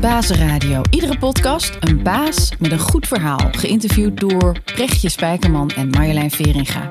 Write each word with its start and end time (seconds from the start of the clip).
Bazenradio. 0.00 0.82
Iedere 0.90 1.18
podcast 1.18 1.76
een 1.80 2.02
baas 2.02 2.52
met 2.58 2.72
een 2.72 2.78
goed 2.78 3.06
verhaal. 3.06 3.48
Geïnterviewd 3.50 4.20
door 4.20 4.56
Brechtje 4.64 5.08
Spijkerman 5.08 5.70
en 5.70 5.88
Marjolein 5.88 6.30
Veringa. 6.30 6.90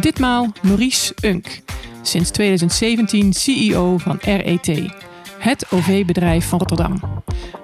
Ditmaal 0.00 0.52
Maurice 0.62 1.14
Unk, 1.24 1.60
sinds 2.02 2.30
2017 2.30 3.32
CEO 3.32 3.98
van 3.98 4.18
RET, 4.20 4.92
het 5.38 5.66
OV-bedrijf 5.70 6.48
van 6.48 6.58
Rotterdam. 6.58 7.11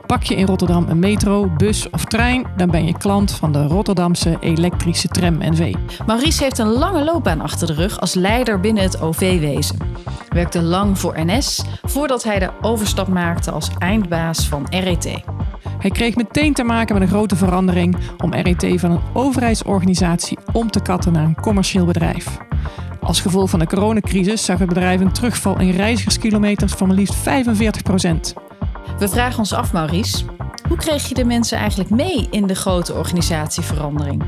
Pak 0.09 0.23
je 0.23 0.35
in 0.35 0.47
Rotterdam 0.47 0.89
een 0.89 0.99
metro, 0.99 1.51
bus 1.57 1.91
of 1.91 2.05
trein, 2.05 2.47
dan 2.57 2.71
ben 2.71 2.85
je 2.85 2.99
klant 2.99 3.31
van 3.33 3.53
de 3.53 3.67
Rotterdamse 3.67 4.37
elektrische 4.41 5.09
tram 5.09 5.39
NV. 5.39 5.75
Maurice 6.07 6.43
heeft 6.43 6.59
een 6.59 6.67
lange 6.67 7.05
loopbaan 7.05 7.41
achter 7.41 7.67
de 7.67 7.73
rug 7.73 8.01
als 8.01 8.15
leider 8.15 8.61
binnen 8.61 8.83
het 8.83 9.01
OV-wezen. 9.01 9.77
Werkte 10.29 10.63
lang 10.63 10.99
voor 10.99 11.15
NS 11.25 11.65
voordat 11.83 12.25
hij 12.25 12.39
de 12.39 12.51
overstap 12.61 13.09
maakte 13.09 13.51
als 13.51 13.71
eindbaas 13.79 14.49
van 14.49 14.67
RET. 14.71 15.21
Hij 15.79 15.91
kreeg 15.91 16.17
meteen 16.17 16.53
te 16.53 16.65
maken 16.65 16.95
met 16.95 17.03
een 17.03 17.09
grote 17.09 17.37
verandering 17.37 17.97
om 18.19 18.35
RET 18.35 18.81
van 18.81 18.91
een 18.91 19.03
overheidsorganisatie 19.13 20.39
om 20.53 20.71
te 20.71 20.83
katten 20.83 21.13
naar 21.13 21.25
een 21.25 21.41
commercieel 21.41 21.85
bedrijf. 21.85 22.39
Als 23.01 23.21
gevolg 23.21 23.51
van 23.51 23.59
de 23.59 23.67
coronacrisis 23.67 24.45
zag 24.45 24.59
het 24.59 24.69
bedrijf 24.69 25.01
een 25.01 25.13
terugval 25.13 25.59
in 25.61 25.71
reizigerskilometers 25.71 26.73
van 26.73 26.87
maar 26.87 26.97
liefst 26.97 27.15
45 27.15 27.83
procent. 27.83 28.35
We 28.99 29.09
vragen 29.09 29.39
ons 29.39 29.53
af, 29.53 29.73
Maurice, 29.73 30.25
hoe 30.69 30.77
kreeg 30.77 31.09
je 31.09 31.15
de 31.15 31.25
mensen 31.25 31.59
eigenlijk 31.59 31.91
mee 31.91 32.29
in 32.31 32.47
de 32.47 32.55
grote 32.55 32.95
organisatieverandering? 32.95 34.25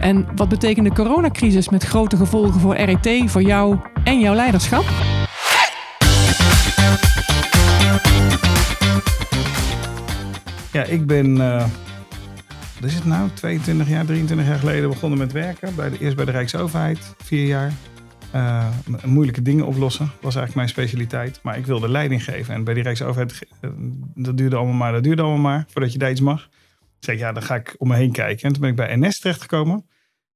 En 0.00 0.26
wat 0.36 0.48
betekent 0.48 0.86
de 0.86 0.94
coronacrisis 0.94 1.68
met 1.68 1.84
grote 1.84 2.16
gevolgen 2.16 2.60
voor 2.60 2.76
RET, 2.76 3.30
voor 3.30 3.42
jou 3.42 3.78
en 4.04 4.20
jouw 4.20 4.34
leiderschap? 4.34 4.84
Ja, 10.72 10.82
ik 10.82 11.06
ben, 11.06 11.40
eh, 11.40 11.66
wat 12.80 12.90
is 12.90 12.94
het 12.94 13.04
nou, 13.04 13.30
22 13.34 13.88
jaar, 13.88 14.04
23 14.04 14.46
jaar 14.46 14.58
geleden 14.58 14.88
begonnen 14.88 15.18
met 15.18 15.32
werken. 15.32 15.74
Bij 15.74 15.90
de, 15.90 15.98
eerst 15.98 16.16
bij 16.16 16.24
de 16.24 16.30
Rijksoverheid, 16.30 17.14
vier 17.18 17.46
jaar. 17.46 17.72
Uh, 18.34 18.68
moeilijke 19.04 19.42
dingen 19.42 19.66
oplossen 19.66 20.04
was 20.20 20.34
eigenlijk 20.34 20.54
mijn 20.54 20.68
specialiteit. 20.68 21.40
Maar 21.42 21.58
ik 21.58 21.66
wilde 21.66 21.88
leiding 21.88 22.24
geven. 22.24 22.54
En 22.54 22.64
bij 22.64 22.74
die 22.74 22.82
Rijksoverheid, 22.82 23.48
uh, 23.60 23.70
dat 24.14 24.36
duurde 24.36 24.56
allemaal 24.56 24.74
maar, 24.74 24.92
dat 24.92 25.02
duurde 25.02 25.22
allemaal 25.22 25.40
maar, 25.40 25.64
voordat 25.68 25.92
je 25.92 25.98
daar 25.98 26.10
iets 26.10 26.20
mag. 26.20 26.48
Ik 26.72 27.04
zei, 27.04 27.18
ja, 27.18 27.32
dan 27.32 27.42
ga 27.42 27.54
ik 27.54 27.74
om 27.78 27.88
me 27.88 27.96
heen 27.96 28.12
kijken. 28.12 28.42
En 28.42 28.52
toen 28.52 28.60
ben 28.60 28.70
ik 28.70 28.76
bij 28.76 28.96
NS 28.96 29.18
terechtgekomen. 29.18 29.86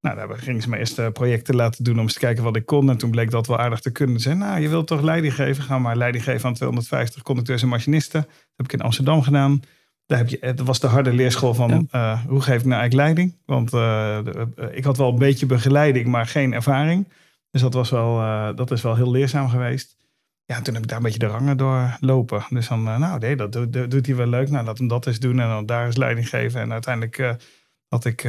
Nou, 0.01 0.17
daar 0.17 0.39
gingen 0.39 0.63
ze 0.63 0.69
me 0.69 0.79
eerst 0.79 1.13
projecten 1.13 1.55
laten 1.55 1.85
doen 1.85 1.95
om 1.95 2.01
eens 2.01 2.13
te 2.13 2.19
kijken 2.19 2.45
wat 2.45 2.57
ik 2.57 2.67
kon. 2.67 2.91
En 2.91 2.97
toen 2.97 3.11
bleek 3.11 3.31
dat 3.31 3.47
wel 3.47 3.59
aardig 3.59 3.81
te 3.81 3.91
kunnen. 3.91 4.21
Ze 4.21 4.35
nou, 4.35 4.61
je 4.61 4.69
wilt 4.69 4.87
toch 4.87 5.01
leiding 5.01 5.35
geven? 5.35 5.63
Ga 5.63 5.79
maar 5.79 5.97
leiding 5.97 6.25
geven 6.25 6.49
aan 6.49 6.55
250 6.55 7.23
conducteurs 7.23 7.63
en 7.63 7.69
machinisten. 7.69 8.21
Dat 8.21 8.39
heb 8.57 8.67
ik 8.67 8.73
in 8.73 8.81
Amsterdam 8.81 9.23
gedaan. 9.23 9.63
Daar 10.07 10.19
heb 10.19 10.29
je, 10.29 10.39
het 10.41 10.61
was 10.61 10.81
de 10.81 10.87
harde 10.87 11.13
leerschool 11.13 11.55
van 11.55 11.89
ja. 11.91 12.15
uh, 12.15 12.27
hoe 12.27 12.41
geef 12.41 12.61
ik 12.61 12.67
nou 12.67 12.81
eigenlijk 12.81 12.95
leiding? 12.95 13.37
Want 13.47 13.73
ik 14.77 14.85
had 14.85 14.97
wel 14.97 15.09
een 15.09 15.19
beetje 15.19 15.47
begeleiding, 15.47 16.07
maar 16.07 16.27
geen 16.27 16.53
ervaring. 16.53 17.07
Dus 17.51 17.61
dat, 17.61 17.75
was 17.75 17.91
wel, 17.91 18.15
dat 18.55 18.71
is 18.71 18.83
wel 18.83 18.97
heel 18.97 19.11
leerzaam 19.11 19.49
geweest. 19.49 19.97
Ja, 20.45 20.61
toen 20.61 20.75
heb 20.75 20.83
ik 20.83 20.89
daar 20.89 20.99
een 20.99 21.05
beetje 21.05 21.19
de 21.19 21.27
rangen 21.27 21.57
doorlopen. 21.57 22.45
Dus 22.49 22.69
dan, 22.69 22.83
nou 22.83 23.19
nee, 23.19 23.37
dat 23.37 23.53
doet, 23.53 24.07
hij 24.07 24.17
wel 24.17 24.27
leuk. 24.27 24.51
Nou, 24.51 24.65
laat 24.65 24.79
hem 24.79 24.89
dat 24.89 25.07
eens 25.07 25.19
doen 25.19 25.41
en 25.41 25.49
dan 25.49 25.67
daar 25.67 25.87
eens 25.87 25.97
leiding 25.97 26.29
geven. 26.29 26.61
En 26.61 26.73
uiteindelijk 26.73 27.37
had 27.89 28.05
ik 28.05 28.23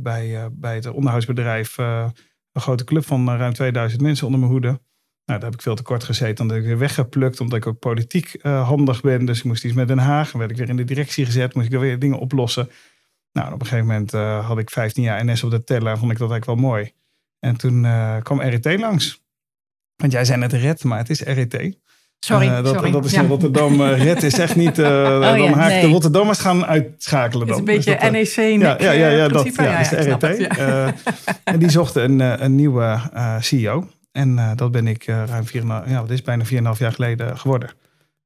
bij, 0.00 0.48
bij 0.52 0.74
het 0.74 0.86
onderhoudsbedrijf 0.86 1.78
een 1.78 2.12
grote 2.60 2.84
club 2.84 3.04
van 3.04 3.28
ruim 3.28 3.52
2000 3.52 4.02
mensen 4.02 4.26
onder 4.26 4.40
mijn 4.40 4.52
hoede. 4.52 4.68
Nou, 4.68 4.80
daar 5.24 5.50
heb 5.50 5.54
ik 5.54 5.62
veel 5.62 5.74
te 5.74 5.82
kort 5.82 6.04
gezeten. 6.04 6.34
Dan 6.34 6.46
ben 6.46 6.56
ik 6.56 6.64
weer 6.64 6.78
weggeplukt, 6.78 7.40
omdat 7.40 7.58
ik 7.58 7.66
ook 7.66 7.78
politiek 7.78 8.42
handig 8.42 9.00
ben. 9.00 9.24
Dus 9.24 9.38
ik 9.38 9.44
moest 9.44 9.64
iets 9.64 9.74
met 9.74 9.88
Den 9.88 9.98
Haag. 9.98 10.30
Dan 10.30 10.38
werd 10.38 10.50
ik 10.50 10.56
weer 10.56 10.68
in 10.68 10.76
de 10.76 10.84
directie 10.84 11.24
gezet. 11.24 11.54
Moest 11.54 11.72
ik 11.72 11.78
weer 11.78 11.98
dingen 11.98 12.18
oplossen. 12.18 12.70
Nou, 13.32 13.52
op 13.52 13.60
een 13.60 13.66
gegeven 13.66 13.86
moment 13.86 14.12
had 14.46 14.58
ik 14.58 14.70
15 14.70 15.02
jaar 15.02 15.24
NS 15.24 15.42
op 15.42 15.50
de 15.50 15.64
teller. 15.64 15.98
Vond 15.98 16.12
ik 16.12 16.18
dat 16.18 16.30
eigenlijk 16.30 16.60
wel 16.60 16.70
mooi. 16.70 16.92
En 17.40 17.56
toen 17.56 17.84
uh, 17.84 18.16
kwam 18.22 18.40
RET 18.40 18.78
langs. 18.78 19.22
Want 19.96 20.12
jij 20.12 20.24
zei 20.24 20.38
net 20.38 20.52
RET, 20.52 20.84
maar 20.84 20.98
het 20.98 21.10
is 21.10 21.20
RET. 21.20 21.78
Sorry, 22.18 22.48
dat, 22.48 22.66
sorry. 22.66 22.90
dat 22.90 23.04
is 23.04 23.10
ja. 23.12 23.22
in 23.22 23.28
Rotterdam. 23.28 23.82
RET 23.82 24.22
is 24.22 24.38
echt 24.38 24.56
niet... 24.56 24.78
oh, 24.88 25.20
dan 25.20 25.42
ja, 25.42 25.52
haak 25.52 25.68
nee. 25.68 25.80
de 25.80 25.86
Rotterdammers 25.86 26.38
gaan 26.38 26.66
uitschakelen 26.66 27.46
dan. 27.46 27.56
Het 27.58 27.68
is 27.68 27.74
een 27.84 27.96
beetje 27.96 28.10
dus 28.10 28.36
NEC. 28.36 28.60
Ja, 28.60 28.76
ja, 28.78 28.90
ja, 28.90 29.08
ja, 29.08 29.28
dat 29.28 29.42
principe. 29.42 29.62
ja, 29.62 29.78
is 29.78 29.88
de 29.88 29.96
RET. 29.96 30.22
Het, 30.22 30.94
en 31.44 31.58
die 31.58 31.70
zochten 31.70 32.20
een, 32.20 32.44
een 32.44 32.54
nieuwe 32.54 33.00
CEO. 33.40 33.88
En 34.12 34.36
uh, 34.36 34.50
dat 34.54 34.70
ben 34.70 34.86
ik 34.86 35.06
uh, 35.06 35.22
ruim 35.26 35.44
4,5, 35.46 35.90
ja, 35.90 36.00
dat 36.00 36.10
is 36.10 36.22
bijna 36.22 36.44
4,5 36.44 36.50
jaar 36.78 36.92
geleden 36.92 37.38
geworden. 37.38 37.70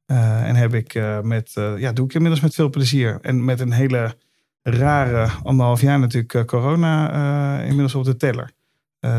Uh, 0.07 0.49
en 0.49 0.57
heb 0.57 0.75
ik 0.75 1.01
met, 1.23 1.53
ja, 1.77 1.93
doe 1.93 2.07
ik 2.07 2.15
inmiddels 2.15 2.43
met 2.43 2.55
veel 2.55 2.71
plezier. 2.71 3.19
En 3.23 3.45
met 3.45 3.61
een 3.61 3.73
hele 3.73 4.17
rare 4.63 5.29
anderhalf 5.43 5.81
jaar 5.81 5.99
natuurlijk 5.99 6.47
corona 6.47 7.61
inmiddels 7.61 7.95
op 7.95 8.05
de 8.05 8.17
teller. 8.17 8.51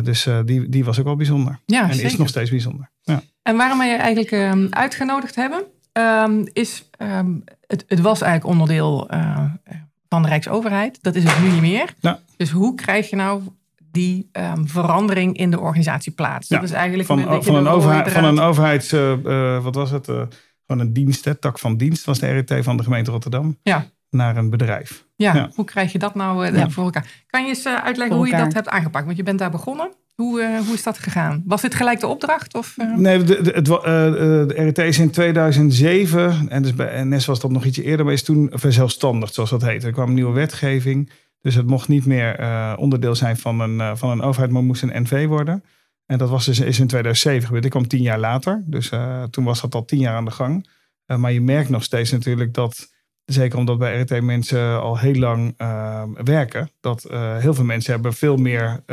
Dus 0.04 0.28
die, 0.46 0.70
die 0.70 0.86
was 0.86 1.00
ook 1.00 1.06
wel 1.06 1.16
bijzonder. 1.16 1.60
Ja, 1.66 1.82
en 1.84 1.94
zeker. 1.94 2.12
is 2.12 2.18
nog 2.18 2.28
steeds 2.28 2.50
bijzonder. 2.50 2.90
Ja. 3.02 3.22
En 3.42 3.58
waarom 3.58 3.78
wij 3.78 3.90
je 3.90 3.96
eigenlijk 3.96 4.32
um, 4.32 4.68
uitgenodigd 4.70 5.36
hebben, 5.36 5.64
um, 5.94 6.48
is 6.54 6.90
um, 6.98 7.44
het, 7.68 7.86
het 7.88 8.00
was 8.00 8.22
eigenlijk 8.22 8.52
onderdeel 8.54 9.10
van 10.10 10.22
de 10.22 10.28
Rijksoverheid. 10.28 10.98
Dat 11.02 11.16
is 11.16 11.24
het 11.24 11.40
nu 11.40 11.50
niet 11.50 11.62
meer. 11.62 11.94
Ja. 12.00 12.20
Dus 12.38 12.52
hoe 12.52 12.76
krijg 12.76 13.10
je 13.10 13.16
nou 13.16 13.42
die 13.92 14.30
verandering 14.64 15.38
in 15.38 15.52
de 15.52 15.60
organisatie 15.60 16.12
plaats. 16.12 16.48
Ja, 16.48 16.56
dat 16.60 16.70
is 16.70 16.76
eigenlijk 16.76 17.08
van, 17.08 17.20
een, 17.20 17.44
van, 17.44 17.56
een 17.56 17.68
overheid, 17.68 18.12
van 18.12 18.24
een 18.24 18.40
overheids, 18.40 18.92
wat 19.64 19.76
was 19.76 19.92
het? 19.92 20.08
Van 20.68 20.80
een 20.80 20.94
dienst, 20.94 21.26
hè, 21.26 21.36
tak 21.36 21.60
van 21.60 21.78
dienst 21.78 22.06
was 22.06 22.20
de 22.20 22.28
RET 22.28 22.64
van 22.64 22.78
de 22.78 22.84
gemeente 22.84 23.12
Rotterdam. 23.12 23.58
Ja. 23.64 23.86
Naar 24.16 24.38
een 24.38 24.50
bedrijf. 24.50 25.06
Ja, 25.16 25.36
ja. 25.36 25.50
hoe 25.56 25.66
krijg 25.66 25.92
je 25.92 26.00
dat 26.00 26.16
nou 26.16 26.58
ja. 26.58 26.70
voor 26.70 26.84
elkaar? 26.84 27.24
Kan 27.28 27.42
je 27.42 27.48
eens 27.48 27.68
uitleggen 27.68 28.08
voor 28.08 28.16
hoe 28.16 28.26
elkaar. 28.26 28.40
je 28.40 28.46
dat 28.46 28.54
hebt 28.54 28.70
aangepakt? 28.70 29.06
Want 29.06 29.18
je 29.18 29.24
bent 29.24 29.40
daar 29.40 29.52
begonnen. 29.52 29.92
Hoe, 30.16 30.62
hoe 30.66 30.74
is 30.74 30.84
dat 30.84 31.00
gegaan? 31.00 31.44
Was 31.46 31.62
dit 31.62 31.76
gelijk 31.76 32.00
de 32.00 32.08
opdracht? 32.08 32.56
Of, 32.56 32.76
Nee, 32.96 33.24
de, 33.24 33.42
de, 33.42 33.52
het, 33.52 33.66
de 33.66 34.54
RET 34.56 34.78
is 34.78 35.00
in 35.00 35.12
2007, 35.12 36.50
en 36.50 36.62
dus 36.62 36.74
bij 36.74 37.04
NS 37.04 37.26
was 37.26 37.40
dat 37.40 37.52
nog 37.52 37.66
ietsje 37.66 37.84
eerder, 37.84 38.06
maar 38.06 38.14
is 38.14 38.24
toen 38.24 38.50
verzelfstandigd, 38.54 39.34
zoals 39.34 39.50
dat 39.50 39.62
heet. 39.62 39.84
Er 39.84 39.92
kwam 39.92 40.08
een 40.08 40.14
nieuwe 40.14 40.34
wetgeving. 40.34 41.12
Dus 41.42 41.56
het 41.56 41.68
mocht 41.68 41.88
niet 41.88 42.06
meer 42.06 42.40
uh, 42.40 42.74
onderdeel 42.78 43.16
zijn 43.16 43.38
van 43.38 43.60
een, 43.60 43.76
uh, 43.76 43.96
van 43.96 44.10
een 44.10 44.22
overheid, 44.22 44.52
maar 44.52 44.64
moest 44.64 44.84
een 44.84 45.02
NV 45.02 45.28
worden. 45.28 45.64
En 46.06 46.18
dat 46.18 46.30
was 46.30 46.46
dus, 46.46 46.60
is 46.60 46.80
in 46.80 46.88
2007 46.88 47.46
gebeurd. 47.46 47.66
Ik 47.66 47.72
kwam 47.72 47.88
tien 47.88 48.02
jaar 48.02 48.20
later. 48.20 48.64
Dus 48.66 48.92
uh, 48.92 49.24
toen 49.24 49.44
was 49.44 49.62
dat 49.62 49.76
al 49.76 49.86
tien 49.86 50.00
jaar 50.00 50.16
aan 50.16 50.26
de 50.26 50.32
gang. 50.32 50.70
maar 51.06 51.32
je 51.32 51.42
merkt 51.42 51.70
nog 51.70 51.84
steeds 51.84 52.12
natuurlijk 52.12 52.54
dat, 52.54 52.95
zeker 53.26 53.60
omdat 53.60 53.78
bij 53.78 54.00
RT 54.00 54.22
mensen 54.22 54.82
al 54.82 54.98
heel 54.98 55.16
lang 55.16 55.56
werken, 56.24 56.70
dat 56.82 57.08
heel 57.40 57.54
veel 57.54 57.64
mensen 57.64 57.94
hebben 57.94 58.14
veel 58.14 58.38
meer 58.38 58.84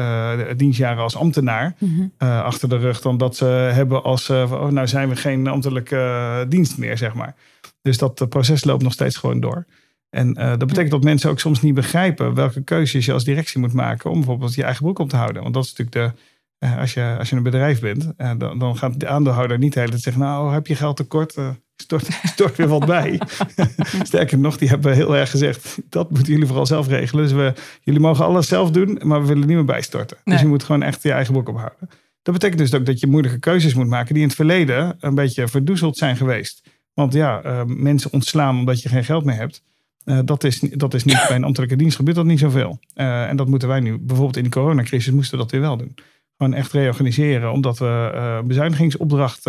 dienstjaren 0.57 1.03
als 1.03 1.17
ambtenaar 1.17 1.75
mm 1.79 2.13
-hmm. 2.19 2.29
achter 2.29 2.69
de 2.69 2.77
rug 2.77 3.01
dan 3.01 3.17
dat 3.17 3.37
ze 3.37 3.45
hebben 3.45 4.03
als, 4.03 4.31
oh, 4.31 4.69
nou 4.69 4.87
zijn 4.87 5.09
we 5.09 5.17
geen 5.17 5.47
ambtelijke 5.47 6.47
dienst 6.49 6.79
meer, 6.79 6.99
zeg 6.99 7.15
maar. 7.15 7.35
Dus 7.83 7.99
dat 7.99 8.29
proces 8.29 8.65
loopt 8.65 8.83
nog 8.83 8.93
steeds 8.93 9.17
gewoon 9.17 9.41
door. 9.41 9.67
En 10.11 10.35
dat 10.35 10.67
betekent 10.67 10.91
dat 10.91 11.05
mensen 11.05 11.31
ook 11.31 11.41
soms 11.41 11.63
niet 11.63 11.75
begrijpen 11.75 12.35
welke 12.35 12.63
keuzes 12.63 13.07
je 13.07 13.13
als 13.13 13.25
directie 13.25 13.61
moet 13.61 13.73
maken 13.73 14.11
om 14.11 14.17
bijvoorbeeld 14.17 14.55
je 14.55 14.65
eigen 14.65 14.83
broek 14.83 14.99
op 14.99 15.09
te 15.09 15.17
houden. 15.17 15.43
Want 15.43 15.55
dat 15.55 15.65
is 15.65 15.75
natuurlijk 15.75 16.15
de, 16.59 16.77
als, 16.79 16.95
je, 16.95 17.17
als 17.19 17.31
je 17.31 17.37
een 17.37 17.43
bedrijf 17.43 17.81
bent, 17.81 18.13
dan, 18.39 18.59
dan 18.59 18.77
gaat 18.77 19.01
de 19.01 19.09
aandeelhouder 19.09 19.59
niet 19.59 19.73
de 19.73 19.79
hele 19.79 19.91
tijd 19.91 20.03
zeggen, 20.03 20.23
nou 20.23 20.53
heb 20.53 20.67
je 20.67 20.75
geld 20.75 20.97
tekort, 20.97 21.35
stort, 21.83 22.09
stort 22.35 22.57
weer 22.57 22.69
wat 22.69 22.87
bij. 22.87 23.21
Sterker 24.03 24.39
nog, 24.39 24.59
die 24.59 24.69
hebben 24.69 24.95
heel 24.95 25.17
erg 25.17 25.31
gezegd, 25.31 25.79
dat 25.89 26.11
moeten 26.11 26.33
jullie 26.33 26.47
vooral 26.47 26.67
zelf 26.67 26.89
regelen. 26.89 27.25
Dus 27.25 27.33
we, 27.33 27.53
jullie 27.83 28.01
mogen 28.01 28.25
alles 28.25 28.49
zelf 28.49 28.71
doen, 28.71 29.01
maar 29.03 29.21
we 29.21 29.27
willen 29.27 29.47
niet 29.47 29.57
meer 29.57 29.65
bijstorten. 29.65 30.17
Nee. 30.25 30.35
Dus 30.35 30.45
je 30.45 30.51
moet 30.51 30.65
gewoon 30.65 30.83
echt 30.83 31.03
je 31.03 31.13
eigen 31.13 31.33
broek 31.33 31.49
ophouden. 31.49 31.89
Dat 32.23 32.35
betekent 32.35 32.59
dus 32.59 32.75
ook 32.75 32.87
dat 32.87 33.01
je 33.01 33.07
moeilijke 33.07 33.39
keuzes 33.39 33.75
moet 33.75 33.87
maken 33.87 34.13
die 34.15 34.23
in 34.23 34.29
het 34.29 34.37
verleden 34.37 34.97
een 35.01 35.15
beetje 35.15 35.49
verdoezeld 35.49 35.97
zijn 35.97 36.17
geweest. 36.17 36.63
Want 36.95 37.13
ja, 37.13 37.65
mensen 37.67 38.13
ontslaan 38.13 38.59
omdat 38.59 38.83
je 38.83 38.89
geen 38.89 39.05
geld 39.05 39.25
meer 39.25 39.37
hebt. 39.37 39.63
Uh, 40.05 40.19
dat, 40.25 40.45
is, 40.45 40.61
dat 40.61 40.95
is 40.95 41.05
niet 41.05 41.25
bij 41.29 41.37
een 41.37 41.45
ambtelijke 41.45 41.77
dienst 41.77 41.97
gebeurt 41.97 42.17
dat 42.17 42.27
niet 42.27 42.39
zoveel. 42.39 42.79
Uh, 42.95 43.29
en 43.29 43.37
dat 43.37 43.49
moeten 43.49 43.69
wij 43.69 43.81
nu, 43.81 43.99
bijvoorbeeld 43.99 44.37
in 44.37 44.45
de 44.45 44.51
coronacrisis, 44.51 45.13
moesten 45.13 45.39
we 45.39 45.43
dat 45.43 45.53
weer 45.53 45.61
wel 45.61 45.77
doen. 45.77 45.95
Gewoon 46.37 46.55
echt 46.55 46.73
reorganiseren, 46.73 47.53
omdat 47.53 47.79
we 47.79 48.13
uh, 48.15 48.37
een 48.41 48.47
bezuinigingsopdracht 48.47 49.45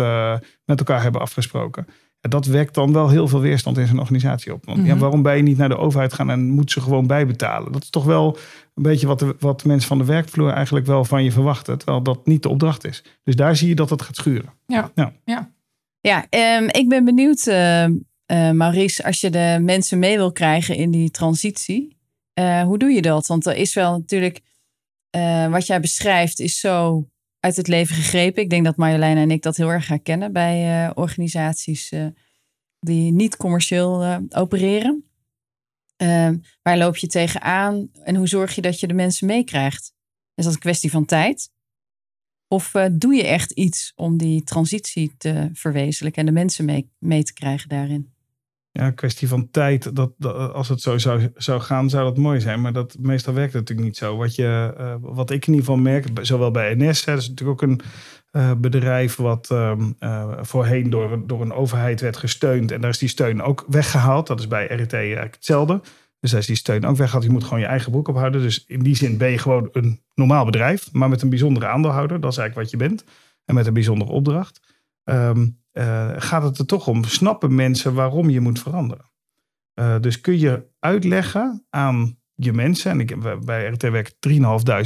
met 0.64 0.78
elkaar 0.78 1.02
hebben 1.02 1.20
afgesproken. 1.20 1.86
Dat 2.28 2.46
wekt 2.46 2.74
dan 2.74 2.92
wel 2.92 3.08
heel 3.08 3.28
veel 3.28 3.40
weerstand 3.40 3.78
in 3.78 3.86
zo'n 3.86 3.98
organisatie 3.98 4.52
op. 4.52 4.64
Want 4.64 4.78
mm 4.78 4.84
-hmm. 4.84 4.92
ja, 4.92 4.98
waarom 5.00 5.22
ben 5.22 5.36
je 5.36 5.42
niet 5.42 5.56
naar 5.56 5.68
de 5.68 5.76
overheid 5.76 6.12
gaan 6.12 6.30
en 6.30 6.50
moet 6.50 6.70
ze 6.70 6.80
gewoon 6.80 7.06
bijbetalen? 7.06 7.72
Dat 7.72 7.82
is 7.82 7.90
toch 7.90 8.04
wel 8.04 8.38
een 8.74 8.82
beetje 8.82 9.06
wat, 9.06 9.18
de, 9.18 9.36
wat 9.38 9.64
mensen 9.64 9.88
van 9.88 9.98
de 9.98 10.04
werkvloer 10.04 10.50
eigenlijk 10.50 10.86
wel 10.86 11.04
van 11.04 11.24
je 11.24 11.32
verwachten. 11.32 11.78
Terwijl 11.78 12.02
dat 12.02 12.26
niet 12.26 12.42
de 12.42 12.48
opdracht 12.48 12.84
is. 12.84 13.04
Dus 13.24 13.36
daar 13.36 13.56
zie 13.56 13.68
je 13.68 13.74
dat 13.74 13.90
het 13.90 14.02
gaat 14.02 14.16
schuren. 14.16 14.52
Ja, 14.66 14.90
ja. 14.94 15.12
ja. 15.24 15.50
ja 16.00 16.26
um, 16.58 16.68
ik 16.68 16.88
ben 16.88 17.04
benieuwd... 17.04 17.46
Uh, 17.46 18.50
Maurice, 18.50 19.04
als 19.04 19.20
je 19.20 19.30
de 19.30 19.58
mensen 19.60 19.98
mee 19.98 20.16
wil 20.16 20.32
krijgen 20.32 20.76
in 20.76 20.90
die 20.90 21.10
transitie, 21.10 21.96
uh, 22.40 22.62
hoe 22.62 22.78
doe 22.78 22.90
je 22.90 23.02
dat? 23.02 23.26
Want 23.26 23.46
er 23.46 23.56
is 23.56 23.74
wel 23.74 23.92
natuurlijk, 23.92 24.40
uh, 25.16 25.48
wat 25.48 25.66
jij 25.66 25.80
beschrijft, 25.80 26.40
is 26.40 26.60
zo 26.60 27.08
uit 27.44 27.56
het 27.56 27.68
leven 27.68 27.96
gegrepen. 27.96 28.42
Ik 28.42 28.50
denk 28.50 28.64
dat 28.64 28.76
Marjolein 28.76 29.16
en 29.16 29.30
ik 29.30 29.42
dat 29.42 29.56
heel 29.56 29.68
erg 29.68 29.88
herkennen 29.88 30.32
bij 30.32 30.90
organisaties 30.94 31.92
die 32.84 33.12
niet 33.12 33.36
commercieel 33.36 34.02
uh, 34.02 34.16
opereren. 34.28 35.04
Ehm, 35.96 36.38
waar 36.62 36.78
loop 36.78 36.96
je 36.96 37.06
tegenaan 37.06 37.88
en 37.92 38.16
hoe 38.16 38.28
zorg 38.28 38.54
je 38.54 38.60
dat 38.60 38.80
je 38.80 38.86
de 38.86 38.94
mensen 38.94 39.26
meekrijgt? 39.26 39.94
Is 40.34 40.44
dat 40.44 40.52
een 40.52 40.60
kwestie 40.60 40.90
van 40.90 41.04
tijd? 41.04 41.52
Of 42.48 42.72
doe 42.92 43.14
je 43.14 43.26
echt 43.26 43.50
iets 43.50 43.92
om 43.94 44.16
die 44.16 44.42
transitie 44.42 45.14
te 45.16 45.50
verwezenlijken 45.52 46.20
en 46.20 46.26
de 46.26 46.40
mensen 46.40 46.64
mee, 46.64 46.90
mee 46.98 47.22
te 47.22 47.32
krijgen 47.32 47.68
daarin? 47.68 48.13
Ja, 48.78 48.90
kwestie 48.90 49.28
van 49.28 49.50
tijd. 49.50 49.96
Dat, 49.96 50.12
dat, 50.18 50.52
als 50.52 50.68
het 50.68 50.80
zo 50.80 50.98
zou, 50.98 51.30
zou 51.36 51.60
gaan, 51.60 51.90
zou 51.90 52.04
dat 52.04 52.16
mooi 52.16 52.40
zijn. 52.40 52.60
Maar 52.60 52.72
dat, 52.72 52.96
meestal 53.00 53.34
werkt 53.34 53.52
het 53.52 53.60
natuurlijk 53.60 53.88
niet 53.88 53.96
zo. 53.96 54.16
Wat, 54.16 54.34
je, 54.34 54.74
uh, 54.78 54.94
wat 55.00 55.30
ik 55.30 55.46
in 55.46 55.52
ieder 55.52 55.66
geval 55.66 55.82
merk, 55.82 56.08
zowel 56.20 56.50
bij 56.50 56.74
NS, 56.74 57.04
dat 57.04 57.18
is 57.18 57.28
natuurlijk 57.28 57.62
ook 57.62 57.70
een 57.70 57.80
uh, 58.32 58.52
bedrijf 58.54 59.16
wat 59.16 59.50
um, 59.52 59.96
voorheen 60.40 60.90
door, 60.90 61.26
door 61.26 61.40
een 61.40 61.52
overheid 61.52 62.00
werd 62.00 62.16
gesteund. 62.16 62.70
En 62.70 62.80
daar 62.80 62.90
is 62.90 62.98
die 62.98 63.08
steun 63.08 63.42
ook 63.42 63.64
weggehaald. 63.68 64.26
Dat 64.26 64.40
is 64.40 64.48
bij 64.48 64.66
RET 64.66 64.92
eigenlijk 64.92 65.34
hetzelfde. 65.34 65.80
Dus 66.20 66.30
daar 66.30 66.40
is 66.40 66.46
die 66.46 66.56
steun 66.56 66.86
ook 66.86 66.96
weggehaald. 66.96 67.24
Je 67.24 67.32
moet 67.32 67.44
gewoon 67.44 67.60
je 67.60 67.66
eigen 67.66 67.90
broek 67.90 68.08
ophouden. 68.08 68.40
Dus 68.40 68.64
in 68.66 68.82
die 68.82 68.96
zin 68.96 69.18
ben 69.18 69.30
je 69.30 69.38
gewoon 69.38 69.68
een 69.72 70.00
normaal 70.14 70.44
bedrijf, 70.44 70.92
maar 70.92 71.08
met 71.08 71.22
een 71.22 71.28
bijzondere 71.28 71.66
aandeelhouder. 71.66 72.20
Dat 72.20 72.32
is 72.32 72.38
eigenlijk 72.38 72.70
wat 72.70 72.80
je 72.80 72.88
bent. 72.88 73.04
En 73.44 73.54
met 73.54 73.66
een 73.66 73.72
bijzondere 73.72 74.10
opdracht. 74.10 74.60
Um, 75.04 75.62
uh, 75.72 76.10
gaat 76.16 76.42
het 76.42 76.58
er 76.58 76.66
toch 76.66 76.86
om, 76.86 77.04
snappen 77.04 77.54
mensen 77.54 77.94
waarom 77.94 78.30
je 78.30 78.40
moet 78.40 78.60
veranderen? 78.60 79.10
Uh, 79.74 80.00
dus 80.00 80.20
kun 80.20 80.38
je 80.38 80.66
uitleggen 80.78 81.66
aan 81.70 82.18
je 82.34 82.52
mensen, 82.52 82.90
en 82.90 83.00
ik, 83.00 83.40
bij 83.44 83.66
RT 83.66 83.82
werken 83.82 84.14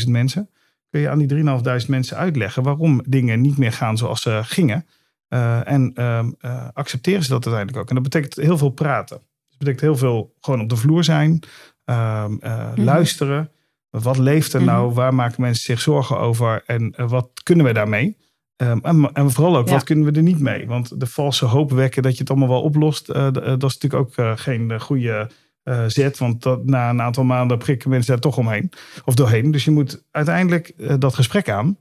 3.500 0.05 0.11
mensen, 0.11 0.50
kun 0.91 1.00
je 1.00 1.09
aan 1.09 1.19
die 1.19 1.44
3.500 1.82 1.88
mensen 1.88 2.17
uitleggen 2.17 2.62
waarom 2.62 3.03
dingen 3.06 3.41
niet 3.41 3.59
meer 3.59 3.73
gaan 3.73 3.99
zoals 3.99 4.23
ze 4.23 4.41
gingen. 4.44 4.87
Uh, 5.29 5.69
en 5.69 5.93
ehm, 5.94 6.31
accepteren 6.73 7.23
ze 7.23 7.31
dat 7.31 7.47
uiteindelijk 7.47 7.82
ook. 7.82 7.88
En 7.88 7.94
dat 7.94 8.05
betekent 8.05 8.37
heel 8.37 8.59
veel 8.59 8.71
praten. 8.71 9.17
Dat 9.49 9.59
betekent 9.59 9.81
heel 9.81 9.97
veel 9.97 10.35
gewoon 10.41 10.61
op 10.61 10.69
de 10.69 10.76
vloer 10.76 11.05
zijn, 11.05 11.43
ehm, 11.85 12.31
mm-hmm. 12.31 12.85
luisteren. 12.85 13.50
Wat 13.91 14.19
leeft 14.19 14.53
er 14.53 14.62
nou? 14.62 14.81
Mm-hmm. 14.81 14.97
Waar 14.97 15.14
maken 15.14 15.41
mensen 15.41 15.62
zich 15.62 15.81
zorgen 15.81 16.19
over? 16.19 16.62
En 16.67 17.09
wat 17.09 17.31
kunnen 17.43 17.64
we 17.67 17.73
daarmee? 17.73 18.17
Um, 18.63 18.81
en, 18.83 19.13
en, 19.13 19.31
vooral 19.31 19.57
ook, 19.57 19.69
wat 19.69 19.85
kunnen 19.85 20.05
we 20.05 20.13
er 20.13 20.23
niet 20.23 20.41
mee? 20.41 20.67
Want 20.67 21.01
de 21.01 21.07
valse 21.07 21.45
hoop 21.45 21.71
wekken 21.71 22.03
dat 22.03 22.13
je 22.13 22.19
het 22.19 22.31
allemaal 22.31 22.49
wel 22.49 22.63
oplost, 22.63 23.09
uh, 23.09 23.33
dat 23.33 23.65
is 23.65 23.79
natuurlijk 23.79 23.95
ook 23.95 24.17
uh, 24.17 24.33
geen 24.35 24.81
goede 24.81 25.31
uh, 25.65 25.85
zet. 25.87 26.19
Want 26.19 26.43
dat, 26.43 26.65
na 26.65 26.91
een 26.91 27.03
aantal 27.03 27.25
maanden 27.25 27.59
prikken 27.59 27.91
mensen 27.91 28.13
daar 28.13 28.21
toch 28.21 28.37
omheen 28.37 28.71
of 29.05 29.15
doorheen. 29.15 29.51
Dus 29.51 29.65
je 29.65 29.71
moet 29.71 30.05
uiteindelijk 30.11 30.75
dat 31.01 31.15
gesprek 31.15 31.49
aan 31.49 31.79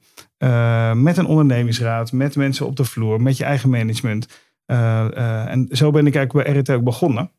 met 1.04 1.18
een 1.18 1.26
ondernemingsraad, 1.26 2.12
met 2.12 2.36
mensen 2.36 2.66
op 2.66 2.76
de 2.76 2.86
vloer, 2.86 3.22
met 3.22 3.38
je 3.38 3.44
eigen 3.44 3.70
management. 3.70 4.28
en 4.66 5.68
zo 5.72 5.92
ben 5.92 6.08
ik 6.08 6.16
eigenlijk 6.16 6.46
bij 6.46 6.56
RET 6.56 6.70
ook 6.70 6.84
begonnen. 6.84 7.32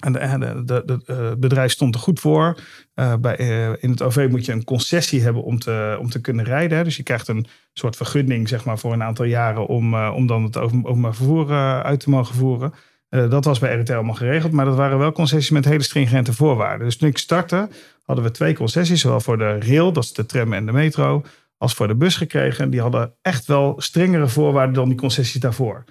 En 0.00 0.40
het 0.66 1.04
eh, 1.04 1.32
bedrijf 1.38 1.72
stond 1.72 1.94
er 1.94 2.00
goed 2.00 2.20
voor. 2.20 2.58
Uh, 2.94 3.14
bij, 3.16 3.40
uh, 3.40 3.68
in 3.80 3.90
het 3.90 4.02
OV 4.02 4.26
moet 4.30 4.44
je 4.44 4.52
een 4.52 4.64
concessie 4.64 5.22
hebben 5.22 5.42
om 5.42 5.58
te, 5.58 5.96
om 6.00 6.10
te 6.10 6.20
kunnen 6.20 6.44
rijden. 6.44 6.78
Hè. 6.78 6.84
Dus 6.84 6.96
je 6.96 7.02
krijgt 7.02 7.28
een 7.28 7.46
soort 7.72 7.96
vergunning 7.96 8.48
zeg 8.48 8.64
maar, 8.64 8.78
voor 8.78 8.92
een 8.92 9.02
aantal 9.02 9.24
jaren 9.24 9.66
om, 9.66 9.94
uh, 9.94 10.12
om 10.14 10.26
dan 10.26 10.42
het 10.42 10.56
openbaar 10.56 11.14
vervoer 11.14 11.50
uit 11.82 12.00
te 12.00 12.10
mogen 12.10 12.34
voeren. 12.34 12.72
dat 13.08 13.44
was 13.44 13.58
bij 13.58 13.78
RTL 13.78 13.92
allemaal 13.92 14.14
geregeld, 14.14 14.52
maar 14.52 14.64
dat 14.64 14.76
waren 14.76 14.98
wel 14.98 15.12
concessies 15.12 15.50
met 15.50 15.64
hele 15.64 15.82
stringente 15.82 16.32
voorwaarden. 16.32 16.86
Dus 16.86 16.96
toen 16.96 17.08
ik 17.08 17.18
startte, 17.18 17.68
hadden 18.02 18.24
we 18.24 18.30
twee 18.30 18.54
concessies, 18.54 19.00
zowel 19.00 19.20
voor 19.20 19.38
de 19.38 19.58
rail, 19.58 19.92
dat 19.92 20.04
is 20.04 20.12
de 20.12 20.26
tram 20.26 20.52
en 20.52 20.66
de 20.66 20.72
metro, 20.72 21.24
als 21.56 21.74
voor 21.74 21.88
de 21.88 21.94
bus 21.94 22.16
gekregen. 22.16 22.70
Die 22.70 22.80
hadden 22.80 23.14
echt 23.22 23.46
wel 23.46 23.74
strengere 23.78 24.28
voorwaarden 24.28 24.74
dan 24.74 24.88
die 24.88 24.98
concessies 24.98 25.40
daarvoor. 25.40 25.84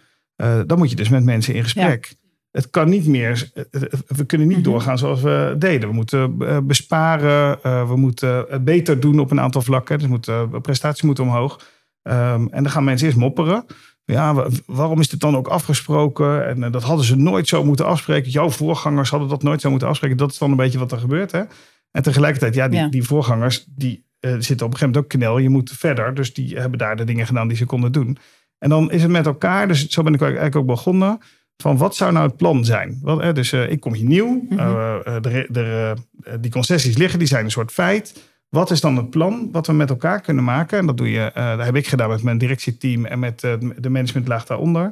dan 0.65 0.77
moet 0.77 0.89
je 0.89 0.95
dus 0.95 1.09
met 1.09 1.24
mensen 1.24 1.53
in 1.53 1.63
gesprek 1.63 2.19
het 2.51 2.69
kan 2.69 2.89
niet 2.89 3.07
meer. 3.07 3.51
We 4.07 4.25
kunnen 4.25 4.48
niet 4.48 4.57
mhm. 4.57 4.65
doorgaan 4.65 4.98
zoals 4.98 5.21
we 5.21 5.56
deden. 5.57 5.89
We 5.89 5.95
moeten 5.95 6.36
eh, 6.39 6.57
besparen. 6.63 7.59
We 7.88 7.95
moeten 7.95 8.45
het 8.50 8.63
beter 8.63 9.00
doen 9.00 9.19
op 9.19 9.31
een 9.31 9.39
aantal 9.39 9.62
vlakken. 9.62 10.00
Dus 10.00 10.07
moeten, 10.07 10.62
prestaties 10.62 11.01
moeten 11.01 11.24
omhoog. 11.24 11.69
Um, 12.03 12.48
en 12.50 12.63
dan 12.63 12.69
gaan 12.69 12.83
mensen 12.83 13.07
eerst 13.07 13.19
mopperen. 13.19 13.65
Ja, 14.06 14.48
waarom 14.65 15.00
is 15.00 15.09
dit 15.09 15.19
dan 15.19 15.38
ook 15.38 15.48
afgesproken? 15.48 16.48
En 16.48 16.71
dat 16.71 16.83
hadden 16.83 17.06
ze 17.06 17.15
nooit 17.15 17.48
zo 17.48 17.63
moeten 17.63 17.86
afspreken. 17.86 18.31
Jouw 18.31 18.50
voorgangers 18.50 19.09
hadden 19.09 19.30
dat 19.30 19.44
nooit 19.44 19.62
zo 19.62 19.69
moeten 19.69 19.88
afspreken. 19.88 20.18
Dat 20.18 20.31
is 20.31 20.38
dan 20.38 20.51
een 20.51 20.57
beetje 20.57 20.80
wat 20.80 20.92
er 20.92 20.98
gebeurt. 20.98 21.31
Hè? 21.31 21.42
En 21.92 22.03
tegelijkertijd, 22.03 22.56
ja, 22.56 22.68
die, 22.68 22.80
ja. 22.80 22.88
die 22.88 23.03
voorgangers 23.03 23.65
die 23.68 24.06
zitten 24.19 24.65
op 24.65 24.71
een 24.74 24.77
gegeven 24.77 24.88
moment 24.88 25.03
ook 25.03 25.09
knel. 25.09 25.38
Je 25.38 25.50
moet 25.50 25.71
verder. 25.71 26.13
Dus 26.13 26.33
die 26.33 26.59
hebben 26.59 26.80
daar 26.80 26.95
de 26.95 27.03
dingen 27.03 27.25
gedaan 27.25 27.48
die 27.48 27.57
ze 27.57 27.65
konden 27.65 27.92
doen. 27.92 28.18
En 28.57 28.69
dan 28.69 28.92
is 28.92 29.01
het 29.01 29.12
met 29.12 29.25
elkaar. 29.25 29.68
Dus 29.68 29.88
zo 29.88 30.03
ben 30.03 30.13
ik 30.13 30.21
eigenlijk 30.21 30.56
ook 30.56 30.65
begonnen 30.65 31.19
van 31.62 31.78
wat 31.78 31.96
zou 31.96 32.12
nou 32.12 32.28
het 32.28 32.38
plan 32.38 32.66
zijn? 32.66 33.00
Wat, 33.02 33.36
dus 33.36 33.52
uh, 33.52 33.72
ik 33.72 33.80
kom 33.80 33.94
hier 33.94 34.06
nieuw, 34.06 34.28
mm 34.50 34.58
-hmm. 34.58 35.02
de, 35.22 35.48
de, 35.50 35.94
die 36.40 36.52
concessies 36.52 36.98
liggen, 36.98 37.19
die 37.19 37.28
zijn 37.28 37.46
een 37.46 37.52
soort 37.52 37.72
feit. 37.72 38.30
Wat 38.50 38.72
is 38.72 38.81
dan 38.81 38.96
het 38.96 39.10
plan 39.10 39.50
wat 39.52 39.68
we 39.68 39.74
met 39.74 39.90
elkaar 39.90 40.22
kunnen 40.22 40.44
maken? 40.44 40.80
En 40.80 40.86
dat 40.86 40.98
doe 40.98 41.12
je, 41.12 41.31
dat 41.34 41.66
heb 41.66 41.75
ik 41.75 41.88
gedaan 41.88 42.10
met 42.10 42.24
mijn 42.24 42.38
directieteam 42.38 43.06
en 43.06 43.19
met 43.19 43.40
de 43.78 43.90
managementlaag 43.90 44.46
daaronder. 44.46 44.92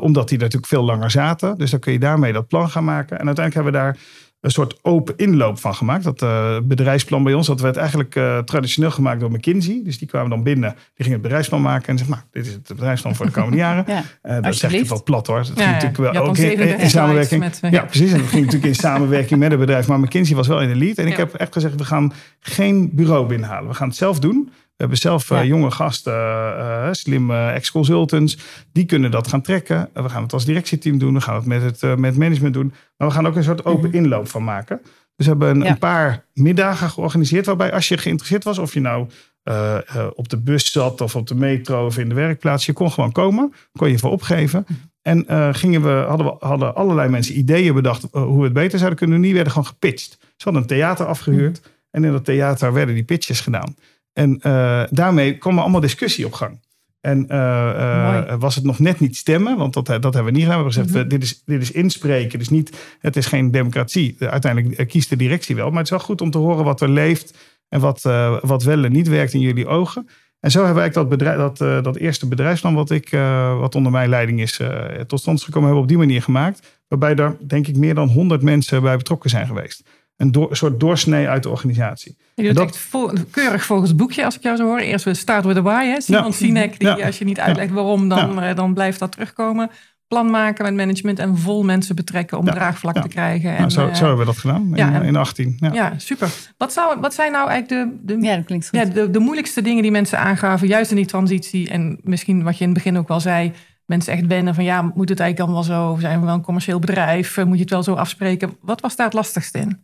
omdat 0.00 0.28
die 0.28 0.38
natuurlijk 0.38 0.66
veel 0.66 0.84
langer 0.84 1.10
zaten. 1.10 1.58
Dus 1.58 1.70
dan 1.70 1.80
kun 1.80 1.92
je 1.92 1.98
daarmee 1.98 2.32
dat 2.32 2.48
plan 2.48 2.70
gaan 2.70 2.84
maken. 2.84 3.18
En 3.18 3.26
uiteindelijk 3.26 3.54
hebben 3.54 3.72
we 3.72 3.78
daar 3.78 3.96
een 4.42 4.50
soort 4.50 4.78
open 4.82 5.16
inloop 5.16 5.58
van 5.58 5.74
gemaakt. 5.74 6.04
Dat 6.04 6.22
uh, 6.22 6.56
bedrijfsplan 6.62 7.22
bij 7.22 7.34
ons, 7.34 7.46
dat 7.46 7.60
werd 7.60 7.76
eigenlijk 7.76 8.14
uh, 8.14 8.38
traditioneel 8.38 8.90
gemaakt 8.90 9.20
door 9.20 9.30
McKinsey. 9.30 9.80
Dus 9.84 9.98
die 9.98 10.08
kwamen 10.08 10.30
dan 10.30 10.42
binnen, 10.42 10.70
die 10.70 10.80
gingen 10.96 11.12
het 11.12 11.22
bedrijfsplan 11.22 11.62
maken 11.62 11.88
en 11.88 11.98
zeggen, 11.98 12.16
nou, 12.16 12.26
dit 12.32 12.46
is 12.46 12.52
het 12.52 12.68
bedrijfsplan 12.68 13.14
voor 13.14 13.26
de 13.26 13.32
komende 13.32 13.56
jaren. 13.66 13.84
ja, 13.86 14.02
uh, 14.22 14.42
dat 14.42 14.54
zeg 14.54 14.72
je 14.72 14.84
wat 14.84 15.04
plat 15.04 15.26
hoor. 15.26 15.36
Dat 15.36 15.46
ging 15.46 15.58
natuurlijk 15.58 15.96
wel 15.96 16.14
ook 16.14 16.38
in, 16.38 16.78
in 16.78 16.90
samenwerking. 16.90 17.40
Met, 17.40 17.60
ja, 17.70 17.84
precies. 17.84 18.12
En 18.12 18.18
dat 18.18 18.28
ging 18.28 18.44
natuurlijk 18.44 18.72
in 18.72 18.80
samenwerking 18.80 19.40
met 19.40 19.50
het 19.50 19.60
bedrijf. 19.60 19.86
Maar 19.86 20.00
McKinsey 20.00 20.36
was 20.36 20.46
wel 20.46 20.60
in 20.60 20.68
de 20.68 20.76
lead. 20.76 20.96
En 20.98 21.06
ik 21.06 21.16
heb 21.16 21.34
echt 21.34 21.52
gezegd, 21.52 21.74
we 21.74 21.84
gaan 21.84 22.12
geen 22.40 22.90
bureau 22.94 23.26
binnenhalen. 23.26 23.68
We 23.68 23.74
gaan 23.74 23.88
het 23.88 23.96
zelf 23.96 24.18
doen. 24.18 24.50
We 24.82 24.88
hebben 24.88 25.10
zelf 25.10 25.28
ja. 25.28 25.44
jonge 25.44 25.70
gasten, 25.70 26.12
uh, 26.12 26.88
slimme 26.90 27.50
ex-consultants. 27.50 28.38
Die 28.72 28.84
kunnen 28.84 29.10
dat 29.10 29.28
gaan 29.28 29.42
trekken. 29.42 29.88
we 29.92 30.08
gaan 30.08 30.22
het 30.22 30.32
als 30.32 30.44
directieteam 30.44 30.98
doen. 30.98 31.14
We 31.14 31.20
gaan 31.20 31.34
het 31.34 31.44
met 31.44 31.62
het 31.62 31.98
met 31.98 32.16
management 32.16 32.54
doen. 32.54 32.72
Maar 32.96 33.08
we 33.08 33.14
gaan 33.14 33.26
ook 33.26 33.36
een 33.36 33.44
soort 33.44 33.64
open 33.64 33.88
mhm. 33.88 33.96
inloop 33.96 34.28
van 34.28 34.44
maken. 34.44 34.80
Dus 35.16 35.26
we 35.26 35.32
hebben 35.32 35.48
een, 35.48 35.62
ja. 35.62 35.70
een, 35.70 35.78
paar 35.78 36.24
middagen 36.34 36.90
georganiseerd. 36.90 37.46
Waarbij 37.46 37.72
als 37.72 37.88
je 37.88 37.98
geïnteresseerd 37.98 38.44
was, 38.44 38.58
of 38.58 38.74
je 38.74 38.80
nou 38.80 39.08
uh, 39.44 39.78
uh, 39.96 40.06
op 40.14 40.28
de 40.28 40.38
bus 40.38 40.72
zat 40.72 41.00
of 41.00 41.16
op 41.16 41.26
de 41.26 41.34
metro 41.34 41.86
of 41.86 41.98
in 41.98 42.08
de 42.08 42.14
werkplaats. 42.14 42.66
Je 42.66 42.72
kon 42.72 42.90
gewoon 42.90 43.12
komen. 43.12 43.52
Kon 43.72 43.90
je 43.90 43.98
voor 43.98 44.10
opgeven. 44.10 44.64
Mhm. 44.68 44.78
En 45.02 45.24
uh, 45.30 45.48
gingen 45.52 45.82
we, 45.82 46.04
hadden, 46.08 46.26
we, 46.26 46.46
hadden 46.46 46.74
allerlei 46.74 47.08
mensen 47.08 47.38
ideeën 47.38 47.74
bedacht 47.74 48.06
hoe 48.10 48.38
we 48.38 48.44
het 48.44 48.52
beter 48.52 48.78
zouden 48.78 48.98
kunnen 48.98 49.16
doen. 49.16 49.24
Die 49.24 49.34
werden 49.34 49.52
gewoon 49.52 49.68
gepitcht. 49.68 50.16
Ze 50.20 50.44
hadden 50.44 50.62
een 50.62 50.68
theater 50.68 51.06
afgehuurd. 51.06 51.60
Mhm. 51.60 51.70
En 51.90 52.04
in 52.04 52.12
dat 52.12 52.24
theater 52.24 52.72
werden 52.72 52.94
die 52.94 53.04
pitches 53.04 53.40
gedaan. 53.40 53.74
En 54.12 54.40
uh, 54.46 54.82
daarmee 54.90 55.38
kwam 55.38 55.56
er 55.56 55.62
allemaal 55.62 55.80
discussie 55.80 56.26
op 56.26 56.32
gang. 56.32 56.60
En 57.00 57.26
uh, 57.28 57.36
uh, 57.36 58.34
was 58.38 58.54
het 58.54 58.64
nog 58.64 58.78
net 58.78 59.00
niet 59.00 59.16
stemmen, 59.16 59.56
want 59.56 59.74
dat, 59.74 59.86
dat 59.86 60.02
hebben 60.02 60.24
we 60.24 60.30
niet 60.30 60.42
gedaan. 60.42 60.64
We 60.64 60.64
hebben 60.64 60.72
gezegd, 60.72 60.88
mm 60.88 61.00
-hmm. 61.00 61.08
dit, 61.08 61.22
is, 61.22 61.42
dit 61.44 61.62
is 61.62 61.70
inspreken. 61.70 62.38
Dus 62.38 62.48
niet, 62.48 62.96
het 62.98 63.16
is 63.16 63.26
geen 63.26 63.50
democratie. 63.50 64.16
Uiteindelijk 64.18 64.88
kiest 64.88 65.08
de 65.08 65.16
directie 65.16 65.56
wel. 65.56 65.68
Maar 65.68 65.76
het 65.76 65.84
is 65.84 65.90
wel 65.90 66.06
goed 66.06 66.20
om 66.20 66.30
te 66.30 66.38
horen 66.38 66.64
wat 66.64 66.80
er 66.80 66.88
leeft 66.88 67.38
en 67.68 67.80
wat, 67.80 68.02
wat 68.42 68.62
wel 68.62 68.84
en 68.84 68.92
niet 68.92 69.08
werkt 69.08 69.32
in 69.32 69.40
jullie 69.40 69.66
ogen. 69.66 70.08
En 70.40 70.50
zo 70.50 70.64
hebben 70.64 70.82
wij 70.82 70.90
dat, 70.90 71.08
bedrijf, 71.08 71.36
dat, 71.36 71.84
dat 71.84 71.96
eerste 71.96 72.28
bedrijfsplan, 72.28 72.74
wat, 72.74 72.90
ik, 72.90 73.10
wat 73.58 73.74
onder 73.74 73.92
mijn 73.92 74.08
leiding 74.08 74.40
is 74.40 74.60
tot 75.06 75.20
stand 75.20 75.42
gekomen, 75.42 75.68
hebben 75.68 75.86
we 75.86 75.92
op 75.92 75.98
die 75.98 76.06
manier 76.06 76.22
gemaakt. 76.22 76.80
Waarbij 76.88 77.14
er, 77.14 77.36
denk 77.46 77.66
ik, 77.66 77.76
meer 77.76 77.94
dan 77.94 78.08
100 78.08 78.42
mensen 78.42 78.82
bij 78.82 78.96
betrokken 78.96 79.30
zijn 79.30 79.46
geweest 79.46 79.82
een, 80.16 80.48
soort 80.50 80.80
doorsnee 80.80 81.28
uit 81.28 81.42
de 81.42 81.48
organisatie. 81.48 82.16
Je 82.34 82.42
doet 82.52 82.54
dat, 82.54 82.88
keurig 83.30 83.64
volgens 83.64 83.88
het 83.88 83.98
boekje, 83.98 84.24
als 84.24 84.36
ik 84.36 84.42
jou 84.42 84.56
zo 84.56 84.64
hoor. 84.64 84.78
Eerst 84.78 85.04
we 85.04 85.14
start 85.14 85.44
with 85.44 85.54
the 85.54 85.62
why. 85.62 85.86
Hè? 85.86 86.00
Simon 86.00 86.24
ja. 86.24 86.30
Sinek, 86.30 86.78
die 86.78 86.88
ja. 86.88 87.06
als 87.06 87.18
je 87.18 87.24
niet 87.24 87.40
uitlegt 87.40 87.72
waarom, 87.72 88.08
dan, 88.08 88.34
ja. 88.34 88.54
dan 88.54 88.74
blijft 88.74 88.98
dat 88.98 89.12
terugkomen. 89.12 89.70
Plan 90.08 90.30
maken 90.30 90.64
met 90.64 90.74
management 90.74 91.18
en 91.18 91.38
vol 91.38 91.64
mensen 91.64 91.96
betrekken 91.96 92.38
om 92.38 92.44
draagvlak 92.44 93.02
te 93.02 93.08
krijgen. 93.08 93.50
Nou, 93.50 93.62
en, 93.62 93.70
zo, 93.70 93.86
uh, 93.86 93.94
zo, 93.94 94.00
hebben 94.00 94.18
we 94.18 94.24
dat 94.24 94.38
gedaan 94.38 94.76
in, 94.76 95.02
in 95.02 95.16
18. 95.16 95.56
Ja, 95.72 95.94
super. 95.96 96.30
Wat, 96.56 96.72
zou, 96.72 97.00
wat 97.00 97.14
zijn 97.14 97.32
nou 97.32 97.48
eigenlijk 97.48 98.00
de, 98.02 98.14
de, 98.16 98.22
ja, 98.26 98.36
dat 98.36 98.44
klinkt 98.44 98.68
goed. 98.68 98.78
Ja, 98.78 98.84
de, 98.84 99.10
de 99.10 99.18
moeilijkste 99.18 99.62
dingen 99.62 99.82
die 99.82 99.90
mensen 99.90 100.18
aangaven, 100.18 100.68
juist 100.68 100.90
in 100.90 100.96
die 100.96 101.06
transitie? 101.06 101.68
En 101.68 101.98
misschien 102.02 102.42
wat 102.42 102.58
je 102.58 102.64
in 102.64 102.70
het 102.70 102.82
begin 102.82 102.98
ook 102.98 103.08
wel 103.08 103.20
zei, 103.20 103.52
mensen 103.92 104.12
echt 104.12 104.26
wennen 104.26 104.54
van 104.54 104.64
ja, 104.64 104.82
moet 104.82 105.08
het 105.08 105.20
eigenlijk 105.20 105.50
allemaal 105.50 105.94
zo? 105.94 106.00
Zijn 106.00 106.20
we 106.20 106.26
wel 106.26 106.34
een 106.34 106.42
commercieel 106.42 106.78
bedrijf? 106.78 107.36
Moet 107.36 107.56
je 107.56 107.60
het 107.60 107.70
wel 107.70 107.82
zo 107.82 107.94
afspreken? 107.94 108.56
Wat 108.60 108.80
was 108.80 108.96
daar 108.96 109.06
het 109.06 109.14
lastigste 109.14 109.58
in? 109.58 109.80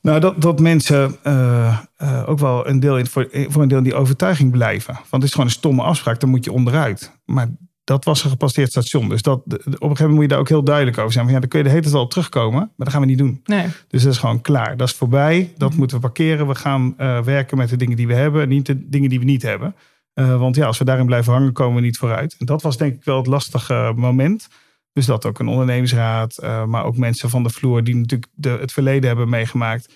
Nou, 0.00 0.20
dat, 0.20 0.42
dat 0.42 0.60
mensen 0.60 1.16
uh, 1.24 1.78
uh, 1.98 2.28
ook 2.28 2.38
wel 2.38 2.68
een 2.68 2.80
deel 2.80 2.98
in, 2.98 3.06
voor, 3.06 3.28
voor 3.48 3.62
een 3.62 3.68
deel 3.68 3.78
in 3.78 3.84
die 3.84 3.94
overtuiging 3.94 4.50
blijven. 4.50 4.94
Want 4.94 5.10
het 5.10 5.22
is 5.22 5.30
gewoon 5.30 5.46
een 5.46 5.52
stomme 5.52 5.82
afspraak, 5.82 6.20
dan 6.20 6.30
moet 6.30 6.44
je 6.44 6.52
onderuit. 6.52 7.12
Maar 7.24 7.48
dat 7.84 8.04
was 8.04 8.24
een 8.24 8.30
gepasseerd 8.30 8.70
station. 8.70 9.08
Dus 9.08 9.22
dat, 9.22 9.38
op 9.38 9.52
een 9.54 9.62
gegeven 9.62 9.80
moment 9.80 10.10
moet 10.10 10.22
je 10.22 10.28
daar 10.28 10.38
ook 10.38 10.48
heel 10.48 10.64
duidelijk 10.64 10.98
over 10.98 11.12
zijn. 11.12 11.24
Van, 11.24 11.34
ja, 11.34 11.40
dan 11.40 11.48
kun 11.48 11.58
je 11.58 11.64
de 11.64 11.70
hele 11.70 11.82
tijd 11.82 11.94
op 11.94 12.10
terugkomen, 12.10 12.58
maar 12.58 12.86
dat 12.86 12.88
gaan 12.88 13.00
we 13.00 13.06
niet 13.06 13.18
doen. 13.18 13.40
Nee. 13.44 13.66
Dus 13.88 14.02
dat 14.02 14.12
is 14.12 14.18
gewoon 14.18 14.40
klaar. 14.40 14.76
Dat 14.76 14.88
is 14.88 14.94
voorbij. 14.94 15.52
Dat 15.56 15.70
mm 15.70 15.78
moeten 15.78 15.96
we 15.96 16.02
parkeren. 16.02 16.46
We 16.46 16.54
gaan 16.54 16.94
uh, 16.98 17.22
werken 17.22 17.56
met 17.56 17.68
de 17.68 17.76
dingen 17.76 17.96
die 17.96 18.06
we 18.06 18.14
hebben, 18.14 18.48
niet 18.48 18.66
de 18.66 18.88
dingen 18.88 19.08
die 19.08 19.18
we 19.18 19.24
niet 19.24 19.42
hebben. 19.42 19.74
Uh, 20.20 20.38
want 20.38 20.56
ja, 20.56 20.66
als 20.66 20.78
we 20.78 20.84
daarin 20.84 21.06
blijven 21.06 21.32
hangen, 21.32 21.52
komen 21.52 21.74
we 21.74 21.80
niet 21.80 21.98
vooruit. 21.98 22.36
En 22.38 22.46
dat 22.46 22.62
was 22.62 22.76
denk 22.76 22.94
ik 22.94 23.04
wel 23.04 23.16
het 23.16 23.26
lastige 23.26 23.92
moment. 23.96 24.48
Dus 24.92 25.06
dat 25.06 25.26
ook 25.26 25.38
een 25.38 25.48
ondernemingsraad, 25.48 26.38
maar 26.66 26.84
ook 26.84 26.96
mensen 26.96 27.30
van 27.30 27.42
de 27.42 27.50
vloer 27.50 27.84
die 27.84 27.96
natuurlijk 27.96 28.30
de, 28.34 28.48
het 28.48 28.72
verleden 28.72 29.08
hebben 29.08 29.28
meegemaakt, 29.28 29.94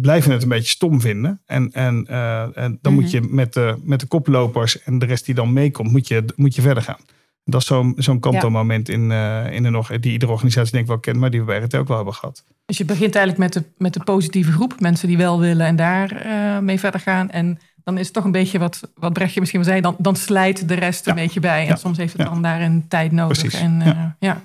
blijven 0.00 0.32
het 0.32 0.42
een 0.42 0.48
beetje 0.48 0.70
stom 0.70 1.00
vinden. 1.00 1.40
En, 1.46 1.70
en, 1.72 2.06
en 2.54 2.78
dan 2.82 2.94
moet 2.94 3.10
je 3.10 3.20
met 3.20 3.52
de, 3.52 3.76
met 3.82 4.00
de 4.00 4.06
koplopers 4.06 4.82
en 4.82 4.98
de 4.98 5.06
rest 5.06 5.24
die 5.24 5.34
dan 5.34 5.52
meekomt, 5.52 5.90
moet 5.90 6.08
je, 6.08 6.24
moet 6.36 6.54
je 6.54 6.62
verder 6.62 6.82
gaan. 6.82 7.00
Dat 7.44 7.60
is 7.60 7.66
zo'n 7.66 7.92
zo'n 7.96 8.20
in, 8.20 9.10
uh, 9.10 9.52
in 9.52 9.62
de, 9.62 9.98
die 10.00 10.12
iedere 10.12 10.32
organisatie 10.32 10.72
denk 10.72 10.84
ik 10.84 10.90
wel 10.90 10.98
kent, 10.98 11.16
maar 11.16 11.30
die 11.30 11.40
we 11.40 11.46
bij 11.46 11.60
het 11.60 11.74
ook 11.74 11.88
wel 11.88 11.96
hebben 11.96 12.14
gehad. 12.14 12.44
Dus 12.64 12.78
je 12.78 12.84
begint 12.84 13.14
eigenlijk 13.14 13.54
met 13.54 13.64
de, 13.64 13.70
met 13.78 13.94
de 13.94 14.04
positieve 14.04 14.52
groep, 14.52 14.80
mensen 14.80 15.08
die 15.08 15.16
wel 15.16 15.40
willen 15.40 15.66
en 15.66 15.76
daar 15.76 16.26
uh, 16.26 16.58
mee 16.58 16.80
verder 16.80 17.00
gaan. 17.00 17.30
En 17.30 17.58
dan 17.90 17.98
is 17.98 18.04
het 18.04 18.14
toch 18.14 18.24
een 18.24 18.32
beetje 18.32 18.58
wat, 18.58 18.80
wat 18.94 19.12
Brechtje 19.12 19.40
misschien 19.40 19.62
wel 19.62 19.70
zei, 19.70 19.80
dan, 19.80 19.94
dan 19.98 20.16
slijt 20.16 20.68
de 20.68 20.74
rest 20.74 21.06
een 21.06 21.14
beetje 21.14 21.40
bij. 21.40 21.68
En 21.68 21.78
soms 21.78 21.98
heeft 21.98 22.16
het 22.16 22.26
dan 22.26 22.42
daar 22.42 22.60
een 22.60 22.84
tijd 22.88 23.12
nodig. 23.12 23.38
Precies. 23.38 23.60
En, 23.60 23.80
uh, 23.80 24.04
ja. 24.18 24.42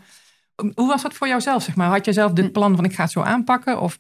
Hoe 0.75 0.87
was 0.87 1.01
dat 1.01 1.13
voor 1.13 1.27
jouzelf, 1.27 1.63
zeg 1.63 1.75
maar? 1.75 1.89
Had 1.89 2.05
je 2.05 2.13
zelf 2.13 2.31
dit 2.31 2.51
plan 2.51 2.75
van 2.75 2.85
ik 2.85 2.93
ga 2.93 3.03
het 3.03 3.11
zo 3.11 3.21
aanpakken? 3.21 3.81
Of 3.81 3.99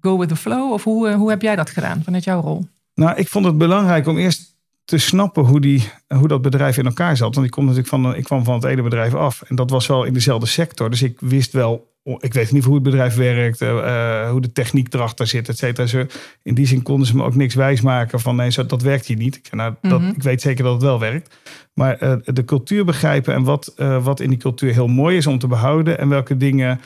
go 0.00 0.18
with 0.18 0.28
the 0.28 0.36
flow? 0.36 0.72
Of 0.72 0.84
hoe, 0.84 1.12
hoe 1.12 1.30
heb 1.30 1.42
jij 1.42 1.56
dat 1.56 1.70
gedaan 1.70 2.02
vanuit 2.04 2.24
jouw 2.24 2.40
rol? 2.40 2.66
Nou, 2.94 3.16
ik 3.16 3.28
vond 3.28 3.44
het 3.44 3.58
belangrijk 3.58 4.06
om 4.06 4.18
eerst 4.18 4.54
te 4.84 4.98
snappen 4.98 5.44
hoe, 5.44 5.60
die, 5.60 5.90
hoe 6.08 6.28
dat 6.28 6.42
bedrijf 6.42 6.76
in 6.76 6.86
elkaar 6.86 7.16
zat. 7.16 7.34
Want 7.34 7.46
ik, 7.46 7.52
kom 7.52 7.64
natuurlijk 7.64 7.88
van, 7.88 8.14
ik 8.14 8.24
kwam 8.24 8.44
van 8.44 8.54
het 8.54 8.64
ene 8.64 8.82
bedrijf 8.82 9.14
af. 9.14 9.42
En 9.42 9.56
dat 9.56 9.70
was 9.70 9.86
wel 9.86 10.04
in 10.04 10.12
dezelfde 10.12 10.46
sector. 10.46 10.90
Dus 10.90 11.02
ik 11.02 11.20
wist 11.20 11.52
wel, 11.52 11.95
ik 12.06 12.34
weet 12.34 12.52
niet 12.52 12.64
hoe 12.64 12.74
het 12.74 12.82
bedrijf 12.82 13.14
werkt, 13.14 13.60
uh, 13.60 14.30
hoe 14.30 14.40
de 14.40 14.52
techniek 14.52 14.94
erachter 14.94 15.26
zit, 15.26 15.48
et 15.48 15.58
cetera. 15.58 16.06
In 16.42 16.54
die 16.54 16.66
zin 16.66 16.82
konden 16.82 17.06
ze 17.06 17.16
me 17.16 17.24
ook 17.24 17.34
niks 17.34 17.54
wijsmaken 17.54 18.20
van 18.20 18.36
nee, 18.36 18.50
dat 18.66 18.82
werkt 18.82 19.06
hier 19.06 19.16
niet. 19.16 19.36
Ik, 19.36 19.52
nou, 19.52 19.74
dat, 19.80 20.00
mhm. 20.00 20.10
ik 20.10 20.22
weet 20.22 20.40
zeker 20.40 20.64
dat 20.64 20.72
het 20.72 20.82
wel 20.82 20.98
werkt. 20.98 21.36
Maar 21.74 22.02
uh, 22.02 22.14
de 22.24 22.44
cultuur 22.44 22.84
begrijpen 22.84 23.34
en 23.34 23.42
wat, 23.42 23.74
uh, 23.76 24.04
wat 24.04 24.20
in 24.20 24.28
die 24.28 24.38
cultuur 24.38 24.72
heel 24.72 24.86
mooi 24.86 25.16
is 25.16 25.26
om 25.26 25.38
te 25.38 25.46
behouden. 25.46 25.98
En 25.98 26.08
welke 26.08 26.36
dingen 26.36 26.80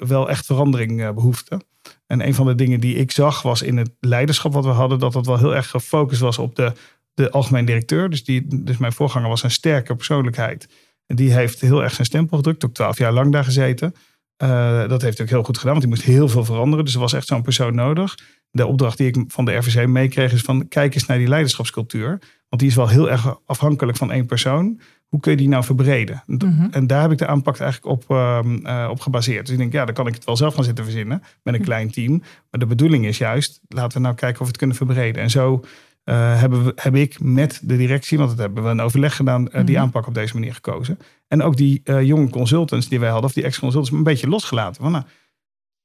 wel 0.00 0.28
echt 0.28 0.46
verandering 0.46 1.14
behoeften. 1.14 1.64
En 2.06 2.26
een 2.26 2.34
van 2.34 2.46
de 2.46 2.54
dingen 2.54 2.80
die 2.80 2.94
ik 2.94 3.10
zag 3.10 3.42
was 3.42 3.62
in 3.62 3.76
het 3.76 3.90
leiderschap 4.00 4.52
wat 4.52 4.64
we 4.64 4.70
hadden, 4.70 4.98
dat 4.98 5.14
het 5.14 5.26
wel 5.26 5.38
heel 5.38 5.54
erg 5.54 5.70
gefocust 5.70 6.20
was 6.20 6.38
op 6.38 6.56
de, 6.56 6.72
de 7.14 7.30
algemeen 7.30 7.64
directeur. 7.64 8.10
Dus, 8.10 8.24
die, 8.24 8.62
dus 8.64 8.76
mijn 8.76 8.92
voorganger 8.92 9.28
was 9.28 9.42
een 9.42 9.50
sterke 9.50 9.94
persoonlijkheid. 9.94 10.68
Die 11.14 11.32
heeft 11.32 11.60
heel 11.60 11.82
erg 11.82 11.94
zijn 11.94 12.06
stempel 12.06 12.36
gedrukt, 12.36 12.64
ook 12.64 12.74
twaalf 12.74 12.98
jaar 12.98 13.12
lang 13.12 13.32
daar 13.32 13.44
gezeten. 13.44 13.94
Uh, 14.42 14.88
dat 14.88 15.02
heeft 15.02 15.20
ook 15.20 15.28
heel 15.28 15.42
goed 15.42 15.58
gedaan, 15.58 15.72
want 15.72 15.84
die 15.84 15.94
moest 15.94 16.06
heel 16.06 16.28
veel 16.28 16.44
veranderen. 16.44 16.84
Dus 16.84 16.94
er 16.94 17.00
was 17.00 17.12
echt 17.12 17.26
zo'n 17.26 17.42
persoon 17.42 17.74
nodig. 17.74 18.18
De 18.50 18.66
opdracht 18.66 18.98
die 18.98 19.06
ik 19.06 19.24
van 19.28 19.44
de 19.44 19.56
RVC 19.56 19.86
meekreeg 19.86 20.32
is 20.32 20.40
van 20.40 20.68
kijk 20.68 20.94
eens 20.94 21.06
naar 21.06 21.18
die 21.18 21.28
leiderschapscultuur. 21.28 22.08
Want 22.48 22.62
die 22.62 22.70
is 22.70 22.74
wel 22.74 22.88
heel 22.88 23.10
erg 23.10 23.38
afhankelijk 23.46 23.98
van 23.98 24.12
één 24.12 24.26
persoon 24.26 24.80
hoe 25.10 25.20
kun 25.20 25.30
je 25.30 25.36
die 25.36 25.48
nou 25.48 25.64
verbreden? 25.64 26.22
Mhm. 26.26 26.66
En 26.70 26.86
daar 26.86 27.02
heb 27.02 27.10
ik 27.10 27.18
de 27.18 27.26
aanpak 27.26 27.58
eigenlijk 27.58 27.92
op, 27.92 28.10
ehm, 28.10 28.66
eh, 28.66 28.88
op 28.90 29.00
gebaseerd. 29.00 29.44
Dus 29.44 29.54
ik 29.54 29.60
denk, 29.60 29.72
ja, 29.72 29.84
dan 29.84 29.94
kan 29.94 30.06
ik 30.06 30.14
het 30.14 30.24
wel 30.24 30.36
zelf 30.36 30.54
gaan 30.54 30.64
zitten 30.64 30.84
verzinnen 30.84 31.18
met 31.18 31.54
een 31.54 31.60
mhm. 31.60 31.68
klein 31.68 31.90
team. 31.90 32.22
Maar 32.50 32.60
de 32.60 32.66
bedoeling 32.66 33.06
is 33.06 33.18
juist, 33.18 33.60
laten 33.68 33.96
we 33.96 34.02
nou 34.02 34.14
kijken 34.14 34.40
of 34.40 34.46
we 34.46 34.46
het 34.46 34.56
kunnen 34.56 34.76
verbreden. 34.76 35.22
En 35.22 35.30
zo 35.30 35.64
uh, 36.04 36.40
hebben 36.40 36.64
we, 36.64 36.72
heb 36.76 36.94
ik 36.94 37.20
met 37.20 37.60
de 37.62 37.76
directie, 37.76 38.18
want 38.18 38.30
dat 38.30 38.38
hebben 38.38 38.64
we 38.64 38.70
een 38.70 38.80
overleg 38.80 39.16
gedaan, 39.16 39.42
uh, 39.42 39.64
die 39.64 39.74
mhm. 39.74 39.84
aanpak 39.84 40.06
op 40.06 40.14
deze 40.14 40.34
manier 40.34 40.54
gekozen. 40.54 40.98
En 41.28 41.42
ook 41.42 41.56
die 41.56 41.82
jonge 42.04 42.30
consultants 42.30 42.88
die 42.88 43.00
wij 43.00 43.08
hadden, 43.08 43.28
of 43.28 43.34
die 43.34 43.44
ex-consultants, 43.44 43.90
een 43.90 44.02
beetje 44.02 44.28
losgelaten. 44.28 44.82
Van, 44.82 44.92
nou, 44.92 45.04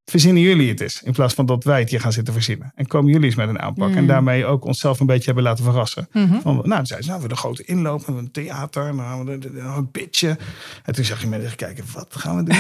verzinnen 0.06 0.42
jullie 0.44 0.70
het 0.70 0.82
eens. 0.82 1.02
In 1.04 1.12
plaats 1.12 1.34
van 1.34 1.46
dat 1.46 1.64
wij 1.64 1.80
het 1.80 1.90
hier 1.90 2.00
gaan 2.00 2.12
zitten 2.12 2.34
verzinnen. 2.34 2.72
En 2.76 2.88
komen 2.88 3.12
jullie 3.12 3.26
eens 3.26 3.36
met 3.36 3.50
een 3.50 3.60
aanpak. 3.60 3.96
En 3.96 4.02
mm. 4.02 4.08
daarmee 4.08 4.46
ook 4.46 4.66
onszelf 4.66 5.00
een 5.00 5.06
beetje 5.06 5.26
hebben 5.26 5.44
laten 5.44 5.64
verrassen. 5.64 6.08
Mm 6.12 6.42
van, 6.42 6.56
nou, 6.56 6.68
dan 6.70 6.86
zeiden 6.86 7.04
ze, 7.04 7.10
nou, 7.10 7.22
we 7.22 7.28
de 7.28 7.36
grote 7.36 7.64
inloop, 7.64 8.08
een 8.08 8.32
theater, 8.32 8.96
nou, 8.96 9.30
een 9.78 9.92
pitje. 9.92 10.38
En 10.84 10.94
toen 10.94 11.06
zag 11.06 11.22
je 11.22 11.28
mensen 11.28 11.56
kijken, 11.56 11.84
wat 11.94 12.08
gaan 12.10 12.36
we 12.36 12.44
doen? 12.44 12.56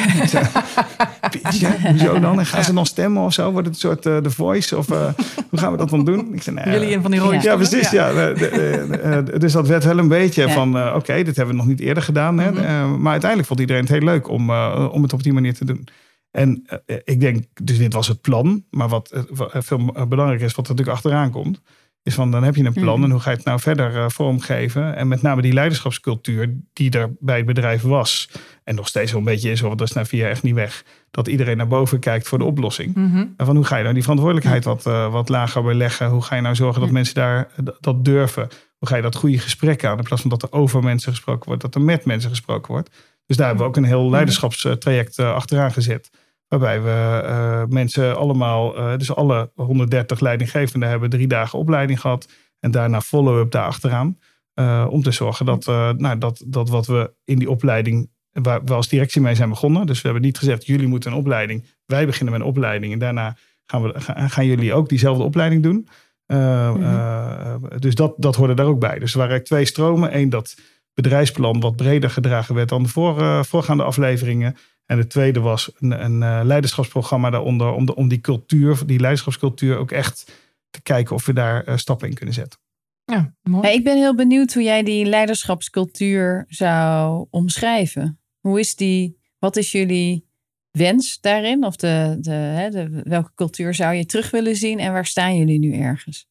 pitje, 1.41 1.67
hoezo 1.81 2.19
dan? 2.19 2.39
En 2.39 2.45
gaan 2.45 2.63
ze 2.63 2.73
dan 2.73 2.85
stemmen 2.85 3.23
of 3.23 3.33
zo? 3.33 3.51
Wordt 3.51 3.67
het 3.67 3.75
een 3.75 3.81
soort 3.81 4.05
uh, 4.05 4.17
The 4.17 4.31
Voice? 4.31 4.77
Of 4.77 4.91
uh, 4.91 4.97
hoe 5.49 5.59
gaan 5.59 5.71
we 5.71 5.77
dat 5.77 5.89
dan 5.89 6.05
doen? 6.05 6.33
Ik 6.33 6.41
zei, 6.41 6.55
nou, 6.55 6.71
jullie 6.71 6.95
een 6.95 7.01
van 7.01 7.11
die 7.11 7.19
rode 7.19 7.41
Ja, 7.41 7.55
precies. 7.55 7.89
Ja. 7.89 8.09
ja. 8.09 9.21
dus 9.21 9.51
dat 9.51 9.67
werd 9.67 9.83
wel 9.83 9.97
een 9.97 10.07
beetje 10.07 10.49
van, 10.49 10.77
uh, 10.77 10.85
oké, 10.85 10.95
okay, 10.95 11.23
dit 11.23 11.35
hebben 11.35 11.55
we 11.55 11.61
nog 11.61 11.69
niet 11.69 11.79
eerder 11.79 12.03
gedaan. 12.03 12.39
Hè? 12.39 12.51
Mm 12.51 12.63
maar 12.95 13.11
uiteindelijk 13.11 13.47
vond 13.49 13.59
iedereen 13.59 13.81
het 13.81 13.91
heel 13.91 14.01
leuk 14.01 14.29
om, 14.29 14.51
om 14.91 15.01
het 15.01 15.13
op 15.13 15.23
die 15.23 15.33
manier 15.33 15.53
te 15.53 15.65
doen. 15.65 15.87
En 16.35 16.65
uh, 16.87 16.97
ik 17.03 17.19
denk, 17.19 17.43
dus 17.63 17.77
dit 17.77 17.93
was 17.93 18.07
het 18.07 18.21
plan. 18.21 18.63
Maar 18.69 18.89
wat 18.89 19.11
uh, 19.13 19.47
veel 19.51 19.85
belangrijker 20.07 20.45
is, 20.45 20.55
wat 20.55 20.65
er 20.65 20.71
natuurlijk 20.71 20.97
achteraan 20.97 21.31
komt, 21.31 21.61
is 22.03 22.13
van 22.13 22.31
dan 22.31 22.43
heb 22.43 22.55
je 22.55 22.63
een 22.63 22.73
plan 22.73 22.95
mhm. 22.95 23.03
en 23.03 23.11
hoe 23.11 23.19
ga 23.19 23.29
je 23.29 23.35
het 23.35 23.45
nou 23.45 23.59
verder 23.59 23.95
uh, 23.95 24.09
vormgeven? 24.09 24.95
En 24.95 25.07
met 25.07 25.21
name 25.21 25.41
die 25.41 25.53
leiderschapscultuur 25.53 26.53
die 26.73 26.91
er 26.91 27.15
bij 27.19 27.37
het 27.37 27.45
bedrijf 27.45 27.81
was 27.81 28.29
en 28.63 28.75
nog 28.75 28.87
steeds 28.87 29.11
wel 29.11 29.19
een 29.19 29.25
beetje 29.25 29.51
is, 29.51 29.61
want 29.61 29.77
dat 29.77 29.87
is 29.87 29.93
na 29.93 30.05
vier 30.05 30.19
jaar 30.19 30.29
echt 30.29 30.43
niet 30.43 30.53
weg, 30.53 30.83
dat 31.11 31.27
iedereen 31.27 31.57
naar 31.57 31.67
boven 31.67 31.99
kijkt 31.99 32.27
voor 32.27 32.37
de 32.37 32.43
oplossing. 32.43 32.95
Mhm. 32.95 33.25
En 33.37 33.45
van 33.45 33.55
hoe 33.55 33.65
ga 33.65 33.75
je 33.75 33.81
nou 33.81 33.93
die 33.93 34.03
verantwoordelijkheid 34.03 34.63
wat, 34.63 34.83
wat 35.11 35.29
lager 35.29 35.63
beleggen? 35.63 36.09
Hoe 36.09 36.21
ga 36.21 36.35
je 36.35 36.41
nou 36.41 36.55
zorgen 36.55 36.81
dat 36.81 36.91
mensen 36.91 37.15
daar 37.15 37.51
dat 37.79 38.05
durven? 38.05 38.47
Hoe 38.77 38.87
ga 38.87 38.95
je 38.95 39.01
dat 39.01 39.15
goede 39.15 39.39
gesprek 39.39 39.85
aan? 39.85 39.97
In 39.97 40.03
plaats 40.03 40.21
van 40.21 40.31
dat 40.31 40.43
er 40.43 40.51
over 40.51 40.83
mensen 40.83 41.11
gesproken 41.11 41.45
wordt, 41.45 41.61
dat 41.61 41.75
er 41.75 41.81
met 41.81 42.05
mensen 42.05 42.29
gesproken 42.29 42.71
wordt. 42.71 42.89
Dus 43.25 43.37
daar 43.37 43.47
hebben 43.47 43.63
we 43.65 43.69
ook 43.69 43.77
een 43.77 43.83
heel 43.83 44.03
mhm. 44.03 44.11
leiderschapstraject 44.11 45.19
achteraan 45.19 45.71
gezet. 45.71 46.09
Waarbij 46.47 46.81
we 46.81 47.21
uh, 47.23 47.63
mensen 47.67 48.17
allemaal, 48.17 48.77
uh, 48.77 48.97
dus 48.97 49.15
alle 49.15 49.51
130 49.55 50.19
leidinggevenden 50.19 50.89
hebben 50.89 51.09
drie 51.09 51.27
dagen 51.27 51.59
opleiding 51.59 52.01
gehad. 52.01 52.27
En 52.59 52.71
daarna 52.71 53.01
follow-up 53.01 53.51
daarachteraan. 53.51 54.17
Uh, 54.59 54.87
om 54.89 55.03
te 55.03 55.11
zorgen 55.11 55.45
dat, 55.45 55.65
nou, 55.97 56.17
dat, 56.17 56.43
dat 56.47 56.69
wat 56.69 56.85
we 56.85 57.13
in 57.23 57.39
die 57.39 57.49
opleiding, 57.49 58.09
waar 58.31 58.63
we 58.63 58.73
als 58.73 58.87
directie 58.87 59.21
mee 59.21 59.35
zijn 59.35 59.49
begonnen. 59.49 59.85
Dus 59.85 59.97
we 59.97 60.07
hebben 60.07 60.25
niet 60.25 60.37
gezegd, 60.37 60.65
jullie 60.65 60.87
moeten 60.87 61.11
een 61.11 61.17
opleiding. 61.17 61.65
Wij 61.85 62.05
beginnen 62.05 62.33
met 62.33 62.41
een 62.41 62.47
opleiding. 62.47 62.93
En 62.93 62.99
daarna 62.99 63.37
gaan, 63.65 63.83
we, 63.83 63.93
gaan 64.29 64.45
jullie 64.45 64.73
ook 64.73 64.89
diezelfde 64.89 65.23
opleiding 65.23 65.63
doen. 65.63 65.87
Mm-hmm. 66.27 67.79
dus 67.79 67.95
dat, 67.95 68.13
dat 68.17 68.35
hoorde 68.35 68.53
daar 68.53 68.65
ook 68.65 68.79
bij. 68.79 68.99
Dus 68.99 69.13
er 69.13 69.19
waren 69.19 69.43
twee 69.43 69.65
stromen. 69.65 70.15
Eén, 70.17 70.29
dat 70.29 70.55
bedrijfsplan 70.93 71.59
wat 71.59 71.75
breder 71.75 72.09
gedragen 72.09 72.55
werd 72.55 72.69
dan 72.69 72.83
de 72.83 72.89
voor, 72.89 73.45
voorgaande 73.45 73.83
afleveringen. 73.83 74.55
En 74.85 74.97
de 74.97 75.07
tweede 75.07 75.39
was 75.39 75.71
een, 75.79 76.03
een 76.03 76.21
uh, 76.21 76.41
leiderschapsprogramma 76.43 77.29
daaronder 77.29 77.71
om, 77.71 77.85
de, 77.85 77.95
om 77.95 78.07
die 78.07 78.21
cultuur, 78.21 78.85
die 78.85 78.99
leiderschapscultuur 78.99 79.77
ook 79.77 79.91
echt 79.91 80.31
te 80.69 80.81
kijken 80.81 81.15
of 81.15 81.25
we 81.25 81.33
daar 81.33 81.69
uh, 81.69 81.77
stappen 81.77 82.07
in 82.07 82.13
kunnen 82.13 82.35
zetten. 82.35 82.59
Ja, 83.05 83.33
mooi. 83.41 83.69
ik 83.69 83.83
ben 83.83 83.97
heel 83.97 84.15
benieuwd 84.15 84.53
hoe 84.53 84.63
jij 84.63 84.83
die 84.83 85.05
leiderschapscultuur 85.05 86.45
zou 86.47 87.27
omschrijven. 87.29 88.19
Hoe 88.39 88.59
is 88.59 88.75
die, 88.75 89.17
wat 89.39 89.55
is 89.55 89.71
jullie 89.71 90.25
wens 90.71 91.19
daarin? 91.21 91.65
Of 91.65 91.75
de, 91.75 92.17
de, 92.19 92.31
hè, 92.31 92.69
de, 92.69 93.01
welke 93.03 93.31
cultuur 93.35 93.73
zou 93.73 93.93
je 93.93 94.05
terug 94.05 94.31
willen 94.31 94.55
zien 94.55 94.79
en 94.79 94.91
waar 94.91 95.05
staan 95.05 95.37
jullie 95.37 95.59
nu 95.59 95.73
ergens? 95.73 96.27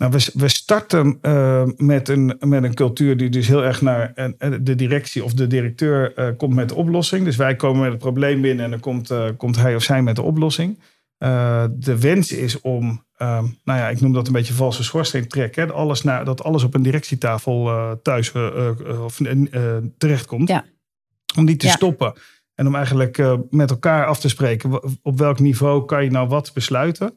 Nou, 0.00 0.12
we, 0.12 0.30
we 0.34 0.48
starten 0.48 1.18
uh, 1.22 1.62
met, 1.76 2.08
een, 2.08 2.36
met 2.40 2.62
een 2.62 2.74
cultuur 2.74 3.16
die 3.16 3.28
dus 3.28 3.48
heel 3.48 3.64
erg 3.64 3.80
naar 3.80 4.12
uh, 4.14 4.54
de 4.60 4.74
directie 4.74 5.24
of 5.24 5.34
de 5.34 5.46
directeur 5.46 6.18
uh, 6.18 6.36
komt 6.36 6.54
met 6.54 6.68
de 6.68 6.74
oplossing. 6.74 7.24
Dus 7.24 7.36
wij 7.36 7.56
komen 7.56 7.80
met 7.80 7.90
het 7.90 7.98
probleem 7.98 8.40
binnen 8.40 8.64
en 8.64 8.70
dan 8.70 8.80
komt, 8.80 9.12
komt 9.36 9.56
hij 9.56 9.74
of 9.74 9.82
zij 9.82 10.02
met 10.02 10.16
de 10.16 10.22
oplossing. 10.22 10.78
de 11.70 11.96
wens 12.00 12.32
is 12.32 12.60
om, 12.60 13.04
ehm, 13.16 13.44
nou 13.64 13.78
ja, 13.78 13.88
ik 13.88 14.00
noem 14.00 14.12
dat 14.12 14.26
een 14.26 14.32
beetje 14.32 14.52
valse 14.52 14.84
schoorsteen 14.84 15.28
trekken. 15.28 15.74
Alles 15.74 16.02
naar, 16.02 16.24
dat 16.24 16.42
alles 16.42 16.62
op 16.62 16.74
een 16.74 16.82
directietafel 16.82 17.70
thuis 18.02 18.32
of, 19.04 19.20
terechtkomt. 19.98 20.48
Ja. 20.48 20.64
Om 21.36 21.46
die 21.46 21.56
te 21.56 21.68
stoppen. 21.68 22.12
En 22.54 22.66
om 22.66 22.74
eigenlijk 22.74 23.22
met 23.50 23.70
elkaar 23.70 24.06
af 24.06 24.20
te 24.20 24.28
spreken 24.28 24.80
op 25.02 25.18
welk 25.18 25.38
niveau 25.40 25.84
kan 25.84 26.04
je 26.04 26.10
nou 26.10 26.28
wat 26.28 26.50
besluiten. 26.54 27.14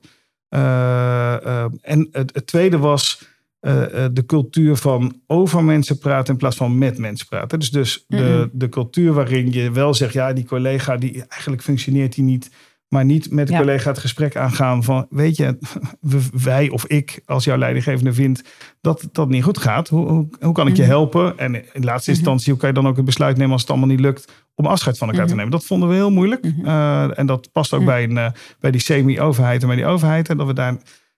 Eh, 0.54 1.46
eh, 1.46 1.66
en 1.82 2.08
het, 2.12 2.34
het, 2.34 2.48
tweede 2.48 2.78
was 2.78 3.28
eh, 3.60 4.06
de 4.12 4.26
cultuur 4.26 4.76
van 4.76 5.22
over 5.28 5.64
mensen 5.64 5.98
praten 5.98 6.34
in 6.34 6.40
plaats 6.40 6.56
van 6.56 6.78
met 6.78 6.98
mensen 6.98 7.28
praten. 7.28 7.60
Dus, 7.60 7.72
dus 7.72 8.06
de, 8.08 8.50
de 8.52 8.70
cultuur 8.70 9.14
waarin 9.14 9.52
je 9.52 9.72
wel 9.72 9.94
zegt, 9.94 10.14
ja, 10.14 10.34
die 10.34 10.46
collega, 10.46 10.98
die, 10.98 11.26
eigenlijk 11.28 11.62
functioneert 11.62 12.16
die 12.16 12.24
niet 12.24 12.52
maar 12.94 13.06
niet 13.06 13.32
met 13.32 13.48
de 13.48 13.56
collega 13.56 13.90
het 13.90 14.00
gesprek 14.00 14.36
aangaan 14.36 14.84
van, 14.84 15.08
weet 15.10 15.38
je, 15.38 15.58
wij 16.44 16.70
of 16.70 16.86
ik 16.86 17.22
als 17.26 17.44
jouw 17.44 17.58
leidinggevende 17.58 18.14
vindt 18.14 18.44
dat 18.82 19.10
dat 19.12 19.30
niet 19.30 19.44
goed 19.44 19.58
gaat. 19.58 19.90
Hoe, 19.90 20.28
hoe, 20.40 20.54
kan 20.54 20.68
ik 20.68 20.76
je 20.76 20.82
mhm. 20.82 20.92
helpen? 20.92 21.38
En 21.38 21.56
in 21.56 21.84
laatste 21.84 22.10
mhm. 22.10 22.20
instantie, 22.20 22.52
hoe 22.52 22.60
kan 22.60 22.70
je 22.70 22.76
dan 22.76 22.88
ook 22.88 22.96
het 22.96 23.06
besluit 23.06 23.38
nemen 23.38 23.52
als 23.52 23.62
het 23.62 23.70
allemaal 23.70 23.88
niet 23.88 24.00
lukt 24.00 24.43
om 24.56 24.66
afscheid 24.66 24.98
van 24.98 25.08
elkaar 25.08 25.26
te 25.26 25.30
mhm. 25.30 25.38
nemen? 25.38 25.58
Dat 25.58 25.66
vonden 25.66 25.90
we 25.90 25.96
heel 25.96 26.12
moeilijk. 26.12 26.46
Uh, 26.64 27.20
en 27.20 27.26
dat 27.26 27.52
past 27.52 27.74
ook 27.74 27.86
bij, 27.86 28.04
een, 28.04 28.16
uh, 28.16 28.28
bij 28.60 28.72
die 28.72 28.82
semi-overheid 28.82 29.62
en 29.62 29.68
bij 29.68 29.76
die 29.76 29.86
overheid. 29.86 30.30
En 30.30 30.38
dat 30.38 30.48
we 30.48 30.54
daar 30.54 30.78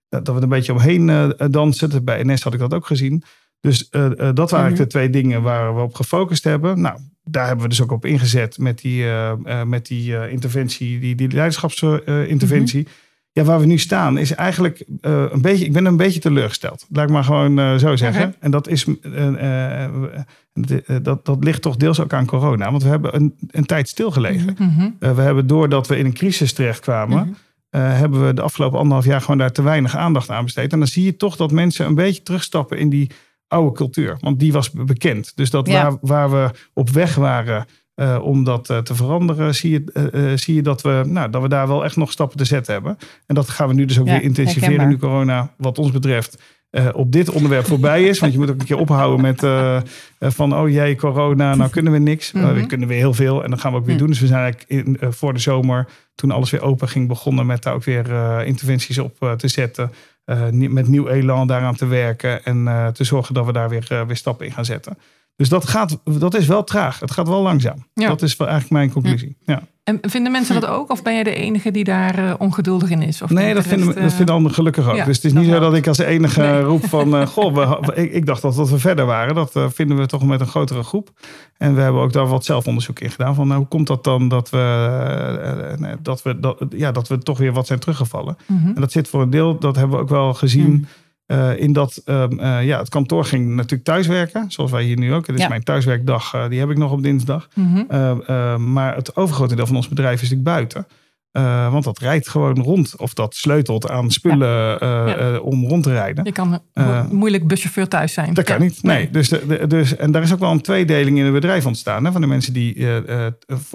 dat 0.10 0.28
we 0.28 0.34
er 0.34 0.44
een 0.44 0.50
beetje 0.50 0.74
omheen 0.74 1.08
uh, 1.08 1.30
dansen. 1.50 2.04
Bij 2.04 2.24
NS 2.24 2.44
had 2.44 2.54
ik 2.54 2.60
dat 2.60 2.74
ook 2.74 2.86
gezien. 2.86 3.24
Dus 3.60 3.90
dat 4.34 4.52
waren 4.52 4.76
de 4.76 4.88
twee 4.88 5.10
dingen 5.10 5.42
waar 5.42 5.76
we 5.76 5.82
op 5.82 5.96
gefocust 5.96 6.44
hebben. 6.44 6.82
Nou, 6.82 7.00
daar 7.24 7.46
hebben 7.46 7.64
we 7.64 7.70
dus 7.70 7.82
ook 7.82 7.92
op 7.92 8.06
ingezet 8.06 8.58
met 8.58 8.80
die, 8.82 9.06
met 9.66 9.86
die 9.86 10.30
interventie, 10.30 11.00
die, 11.00 11.16
die 11.16 11.32
leiderschapsinterventie. 11.32 12.88
Mm 13.36 13.44
ja, 13.44 13.44
waar 13.52 13.60
we 13.60 13.66
nu 13.66 13.78
staan 13.78 14.18
is 14.18 14.32
eigenlijk 14.32 14.84
eh, 15.02 15.26
een 15.30 15.42
beetje, 15.42 15.66
ik 15.66 15.74
ben 15.74 15.86
een 15.86 15.98
beetje 15.98 16.20
teleurgesteld. 16.20 16.86
Laat 16.90 17.06
ik 17.06 17.12
maar 17.12 17.24
gewoon 17.24 17.60
eh, 17.60 17.76
zo 17.76 17.96
zeggen. 17.96 18.36
En 18.40 18.52
dat 18.52 18.68
is, 18.68 18.86
eh, 19.04 19.86
dat, 21.02 21.26
dat 21.26 21.44
ligt 21.44 21.62
toch 21.62 21.76
deels 21.76 22.00
ook 22.00 22.14
aan 22.14 22.26
corona. 22.26 22.72
Want 22.72 22.84
we 22.84 22.90
hebben 22.90 23.16
een, 23.16 23.36
een 23.48 23.66
tijd 23.66 23.88
stilgelegen. 23.90 24.56
Mhm. 24.60 24.90
Eh, 25.00 25.12
we 25.16 25.22
hebben 25.22 25.48
doordat 25.48 25.88
we 25.88 25.98
in 25.98 26.06
een 26.06 26.14
crisis 26.14 26.54
terechtstkwamen, 26.54 27.18
Mhm. 27.18 27.30
eh, 27.70 27.98
hebben 28.00 28.26
we 28.26 28.34
de 28.34 28.42
afgelopen 28.42 28.80
anderhalf 28.80 29.06
jaar 29.06 29.22
gewoon 29.22 29.38
daar 29.38 29.52
te 29.52 29.62
weinig 29.62 29.96
aandacht 29.96 30.30
aan 30.30 30.44
besteed. 30.44 30.72
En 30.74 30.80
dan 30.80 30.88
zie 30.88 31.04
je 31.06 31.16
toch 31.16 31.36
dat 31.36 31.52
mensen 31.52 31.86
een 31.86 31.96
beetje 31.96 32.24
terugstappen 32.24 32.78
in 32.78 32.90
die 32.90 33.10
oude 33.48 33.76
cultuur. 33.76 34.18
Want 34.20 34.40
die 34.40 34.52
was 34.52 34.72
bekend. 34.72 35.32
Dus 35.36 35.50
dat 35.50 35.68
Ja. 35.68 35.84
waar, 35.84 35.98
waar 36.02 36.32
we 36.32 36.50
op 36.74 36.90
weg 36.90 37.16
waren 37.16 37.66
eh, 37.96 38.20
om 38.22 38.44
dat 38.44 38.70
eh, 38.70 38.78
te 38.78 38.96
veranderen, 38.96 39.56
zie 39.56 39.72
je, 39.72 40.10
eh, 40.12 40.38
zie 40.38 40.56
je 40.56 40.62
dat, 40.62 40.82
we, 40.82 41.02
nou, 41.06 41.30
dat 41.30 41.42
we 41.42 41.48
daar 41.48 41.68
wel 41.68 41.84
echt 41.84 41.96
nog 41.96 42.12
stappen 42.12 42.38
te 42.38 42.46
zetten 42.46 42.74
hebben. 42.74 42.98
En 43.26 43.36
dat 43.36 43.50
gaan 43.50 43.68
we 43.68 43.74
nu 43.74 43.86
dus 43.86 44.00
ook 44.00 44.06
Ja, 44.08 44.12
weer 44.14 44.22
intensiveren 44.22 44.70
herkenbaar. 44.70 44.94
nu 44.94 44.98
corona, 45.00 45.54
wat 45.58 45.78
ons 45.80 45.92
betreft. 45.92 46.38
op 46.94 47.12
dit 47.12 47.30
onderwerp 47.30 47.66
voorbij 47.66 48.04
is. 48.04 48.20
Want 48.20 48.34
je 48.34 48.40
moet 48.40 48.50
ook 48.50 48.60
een 48.60 48.66
keer 48.66 48.78
ophouden 48.78 49.22
met 49.22 49.40
van 50.34 50.56
oh 50.56 50.70
jee, 50.70 50.96
corona, 50.96 51.56
nou 51.56 51.70
kunnen 51.70 51.92
we 51.92 51.98
niks. 52.00 52.32
Mhm. 52.32 52.58
Uh, 52.58 52.66
kunnen 52.66 52.88
we 52.88 52.94
heel 52.94 53.14
veel 53.14 53.44
en 53.44 53.50
dat 53.50 53.60
gaan 53.60 53.72
we 53.72 53.78
ook 53.78 53.86
weer 53.86 53.94
Mhm. 53.96 54.04
doen. 54.04 54.12
Dus 54.12 54.20
we 54.22 54.28
zijn 54.28 54.42
eigenlijk 54.42 54.70
in, 55.02 55.12
voor 55.14 55.34
de 55.34 55.40
zomer, 55.40 55.88
toen 56.16 56.32
alles 56.32 56.50
weer 56.50 56.62
open 56.62 56.88
ging, 56.90 57.08
begonnen 57.08 57.46
met 57.46 57.64
daar 57.64 57.74
ook 57.74 57.84
weer 57.84 58.06
interventies 58.46 58.98
op 58.98 59.36
te 59.38 59.48
zetten. 59.48 59.92
Eh, 60.26 60.50
met 60.50 60.88
nieuw 60.88 61.08
elan 61.08 61.48
daaraan 61.48 61.76
te 61.76 61.86
werken 61.86 62.46
en 62.46 62.68
eh, 62.68 62.88
te 62.88 63.04
zorgen 63.04 63.34
dat 63.34 63.46
we 63.46 63.52
daar 63.52 63.70
weer, 63.70 63.88
eh, 63.90 64.06
weer 64.06 64.16
stappen 64.16 64.46
in 64.46 64.52
gaan 64.52 64.66
zetten. 64.66 64.98
Dus 65.36 65.50
dat, 65.50 65.68
gaat, 65.68 65.98
dat 66.04 66.34
is 66.34 66.48
wel 66.48 66.64
traag. 66.64 67.00
Het 67.00 67.12
gaat 67.12 67.28
wel 67.28 67.42
langzaam. 67.42 67.88
Ja. 67.94 68.08
Dat 68.08 68.22
is 68.22 68.38
wel 68.38 68.48
eigenlijk 68.48 68.80
mijn 68.80 68.92
conclusie. 68.92 69.38
Ja. 69.46 69.62
En 69.86 70.00
vinden 70.02 70.32
mensen 70.32 70.62
dat 70.62 70.70
ook? 70.70 70.92
Of 70.92 71.04
ben 71.04 71.14
jij 71.14 71.24
de 71.24 71.34
enige 71.36 71.72
die 71.72 71.84
daar 71.84 72.18
eh, 72.28 72.34
ongeduldig 72.38 72.90
in 72.90 73.02
is? 73.02 73.22
Of 73.22 73.30
Nee, 73.30 73.54
dat 73.54 73.64
de 73.64 73.70
vinden, 73.70 73.88
dat 73.88 73.98
eh, 73.98 74.10
vinden 74.10 74.36
anderen 74.36 74.56
gelukkig 74.56 74.90
ook. 74.90 74.96
ja, 74.96 75.06
dus 75.06 75.16
het 75.16 75.26
is 75.26 75.34
niet 75.34 75.48
zo 75.50 75.60
dat 75.60 75.74
ik 75.74 75.88
als 75.88 75.98
enige 75.98 76.42
Nee. 76.42 76.62
roep 76.62 76.86
van... 76.86 77.16
eh, 77.16 77.28
goh, 77.36 77.54
we, 77.54 77.96
ik, 77.96 78.12
ik 78.12 78.26
dacht 78.26 78.42
dat, 78.42 78.56
dat 78.56 78.70
we 78.70 78.80
verder 78.80 79.06
waren. 79.06 79.36
Dat 79.36 79.52
vinden 79.68 79.98
we 79.98 80.06
toch 80.06 80.24
met 80.24 80.40
een 80.40 80.48
grotere 80.48 80.84
groep. 80.84 81.10
En 81.58 81.76
we 81.76 81.82
hebben 81.82 82.02
ook 82.02 82.14
daar 82.14 82.28
wat 82.28 82.46
zelfonderzoek 82.46 83.00
in 83.00 83.12
gedaan. 83.12 83.36
Van, 83.36 83.48
nou, 83.48 83.60
hoe 83.60 83.68
komt 83.68 83.88
dat 83.88 84.04
dan 84.04 84.28
dat 84.28 84.50
we, 84.50 85.98
dat, 86.02 86.22
we, 86.22 86.40
dat, 86.40 86.58
ja, 86.70 86.92
dat 86.92 87.08
we 87.08 87.18
toch 87.18 87.38
weer 87.38 87.54
wat 87.54 87.68
zijn 87.68 87.80
teruggevallen? 87.80 88.38
mhm. 88.46 88.68
En 88.68 88.82
dat 88.82 88.92
zit 88.92 89.08
voor 89.08 89.22
een 89.22 89.30
deel, 89.30 89.60
dat 89.60 89.76
hebben 89.76 89.96
we 89.98 90.02
ook 90.04 90.10
wel 90.10 90.34
gezien... 90.34 90.88
eh, 91.26 91.60
in 91.60 91.74
dat 91.74 92.02
ehm, 92.06 92.40
eh, 92.40 92.66
ja, 92.66 92.80
het 92.80 92.90
kantoor 92.90 93.26
ging 93.26 93.56
natuurlijk 93.56 93.84
thuiswerken. 93.84 94.46
Zoals 94.52 94.72
wij 94.72 94.84
hier 94.84 94.98
nu 94.98 95.14
ook. 95.14 95.28
Het 95.28 95.36
is 95.36 95.42
Ja. 95.42 95.48
mijn 95.48 95.64
thuiswerkdag. 95.64 96.34
eh, 96.34 96.50
die 96.50 96.60
heb 96.60 96.70
ik 96.70 96.78
nog 96.78 96.92
op 96.92 97.04
dinsdag. 97.04 97.48
Mhm. 97.54 97.84
Uh, 97.92 98.12
uh, 98.30 98.58
maar 98.58 98.96
het 98.96 99.16
overgrote 99.16 99.56
deel 99.56 99.68
van 99.68 99.76
ons 99.76 99.88
bedrijf 99.88 100.22
is 100.22 100.30
natuurlijk 100.30 100.44
buiten. 100.50 100.88
Want 101.72 101.84
dat 101.84 102.00
rijdt 102.00 102.30
gewoon 102.30 102.60
rond. 102.60 102.98
Of 102.98 103.14
dat 103.14 103.36
sleutelt 103.36 103.90
aan 103.90 104.12
spullen 104.12 104.78
Ja. 104.80 105.38
om 105.40 105.66
rond 105.68 105.84
te 105.84 105.92
rijden. 105.92 106.24
Je 106.26 106.32
kan 106.32 106.50
mo- 106.74 107.06
moeilijk 107.12 107.48
buschauffeur 107.48 107.88
thuis 107.88 108.14
zijn. 108.14 108.34
Dat 108.34 108.46
kan 108.46 108.62
niet. 108.62 108.84
Nee. 108.84 109.10
Dus, 109.10 109.30
de, 109.30 109.46
de- 109.48 109.68
dus, 109.68 109.96
en 109.96 110.12
daar 110.12 110.22
is 110.22 110.34
ook 110.34 110.40
wel 110.40 110.52
een 110.52 110.62
tweedeling 110.62 111.18
in 111.18 111.24
het 111.24 111.34
bedrijf 111.34 111.66
ontstaan. 111.66 112.06
Hè? 112.06 112.12
Van 112.12 112.22
de 112.22 112.28
mensen 112.28 112.54
die, 112.54 112.88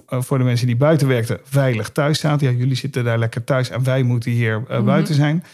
voor 0.08 0.38
de 0.38 0.44
mensen 0.44 0.66
die 0.66 0.76
buiten 0.76 1.08
werkten, 1.08 1.38
veilig 1.44 1.88
thuis 1.90 2.20
zaten. 2.20 2.52
Ja, 2.52 2.58
jullie 2.58 2.76
zitten 2.76 3.04
daar 3.04 3.18
lekker 3.18 3.44
thuis 3.44 3.70
en 3.70 3.84
wij 3.84 4.02
moeten 4.02 4.30
hier 4.30 4.60
Mhm. 4.68 4.84
buiten 4.84 5.14
zijn. 5.14 5.44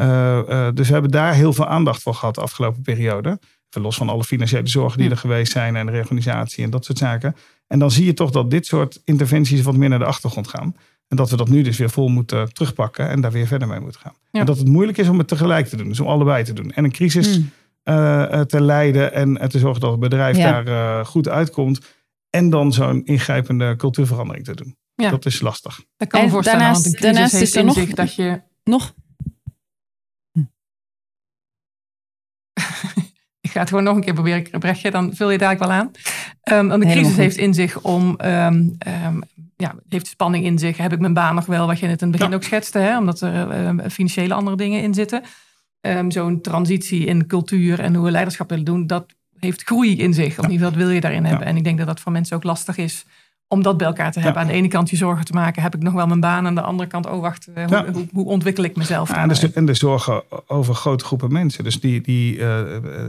Uh, 0.00 0.38
uh, 0.48 0.68
dus 0.74 0.86
we 0.86 0.92
hebben 0.92 1.10
daar 1.10 1.34
heel 1.34 1.52
veel 1.52 1.66
aandacht 1.66 2.02
voor 2.02 2.14
gehad 2.14 2.34
de 2.34 2.40
afgelopen 2.40 2.82
periode. 2.82 3.28
Even 3.68 3.80
los 3.82 3.96
van 3.96 4.08
alle 4.08 4.24
financiële 4.24 4.68
zorgen 4.68 4.98
die 4.98 5.10
er 5.10 5.16
geweest 5.16 5.52
zijn 5.52 5.76
en 5.76 5.86
de 5.86 5.92
reorganisatie 5.92 6.64
en 6.64 6.70
dat 6.70 6.84
soort 6.84 6.98
zaken. 6.98 7.36
En 7.66 7.78
dan 7.78 7.90
zie 7.90 8.04
je 8.04 8.14
toch 8.14 8.30
dat 8.30 8.50
dit 8.50 8.66
soort 8.66 9.00
interventies 9.04 9.62
wat 9.62 9.76
meer 9.76 9.88
naar 9.88 9.98
de 9.98 10.04
achtergrond 10.04 10.48
gaan. 10.48 10.76
En 11.08 11.16
dat 11.16 11.30
we 11.30 11.36
dat 11.36 11.48
nu 11.48 11.62
dus 11.62 11.78
weer 11.78 11.90
vol 11.90 12.08
moeten 12.08 12.52
terugpakken 12.52 13.08
en 13.08 13.20
daar 13.20 13.32
weer 13.32 13.46
verder 13.46 13.68
mee 13.68 13.80
moeten 13.80 14.00
gaan. 14.00 14.14
Ja. 14.30 14.40
En 14.40 14.46
dat 14.46 14.58
het 14.58 14.68
moeilijk 14.68 14.98
is 14.98 15.08
om 15.08 15.18
het 15.18 15.28
tegelijk 15.28 15.66
te 15.66 15.76
doen, 15.76 15.88
dus 15.88 16.00
om 16.00 16.06
allebei 16.06 16.44
te 16.44 16.52
doen. 16.52 16.70
En 16.72 16.84
een 16.84 16.92
crisis 16.92 17.34
Hmm. 17.34 17.50
uh, 17.84 17.94
uh, 18.32 18.40
te 18.40 18.60
leiden 18.60 19.12
en 19.12 19.48
te 19.48 19.58
zorgen 19.58 19.80
dat 19.80 19.90
het 19.90 20.00
bedrijf 20.00 20.36
Ja. 20.36 20.62
daar 20.62 20.98
uh, 20.98 21.04
goed 21.06 21.28
uitkomt. 21.28 21.80
En 22.30 22.50
dan 22.50 22.72
zo'n 22.72 23.04
ingrijpende 23.04 23.76
cultuurverandering 23.76 24.44
te 24.44 24.54
doen. 24.54 24.76
Ja. 24.94 25.10
Dat 25.10 25.26
is 25.26 25.40
lastig. 25.40 25.80
Dat 25.96 26.08
kan 26.08 26.20
En 26.20 26.30
voorstellen, 26.30 26.60
daarnaast- 26.60 26.82
want 26.84 26.94
een 26.94 27.00
crisis 27.00 27.14
daarnaast 27.14 27.32
heeft 27.32 27.54
is 27.54 27.56
er 27.56 27.64
nog- 27.86 27.94
dat 27.96 28.14
je... 28.14 28.40
Nog? 28.64 28.94
Ga 33.56 33.62
het 33.62 33.68
gewoon 33.68 33.84
nog 33.84 33.96
een 33.96 34.04
keer 34.04 34.14
proberen, 34.14 34.60
Brechtje, 34.60 34.90
dan 34.90 35.14
vul 35.14 35.30
je 35.30 35.38
dadelijk 35.38 35.64
wel 35.64 35.72
aan. 35.72 35.90
Um, 36.58 36.68
want 36.68 36.82
de 36.82 36.88
crisis 36.88 37.16
heeft 37.16 37.36
in 37.36 37.54
zich 37.54 37.80
om, 37.80 38.18
um, 38.24 38.76
um, 39.04 39.22
ja, 39.56 39.74
heeft 39.88 40.06
spanning 40.06 40.44
in 40.44 40.58
zich. 40.58 40.76
Heb 40.76 40.92
ik 40.92 40.98
mijn 40.98 41.14
baan 41.14 41.34
nog 41.34 41.46
wel, 41.46 41.66
wat 41.66 41.78
je 41.78 41.86
net 41.86 42.02
in 42.02 42.08
het 42.08 42.16
begin 42.16 42.30
Ja. 42.30 42.36
ook 42.36 42.42
schetste, 42.42 42.78
hè? 42.78 42.98
omdat 42.98 43.20
er 43.20 43.90
financiële 43.90 44.34
andere 44.34 44.56
dingen 44.56 44.82
in 44.82 44.94
zitten. 44.94 45.22
Zo'n 46.08 46.40
transitie 46.40 47.06
in 47.06 47.26
cultuur 47.26 47.80
en 47.80 47.94
hoe 47.94 48.04
we 48.04 48.10
leiderschap 48.10 48.48
willen 48.48 48.64
doen, 48.64 48.86
dat 48.86 49.06
heeft 49.38 49.62
groei 49.62 49.96
in 49.98 50.14
zich. 50.14 50.38
Of 50.38 50.44
in 50.44 50.50
ieder 50.50 50.66
geval, 50.66 50.70
dat 50.70 50.86
wil 50.86 50.94
je 50.94 51.00
daarin 51.00 51.24
hebben. 51.24 51.46
En 51.46 51.56
ik 51.56 51.64
denk 51.64 51.78
dat 51.78 51.86
dat 51.86 52.00
voor 52.00 52.12
mensen 52.12 52.36
ook 52.36 52.44
lastig 52.44 52.76
is 52.76 53.04
om 53.48 53.62
dat 53.62 53.76
bij 53.76 53.86
elkaar 53.86 54.12
te 54.12 54.20
hebben. 54.20 54.42
Ja. 54.42 54.46
Aan 54.48 54.52
de 54.52 54.58
ene 54.58 54.68
kant 54.68 54.90
je 54.90 54.96
zorgen 54.96 55.24
te 55.24 55.32
maken, 55.32 55.62
heb 55.62 55.74
ik 55.74 55.82
nog 55.82 55.92
wel 55.92 56.06
mijn 56.06 56.20
baan. 56.20 56.46
Aan 56.46 56.54
de 56.54 56.60
andere 56.60 56.88
kant, 56.88 57.06
oh 57.06 57.20
wacht, 57.20 57.48
Ja. 57.54 57.86
hoe, 57.92 58.06
hoe, 58.12 58.26
ontwikkel 58.26 58.64
ik 58.64 58.76
mezelf? 58.76 59.08
Ja, 59.08 59.14
dan 59.14 59.22
en, 59.22 59.28
de, 59.34 59.40
weer? 59.40 59.50
en 59.54 59.66
de 59.66 59.74
zorgen 59.74 60.22
over 60.46 60.74
grote 60.74 61.04
groepen 61.04 61.32
mensen. 61.32 61.64
Dus 61.64 61.80
die, 61.80 62.00
die, 62.00 62.36
uh, 62.36 62.58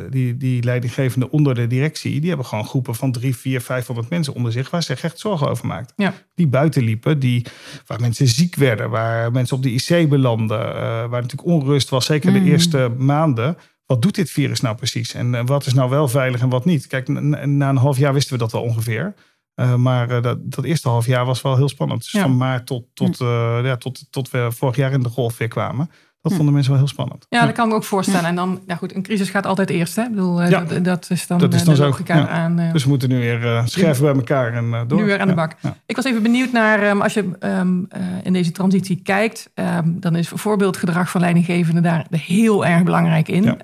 die, 0.09 0.37
die 0.37 0.63
leidinggevenden 0.63 1.31
onder 1.31 1.55
de 1.55 1.67
directie, 1.67 2.19
die 2.19 2.29
hebben 2.29 2.47
gewoon 2.47 2.65
groepen 2.65 2.95
van 2.95 3.11
drie, 3.11 3.35
vier, 3.35 3.61
vijfhonderd 3.61 4.09
mensen 4.09 4.33
onder 4.33 4.51
zich 4.51 4.69
waar 4.69 4.83
ze 4.83 4.93
zich 4.93 5.03
echt 5.03 5.19
zorgen 5.19 5.49
over 5.49 5.67
maakten. 5.67 5.93
Ja. 5.97 6.13
Die 6.35 6.47
buiten 6.47 6.83
liepen, 6.83 7.19
die, 7.19 7.45
waar 7.85 8.01
mensen 8.01 8.27
ziek 8.27 8.55
werden, 8.55 8.89
waar 8.89 9.31
mensen 9.31 9.57
op 9.57 9.63
de 9.63 9.71
IC 9.71 10.09
belanden, 10.09 10.59
uh, 10.59 10.75
waar 10.83 11.21
natuurlijk 11.21 11.45
onrust 11.47 11.89
was, 11.89 12.05
zeker 12.05 12.33
de 12.33 12.39
Mm. 12.39 12.45
eerste 12.47 12.91
maanden. 12.97 13.57
Wat 13.85 14.01
doet 14.01 14.15
dit 14.15 14.29
virus 14.29 14.61
nou 14.61 14.75
precies? 14.75 15.13
En 15.13 15.45
wat 15.45 15.65
is 15.65 15.73
nou 15.73 15.89
wel 15.89 16.07
veilig 16.07 16.41
en 16.41 16.49
wat 16.49 16.65
niet? 16.65 16.87
Kijk, 16.87 17.07
na 17.07 17.69
een 17.69 17.77
half 17.77 17.97
jaar 17.97 18.13
wisten 18.13 18.33
we 18.33 18.39
dat 18.39 18.51
wel 18.51 18.61
ongeveer. 18.61 19.13
Uh, 19.59 19.75
maar 19.75 20.11
uh, 20.11 20.21
dat, 20.21 20.37
dat, 20.41 20.65
eerste 20.65 20.89
half 20.89 21.05
jaar 21.05 21.25
was 21.25 21.41
wel 21.41 21.55
heel 21.55 21.69
spannend. 21.69 22.01
Dus 22.01 22.11
Ja. 22.11 22.21
van 22.21 22.37
maart 22.37 22.65
tot, 22.65 22.83
tot, 22.93 23.19
uh, 23.19 23.59
ja, 23.63 23.77
tot, 23.77 24.05
tot 24.09 24.31
we 24.31 24.47
vorig 24.51 24.75
jaar 24.75 24.91
in 24.91 25.03
de 25.03 25.09
golf 25.09 25.37
weer 25.37 25.47
kwamen. 25.47 25.89
Dat 26.21 26.35
vonden 26.35 26.53
mensen 26.53 26.71
wel 26.71 26.81
heel 26.81 26.91
spannend. 26.91 27.25
Ja, 27.29 27.45
dat 27.45 27.55
kan 27.55 27.65
ik 27.65 27.71
me 27.71 27.77
ook 27.77 27.83
voorstellen. 27.83 28.25
En 28.25 28.35
dan, 28.35 28.61
ja 28.67 28.75
goed, 28.75 28.95
een 28.95 29.01
crisis 29.01 29.29
gaat 29.29 29.45
altijd 29.45 29.69
eerst. 29.69 29.95
Hè? 29.95 30.03
Ik 30.03 30.09
bedoel, 30.09 30.43
Ja. 30.43 30.63
dat, 30.63 30.83
dat 30.83 31.09
is 31.09 31.27
dan, 31.27 31.37
Dat 31.39 31.53
is 31.53 31.63
dan 31.63 31.73
de 31.73 31.79
zo, 31.79 31.85
logica 31.85 32.15
ja. 32.15 32.27
aan. 32.27 32.55
Dus 32.71 32.83
we 32.83 32.89
moeten 32.89 33.09
nu 33.09 33.19
weer 33.19 33.61
scherven 33.65 34.03
bij 34.03 34.13
elkaar 34.13 34.53
en 34.53 34.87
door. 34.87 34.99
Nu 34.99 35.05
weer 35.05 35.19
aan 35.19 35.27
de 35.27 35.33
bak. 35.33 35.55
Ik 35.85 35.95
was 35.95 36.05
even 36.05 36.23
benieuwd 36.23 36.51
naar, 36.51 36.89
um, 36.89 37.01
als 37.01 37.13
je 37.13 37.29
um, 37.39 37.87
uh, 37.97 38.01
in 38.23 38.33
deze 38.33 38.51
transitie 38.51 39.01
kijkt, 39.03 39.49
um, 39.55 39.99
dan 39.99 40.15
is 40.15 40.27
voorbeeldgedrag 40.27 41.09
van 41.09 41.21
leidinggevenden 41.21 41.83
daar 41.83 42.05
heel 42.09 42.65
erg 42.65 42.83
belangrijk 42.83 43.27
in. 43.27 43.57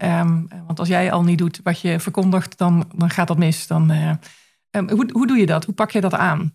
Want 0.68 0.80
als 0.80 0.88
jij 0.88 1.12
al 1.12 1.24
niet 1.24 1.38
doet 1.38 1.60
wat 1.64 1.80
je 1.80 2.00
verkondigt, 2.00 2.58
dan, 2.58 2.86
dan 2.96 3.10
gaat 3.10 3.28
dat 3.28 3.38
mis. 3.38 3.68
Dan, 3.68 3.92
um, 4.76 4.90
hoe, 4.90 5.10
hoe 5.12 5.28
doe 5.28 5.38
je 5.38 5.46
dat? 5.46 5.66
Hoe 5.66 5.74
pak 5.74 5.92
je 5.92 6.02
dat 6.02 6.14
aan? 6.14 6.54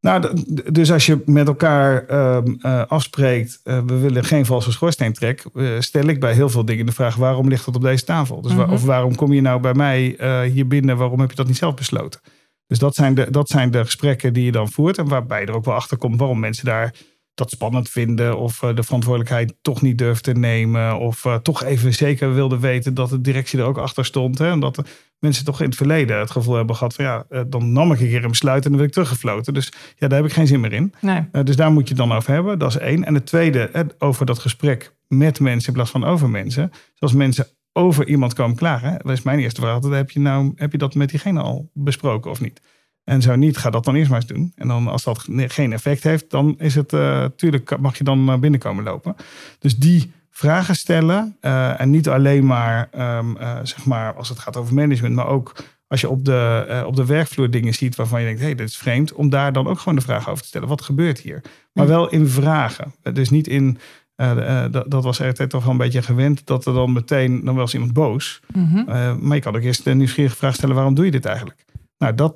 Nou, 0.00 0.42
dus 0.72 0.92
als 0.92 1.06
je 1.06 1.22
met 1.24 1.46
elkaar 1.46 2.10
um, 2.36 2.58
uh, 2.62 2.82
afspreekt, 2.86 3.60
uh, 3.64 3.82
we 3.86 3.98
willen 3.98 4.24
geen 4.24 4.46
valse 4.46 4.72
schoorsteentrek, 4.72 5.44
uh, 5.54 5.80
stel 5.80 6.06
ik 6.06 6.20
bij 6.20 6.32
heel 6.32 6.48
veel 6.48 6.64
dingen 6.64 6.86
de 6.86 6.92
vraag: 6.92 7.16
waarom 7.16 7.48
ligt 7.48 7.64
dat 7.64 7.76
op 7.76 7.82
deze 7.82 8.04
tafel? 8.04 8.40
Dus 8.40 8.54
Mhm. 8.54 8.70
of 8.72 8.84
waarom 8.84 9.14
kom 9.14 9.32
je 9.32 9.40
nou 9.40 9.60
bij 9.60 9.74
mij 9.74 10.16
hier 10.52 10.66
binnen? 10.66 10.96
Waarom 10.96 11.20
heb 11.20 11.30
je 11.30 11.36
dat 11.36 11.46
niet 11.46 11.56
zelf 11.56 11.74
besloten? 11.74 12.20
Dus 12.66 12.78
dat 12.78 12.94
zijn, 12.94 13.14
de, 13.14 13.30
dat 13.30 13.48
zijn 13.48 13.70
de 13.70 13.84
gesprekken 13.84 14.32
die 14.32 14.44
je 14.44 14.52
dan 14.52 14.70
voert 14.70 14.98
en 14.98 15.08
waarbij 15.08 15.40
je 15.40 15.46
er 15.46 15.54
ook 15.54 15.64
wel 15.64 15.74
achter 15.74 15.96
komt 15.96 16.18
waarom 16.18 16.38
mensen 16.38 16.64
daar 16.64 16.94
dat 17.34 17.50
spannend 17.50 17.88
vinden 17.88 18.38
of 18.38 18.62
uh, 18.62 18.74
de 18.74 18.82
verantwoordelijkheid 18.82 19.54
toch 19.62 19.82
niet 19.82 19.98
durft 19.98 20.24
te 20.24 20.32
nemen 20.32 20.98
of 20.98 21.24
uh, 21.24 21.34
toch 21.34 21.64
even 21.64 21.94
zeker 21.94 22.34
wilde 22.34 22.58
weten 22.58 22.94
dat 22.94 23.10
de 23.10 23.20
directie 23.20 23.58
er 23.58 23.64
ook 23.64 23.78
achter 23.78 24.04
stond. 24.04 24.38
Hè? 24.38 24.50
En 24.50 24.60
dat 24.60 24.74
de 24.74 24.84
mensen 25.18 25.44
toch 25.44 25.60
in 25.60 25.66
het 25.66 25.76
verleden 25.76 26.18
het 26.18 26.30
gevoel 26.30 26.54
hebben 26.54 26.76
gehad 26.76 26.94
van 26.94 27.04
ja, 27.04 27.24
uh, 27.30 27.40
dan 27.46 27.72
nam 27.72 27.92
ik 27.92 28.00
een 28.00 28.08
keer 28.08 28.24
een 28.24 28.30
besluit 28.30 28.64
en 28.64 28.70
dan 28.70 28.78
wil 28.78 28.88
ik 28.88 28.94
teruggefloten. 28.94 29.54
Dus 29.54 29.72
ja, 29.96 30.08
daar 30.08 30.18
heb 30.18 30.28
ik 30.28 30.34
geen 30.34 30.46
zin 30.46 30.60
meer 30.60 30.72
in. 30.72 30.94
Nee. 31.00 31.44
Dus 31.44 31.56
daar 31.56 31.72
moet 31.72 31.88
je 31.88 31.94
het 31.94 32.08
dan 32.08 32.16
over 32.16 32.32
hebben. 32.32 32.58
Dat 32.58 32.68
is 32.68 32.76
één. 32.76 33.04
En 33.04 33.14
het 33.14 33.26
tweede, 33.26 33.68
hè, 33.72 33.82
over 33.98 34.26
dat 34.26 34.38
gesprek 34.38 34.94
met 35.08 35.40
mensen 35.40 35.68
in 35.68 35.74
plaats 35.74 35.90
van 35.90 36.04
over 36.04 36.30
mensen. 36.30 36.70
Zoals 36.94 37.14
mensen 37.14 37.46
over 37.72 38.06
iemand 38.06 38.34
komen 38.34 38.56
klagen. 38.56 38.98
Dat 39.02 39.12
is 39.12 39.22
mijn 39.22 39.38
eerste 39.38 39.60
vraag. 39.60 39.82
Heb, 39.82 40.10
je 40.10 40.20
nou, 40.20 40.52
heb 40.54 40.72
je 40.72 40.78
dat 40.78 40.94
met 40.94 41.10
diegene 41.10 41.40
al 41.40 41.70
besproken 41.74 42.30
of 42.30 42.40
niet? 42.40 42.60
En 43.04 43.22
zo 43.22 43.36
niet, 43.36 43.56
ga 43.56 43.70
dat 43.70 43.84
dan 43.84 43.94
eerst 43.94 44.10
maar 44.10 44.20
eens 44.20 44.32
doen. 44.32 44.52
En 44.56 44.68
dan 44.68 44.88
als 44.88 45.04
dat 45.04 45.26
geen 45.28 45.72
effect 45.72 46.02
heeft, 46.02 46.30
dan 46.30 46.54
is 46.58 46.74
het 46.74 46.92
natuurlijk 46.92 47.78
mag 47.80 47.98
je 47.98 48.04
dan 48.04 48.40
binnenkomen 48.40 48.84
lopen. 48.84 49.16
Dus 49.58 49.76
die 49.76 50.12
vragen 50.40 50.76
stellen 50.76 51.36
uh, 51.40 51.80
en 51.80 51.90
niet 51.90 52.08
alleen 52.08 52.46
maar, 52.46 52.88
um, 52.98 53.36
uh, 53.36 53.58
zeg 53.62 53.84
maar, 53.84 54.14
als 54.14 54.28
het 54.28 54.38
gaat 54.38 54.56
over 54.56 54.74
management, 54.74 55.14
maar 55.14 55.26
ook 55.26 55.52
als 55.86 56.00
je 56.00 56.08
op 56.08 56.24
de, 56.24 56.82
op 56.86 56.96
de 56.96 57.06
werkvloer 57.06 57.50
dingen 57.50 57.74
ziet 57.74 57.96
waarvan 57.96 58.20
je 58.20 58.26
denkt, 58.26 58.40
hé, 58.40 58.46
hey, 58.46 58.54
dit 58.54 58.68
is 58.68 58.76
vreemd, 58.76 59.12
om 59.12 59.30
daar 59.30 59.52
dan 59.52 59.66
ook 59.66 59.78
gewoon 59.78 59.98
de 59.98 60.04
vraag 60.04 60.30
over 60.30 60.42
te 60.42 60.48
stellen. 60.48 60.68
Wat 60.68 60.82
gebeurt 60.82 61.20
hier? 61.20 61.42
Maar 61.72 61.86
wel 61.86 62.08
in 62.08 62.28
vragen. 62.28 62.94
Dus 63.12 63.30
niet 63.30 63.48
in, 63.48 63.78
uh, 64.16 64.64
dat, 64.70 64.90
dat 64.90 65.04
was 65.04 65.18
er 65.18 65.48
toch 65.48 65.62
wel 65.62 65.72
een 65.72 65.76
beetje 65.76 66.02
gewend, 66.02 66.46
dat 66.46 66.66
er 66.66 66.74
dan 66.74 66.92
meteen, 66.92 67.44
dan 67.44 67.54
was 67.54 67.74
iemand 67.74 67.92
boos. 67.92 68.40
Mhm. 68.52 68.64
Mm 68.64 68.86
-hmm. 68.86 69.18
maar 69.26 69.36
je 69.36 69.42
kan 69.42 69.56
ook 69.56 69.62
eerst 69.62 69.84
de 69.84 69.94
nieuwsgierige 69.94 70.36
vraag 70.36 70.54
stellen, 70.54 70.74
waarom 70.74 70.94
doe 70.94 71.04
je 71.04 71.10
dit 71.10 71.24
eigenlijk? 71.24 71.64
Nou, 71.98 72.14
dat, 72.14 72.34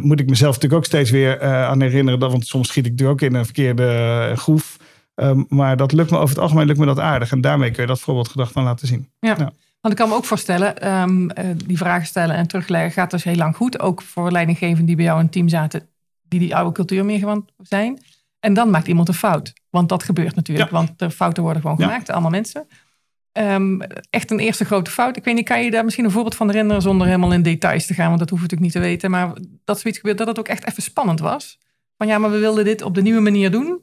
moet 0.00 0.20
ik 0.20 0.28
mezelf 0.28 0.54
natuurlijk 0.54 0.80
ook 0.80 0.86
steeds 0.88 1.10
weer 1.10 1.42
uh, 1.42 1.64
aan 1.64 1.80
herinneren. 1.80 2.20
Dat, 2.20 2.30
want 2.30 2.46
soms 2.46 2.68
schiet 2.68 2.84
ik 2.86 2.90
natuurlijk 2.90 3.22
ook 3.22 3.30
in 3.30 3.34
een 3.36 3.44
verkeerde 3.44 4.26
uh, 4.30 4.36
groef. 4.36 4.76
Ehm, 5.14 5.42
maar 5.48 5.76
dat 5.76 5.92
lukt 5.92 6.10
me 6.10 6.16
over 6.16 6.28
het 6.28 6.38
algemeen 6.38 6.66
lukt 6.66 6.78
me 6.78 6.86
dat 6.86 6.98
aardig. 6.98 7.32
En 7.32 7.40
daarmee 7.40 7.70
kun 7.70 7.82
je 7.82 7.88
dat 7.88 8.00
voorbeeldgedrag 8.00 8.52
dan 8.52 8.64
laten 8.64 8.86
zien. 8.86 9.08
Ja. 9.20 9.34
Ja. 9.38 9.52
Want 9.80 9.94
ik 9.94 10.00
kan 10.00 10.08
me 10.08 10.14
ook 10.14 10.24
voorstellen, 10.24 10.78
ehm, 10.78 11.28
eh, 11.28 11.44
die 11.66 11.76
vragen 11.76 12.06
stellen 12.06 12.36
en 12.36 12.46
terugleggen 12.46 12.92
gaat 12.92 13.10
dus 13.10 13.24
heel 13.24 13.34
lang 13.36 13.56
goed. 13.56 13.80
Ook 13.80 14.02
voor 14.02 14.30
leidinggevenden 14.30 14.86
die 14.86 14.96
bij 14.96 15.04
jou 15.04 15.18
in 15.18 15.24
het 15.24 15.32
team 15.32 15.48
zaten, 15.48 15.88
die 16.22 16.40
die 16.40 16.56
oude 16.56 16.72
cultuur 16.72 17.04
meer 17.04 17.18
gewend 17.18 17.50
zijn. 17.58 17.98
En 18.40 18.54
dan 18.54 18.70
maakt 18.70 18.86
iemand 18.86 19.08
een 19.08 19.14
fout. 19.14 19.52
Want 19.70 19.88
dat 19.88 20.02
gebeurt 20.02 20.34
natuurlijk, 20.34 20.70
Ja. 20.70 20.76
want 20.76 20.98
de 20.98 21.10
fouten 21.10 21.42
worden 21.42 21.62
gewoon 21.62 21.76
Ja. 21.78 21.86
gemaakt, 21.86 22.10
allemaal 22.10 22.30
mensen. 22.30 22.66
Ehm, 23.32 23.80
echt 24.10 24.30
een 24.30 24.38
eerste 24.38 24.64
grote 24.64 24.90
fout. 24.90 25.16
Ik 25.16 25.24
weet 25.24 25.34
niet, 25.34 25.44
kan 25.48 25.64
je 25.64 25.70
daar 25.70 25.84
misschien 25.84 26.04
een 26.04 26.10
voorbeeld 26.10 26.34
van 26.34 26.48
herinneren 26.48 26.82
zonder 26.82 27.06
helemaal 27.06 27.32
in 27.32 27.42
details 27.42 27.86
te 27.86 27.94
gaan, 27.94 28.06
want 28.06 28.18
dat 28.18 28.30
hoeven 28.30 28.48
we 28.48 28.54
natuurlijk 28.54 28.82
niet 28.82 28.84
te 28.84 28.90
weten. 28.92 29.10
Maar 29.10 29.36
dat 29.64 29.80
zoiets 29.80 30.00
gebeurt, 30.00 30.18
dat 30.18 30.26
het 30.26 30.38
ook 30.38 30.48
echt 30.48 30.68
even 30.68 30.82
spannend 30.82 31.20
was. 31.20 31.58
Van 31.96 32.06
ja, 32.06 32.18
maar 32.18 32.30
we 32.30 32.38
wilden 32.38 32.64
dit 32.64 32.82
op 32.82 32.94
de 32.94 33.02
nieuwe 33.02 33.20
manier 33.20 33.50
doen. 33.50 33.80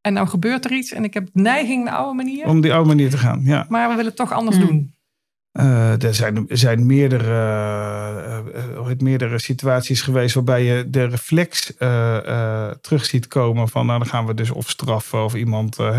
En 0.00 0.12
nou 0.12 0.28
gebeurt 0.28 0.64
er 0.64 0.72
iets 0.72 0.92
en 0.92 1.04
ik 1.04 1.14
heb 1.14 1.28
neiging 1.32 1.84
de 1.84 1.90
oude 1.90 2.14
manier. 2.14 2.46
Om 2.46 2.60
die 2.60 2.72
oude 2.72 2.88
manier 2.88 3.10
te 3.10 3.18
gaan. 3.18 3.40
Ja. 3.44 3.66
Maar 3.68 3.88
we 3.88 3.94
willen 3.94 4.10
het 4.10 4.16
toch 4.16 4.32
anders 4.32 4.56
Hmm. 4.56 4.66
doen. 4.66 4.94
Eh, 5.52 6.02
er 6.02 6.14
zijn, 6.14 6.48
er 6.48 6.58
zijn 6.58 6.86
meerdere, 6.86 7.32
hoe 8.76 8.88
heet, 8.88 9.00
meerdere 9.00 9.38
situaties 9.38 10.00
geweest 10.00 10.34
waarbij 10.34 10.64
je 10.64 10.90
de 10.90 11.04
reflex 11.04 11.76
eh, 11.76 12.16
eh, 12.16 12.74
terug 12.80 13.04
ziet 13.04 13.26
komen 13.26 13.68
van 13.68 13.86
nou 13.86 13.98
dan 13.98 14.08
gaan 14.08 14.26
we 14.26 14.34
dus 14.34 14.50
of 14.50 14.70
straffen 14.70 15.24
of 15.24 15.34
iemand 15.34 15.76
hè, 15.76 15.94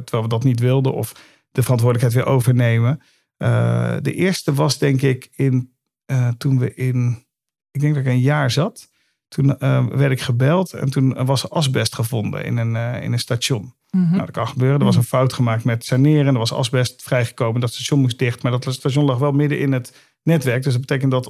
terwijl 0.00 0.22
we 0.22 0.28
dat 0.28 0.44
niet 0.44 0.60
wilden 0.60 0.94
of 0.94 1.12
de 1.50 1.62
verantwoordelijkheid 1.62 2.24
weer 2.24 2.34
overnemen. 2.34 3.00
Eh, 3.38 3.96
de 4.02 4.14
eerste 4.14 4.54
was 4.54 4.78
denk 4.78 5.02
ik 5.02 5.28
in 5.34 5.72
eh, 6.04 6.28
toen 6.28 6.58
we 6.58 6.74
in, 6.74 7.24
ik 7.70 7.80
denk 7.80 7.94
dat 7.94 8.04
ik 8.04 8.10
een 8.10 8.20
jaar 8.20 8.50
zat. 8.50 8.88
Toen 9.28 9.58
eh, 9.58 9.86
werd 9.86 10.12
ik 10.12 10.20
gebeld 10.20 10.72
en 10.72 10.90
toen 10.90 11.24
was 11.24 11.50
asbest 11.50 11.94
gevonden 11.94 12.44
in 12.44 12.56
een, 12.56 13.02
in 13.02 13.12
een 13.12 13.18
station. 13.18 13.74
Mhm. 13.90 14.10
Nou, 14.10 14.18
dat 14.18 14.30
kan 14.30 14.48
gebeuren. 14.48 14.78
Er 14.78 14.84
was 14.84 14.96
een 14.96 15.02
fout 15.02 15.32
gemaakt 15.32 15.64
met 15.64 15.84
saneren. 15.84 16.26
Er 16.32 16.38
was 16.38 16.52
asbest 16.52 17.02
vrijgekomen. 17.02 17.60
Dat 17.60 17.72
station 17.72 18.00
moest 18.00 18.18
dicht. 18.18 18.42
Maar 18.42 18.52
dat 18.52 18.72
station 18.74 19.04
lag 19.04 19.18
wel 19.18 19.32
midden 19.32 19.58
in 19.58 19.72
het 19.72 19.96
netwerk. 20.22 20.62
Dus 20.62 20.72
dat 20.72 20.80
betekent 20.80 21.10
dat 21.10 21.26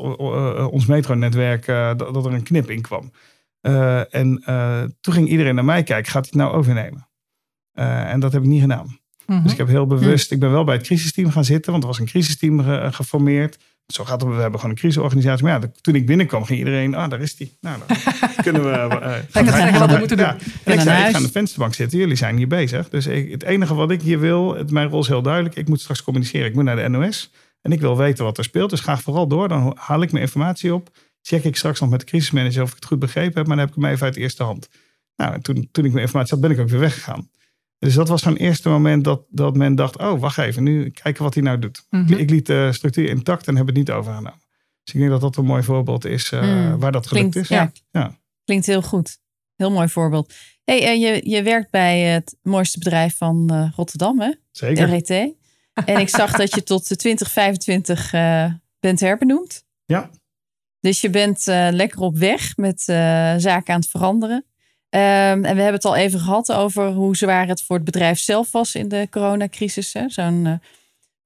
ons 0.70 0.86
metronetwerk, 0.86 1.66
dat, 1.66 1.98
dat 2.14 2.26
er 2.26 2.32
een 2.32 2.42
knip 2.42 2.70
in 2.70 2.80
kwam. 2.80 3.12
En 4.10 4.42
toen 5.00 5.14
ging 5.14 5.28
iedereen 5.28 5.54
naar 5.54 5.64
mij 5.64 5.82
kijken. 5.82 6.12
Gaat 6.12 6.30
hij 6.30 6.40
het 6.40 6.48
nou 6.48 6.58
overnemen? 6.58 7.08
En 7.72 8.20
dat 8.20 8.32
heb 8.32 8.42
ik 8.42 8.48
niet 8.48 8.60
gedaan. 8.60 8.98
Mhm. 9.28 9.42
Dus 9.42 9.52
ik 9.52 9.58
heb 9.58 9.68
heel 9.68 9.86
bewust, 9.86 10.30
ik 10.32 10.38
ben 10.40 10.50
wel 10.50 10.64
bij 10.64 10.74
het 10.74 10.84
crisisteam 10.84 11.30
gaan 11.30 11.44
zitten. 11.44 11.70
Want 11.72 11.82
er 11.84 11.88
was 11.90 11.98
een 11.98 12.06
crisisteam 12.06 12.62
ge- 12.62 12.88
geformeerd. 12.90 13.58
Zo 13.86 14.04
gaat 14.04 14.20
het, 14.20 14.30
we 14.30 14.40
hebben 14.40 14.60
gewoon 14.60 14.74
een 14.74 14.80
crisisorganisatie. 14.80 15.44
Maar 15.44 15.60
ja, 15.60 15.70
toen 15.80 15.94
ik 15.94 16.06
binnenkwam, 16.06 16.44
ging 16.44 16.58
iedereen, 16.58 16.94
ah, 16.94 17.10
daar 17.10 17.20
is 17.20 17.36
die. 17.36 17.56
Nou, 17.60 17.78
dan 17.86 17.96
kunnen 18.44 18.62
we... 18.64 18.70
eh, 18.70 18.88
gaan 18.88 19.22
Lekker 19.32 19.52
zeggen 19.52 19.78
wat 19.78 19.90
we 19.90 19.98
moeten 19.98 20.16
doen. 20.16 20.26
ja. 20.26 20.36
En 20.64 20.72
ik 20.72 20.80
zei, 20.80 21.04
ik 21.04 21.10
ga 21.10 21.16
aan 21.16 21.22
de 21.22 21.30
vensterbank 21.30 21.74
zitten. 21.74 21.98
Jullie 21.98 22.16
zijn 22.16 22.36
hier 22.36 22.46
bezig. 22.48 22.88
Dus 22.88 23.06
ik, 23.06 23.30
het 23.30 23.42
enige 23.42 23.74
wat 23.74 23.90
ik 23.90 24.02
hier 24.02 24.20
wil, 24.20 24.54
het, 24.54 24.70
mijn 24.70 24.88
rol 24.88 25.00
is 25.00 25.06
heel 25.08 25.22
duidelijk. 25.22 25.54
Ik 25.56 25.68
moet 25.68 25.80
straks 25.80 26.02
communiceren. 26.02 26.46
Ik 26.46 26.54
moet 26.54 26.64
naar 26.64 26.76
de 26.76 26.88
NOS. 26.88 27.30
En 27.62 27.72
ik 27.72 27.80
wil 27.80 27.96
weten 27.96 28.24
wat 28.24 28.38
er 28.38 28.44
speelt. 28.44 28.70
Dus 28.70 28.80
ga 28.80 28.98
vooral 28.98 29.26
door. 29.28 29.48
Dan 29.48 29.76
haal 29.78 30.02
ik 30.02 30.10
mijn 30.12 30.24
informatie 30.24 30.74
op. 30.74 30.90
Check 31.22 31.44
ik 31.44 31.56
straks 31.56 31.80
nog 31.80 31.90
met 31.90 32.00
de 32.00 32.06
crisismanager 32.06 32.62
of 32.62 32.68
ik 32.68 32.74
het 32.74 32.84
goed 32.84 32.98
begrepen 32.98 33.34
heb. 33.36 33.46
Maar 33.46 33.56
dan 33.56 33.66
heb 33.66 33.76
ik 33.76 33.82
hem 33.82 33.92
even 33.92 34.04
uit 34.04 34.14
de 34.14 34.20
eerste 34.20 34.42
hand. 34.42 34.68
Nou, 35.16 35.32
en 35.34 35.40
toen, 35.42 35.68
toen 35.72 35.84
ik 35.84 35.90
mijn 35.92 36.02
informatie 36.04 36.30
had, 36.32 36.40
ben 36.40 36.50
ik 36.50 36.58
ook 36.58 36.68
weer 36.68 36.80
weggegaan. 36.80 37.28
Dus 37.78 37.94
dat 37.94 38.08
was 38.08 38.22
zo'n 38.22 38.36
eerste 38.36 38.68
moment 38.68 39.04
dat, 39.04 39.22
dat 39.30 39.56
men 39.56 39.74
dacht... 39.74 39.98
oh, 39.98 40.20
wacht 40.20 40.38
even, 40.38 40.62
nu 40.62 40.90
kijken 40.90 41.22
wat 41.22 41.34
hij 41.34 41.42
nou 41.42 41.58
doet. 41.58 41.86
Mhm. 41.90 42.12
Ik 42.12 42.30
liet 42.30 42.46
de 42.46 42.72
structuur 42.72 43.08
intact 43.08 43.46
en 43.46 43.56
heb 43.56 43.66
het 43.66 43.76
niet 43.76 43.90
overgenomen. 43.90 44.40
Dus 44.84 44.94
ik 44.94 45.00
denk 45.00 45.10
dat 45.10 45.20
dat 45.20 45.36
een 45.36 45.44
mooi 45.44 45.62
voorbeeld 45.62 46.04
is 46.04 46.32
uh, 46.32 46.42
Mm. 46.42 46.78
waar 46.78 46.92
dat 46.92 47.06
gelukt 47.06 47.30
Klinkt, 47.30 47.50
is. 47.50 47.56
ja. 47.56 47.72
Ja. 47.90 48.18
Klinkt 48.44 48.66
heel 48.66 48.82
goed. 48.82 49.18
Heel 49.56 49.70
mooi 49.70 49.88
voorbeeld. 49.88 50.32
Hey, 50.64 50.82
eh, 50.86 51.00
je, 51.00 51.30
je 51.30 51.42
werkt 51.42 51.70
bij 51.70 52.00
het 52.00 52.36
mooiste 52.42 52.78
bedrijf 52.78 53.16
van 53.16 53.50
eh, 53.50 53.72
Rotterdam, 53.76 54.20
hè? 54.20 54.32
Zeker. 54.50 54.88
RET. 54.88 55.10
En 55.84 55.98
ik 56.00 56.08
zag 56.08 56.32
dat 56.36 56.54
je 56.54 56.62
tot 56.62 56.88
de 56.88 56.96
2025 56.96 58.12
eh, 58.12 58.52
bent 58.80 59.00
herbenoemd. 59.00 59.64
Ja. 59.84 60.10
Dus 60.80 61.00
je 61.00 61.10
bent 61.10 61.48
eh, 61.48 61.68
lekker 61.70 62.00
op 62.00 62.16
weg 62.16 62.56
met 62.56 62.82
eh, 62.86 63.34
zaken 63.36 63.74
aan 63.74 63.80
het 63.80 63.88
veranderen. 63.88 64.44
Ehm, 64.88 65.44
en 65.44 65.54
we 65.54 65.62
hebben 65.62 65.72
het 65.72 65.84
al 65.84 65.96
even 65.96 66.20
gehad 66.20 66.52
over 66.52 66.92
hoe 66.92 67.16
zwaar 67.16 67.48
het 67.48 67.62
voor 67.62 67.76
het 67.76 67.84
bedrijf 67.84 68.18
zelf 68.18 68.50
was 68.50 68.74
in 68.74 68.88
de 68.88 69.06
coronacrisis. 69.10 69.90
Zo'n 69.90 70.46
eh, 70.46 70.52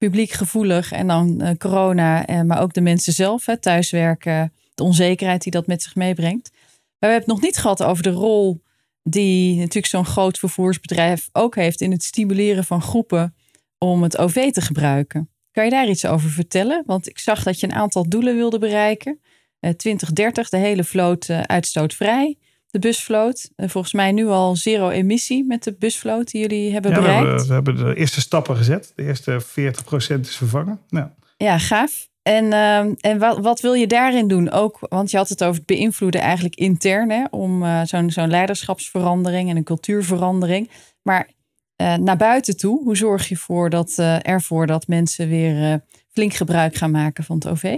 publiek 0.02 0.30
gevoelig 0.30 0.92
en 0.92 1.06
dan 1.06 1.40
eh, 1.40 1.56
corona, 1.58 2.26
eh, 2.26 2.40
maar 2.40 2.60
ook 2.60 2.72
de 2.72 2.80
mensen 2.80 3.12
zelf, 3.12 3.46
hè, 3.46 3.56
thuiswerken, 3.56 4.52
de 4.74 4.82
onzekerheid 4.82 5.42
die 5.42 5.52
dat 5.52 5.66
met 5.66 5.82
zich 5.82 5.94
meebrengt. 5.94 6.50
Maar 6.52 6.60
we 6.98 7.06
hebben 7.06 7.18
het 7.18 7.34
nog 7.34 7.40
niet 7.40 7.56
gehad 7.56 7.82
over 7.82 8.02
de 8.02 8.10
rol 8.10 8.62
die 9.02 9.56
natuurlijk 9.56 9.86
zo'n 9.86 10.04
groot 10.04 10.38
vervoersbedrijf 10.38 11.28
ook 11.32 11.54
heeft 11.54 11.80
in 11.80 11.90
het 11.90 12.02
stimuleren 12.02 12.64
van 12.64 12.82
groepen 12.82 13.34
om 13.78 14.02
het 14.02 14.18
OV 14.18 14.50
te 14.50 14.60
gebruiken. 14.60 15.30
Kan 15.50 15.64
je 15.64 15.70
daar 15.70 15.88
iets 15.88 16.06
over 16.06 16.30
vertellen? 16.30 16.82
Want 16.86 17.08
ik 17.08 17.18
zag 17.18 17.42
dat 17.42 17.60
je 17.60 17.66
een 17.66 17.74
aantal 17.74 18.08
doelen 18.08 18.36
wilde 18.36 18.58
bereiken. 18.58 19.20
Eh, 19.60 19.70
2030, 19.70 20.48
de 20.48 20.56
hele 20.56 20.84
vloot 20.84 21.30
uitstootvrij. 21.30 22.38
De 22.72 22.78
busvloot. 22.78 23.50
Volgens 23.56 23.92
mij 23.92 24.12
nu 24.12 24.26
al 24.26 24.56
zero 24.56 24.88
emissie 24.90 25.44
met 25.44 25.62
de 25.64 25.74
busvloot 25.78 26.30
die 26.30 26.40
jullie 26.40 26.72
hebben 26.72 26.90
Ja, 26.90 26.96
we, 26.96 27.02
bereikt. 27.02 27.26
hebben, 27.26 27.46
we 27.46 27.52
hebben 27.52 27.76
de 27.76 27.94
eerste 27.94 28.20
stappen 28.20 28.56
gezet. 28.56 28.92
De 28.94 29.02
eerste 29.02 29.40
40% 29.42 30.20
is 30.20 30.36
vervangen. 30.36 30.80
Nou, 30.88 31.06
Ja, 31.36 31.58
gaaf. 31.58 32.08
En, 32.22 32.52
ehm, 32.52 32.92
en 33.00 33.18
wat, 33.18 33.38
wat 33.38 33.60
wil 33.60 33.72
je 33.72 33.86
daarin 33.86 34.28
doen? 34.28 34.50
Ook, 34.50 34.76
want 34.80 35.10
je 35.10 35.16
had 35.16 35.28
het 35.28 35.44
over 35.44 35.56
het 35.56 35.66
beïnvloeden 35.66 36.20
eigenlijk 36.20 36.54
intern, 36.54 37.10
hè, 37.10 37.24
om 37.30 37.62
eh, 37.64 37.82
zo'n 37.84 38.10
zo'n 38.10 38.30
leiderschapsverandering 38.30 39.50
en 39.50 39.56
een 39.56 39.64
cultuurverandering. 39.64 40.70
Maar 41.02 41.28
eh, 41.76 41.94
naar 41.94 42.16
buiten 42.16 42.56
toe, 42.56 42.82
hoe 42.82 42.96
zorg 42.96 43.28
je 43.28 43.36
voor 43.36 43.70
dat, 43.70 43.92
eh, 43.96 44.28
ervoor 44.28 44.66
dat 44.66 44.86
mensen 44.86 45.28
weer 45.28 45.80
flink 46.12 46.34
gebruik 46.34 46.74
gaan 46.74 46.90
maken 46.90 47.24
van 47.24 47.36
het 47.36 47.48
OV? 47.48 47.76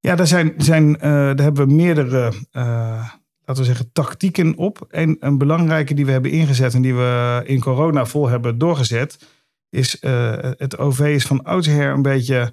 Ja, 0.00 0.14
daar, 0.14 0.26
zijn, 0.26 0.54
zijn, 0.56 0.92
daar 0.92 1.40
hebben 1.42 1.66
we 1.68 1.74
meerdere, 1.74 2.32
laten 3.44 3.62
we 3.62 3.68
zeggen, 3.68 3.92
tactieken 3.92 4.56
op. 4.56 4.86
En 4.90 5.16
een 5.20 5.38
belangrijke 5.38 5.94
die 5.94 6.06
we 6.06 6.12
hebben 6.12 6.30
ingezet 6.30 6.74
en 6.74 6.82
die 6.82 6.94
we 6.94 7.42
in 7.44 7.60
corona 7.60 8.06
vol 8.06 8.28
hebben 8.28 8.58
doorgezet, 8.58 9.18
is 9.70 10.00
uh, 10.00 10.32
het 10.40 10.78
OV 10.78 11.00
is 11.00 11.26
van 11.26 11.42
oudsher 11.42 11.92
een 11.92 12.02
beetje. 12.02 12.52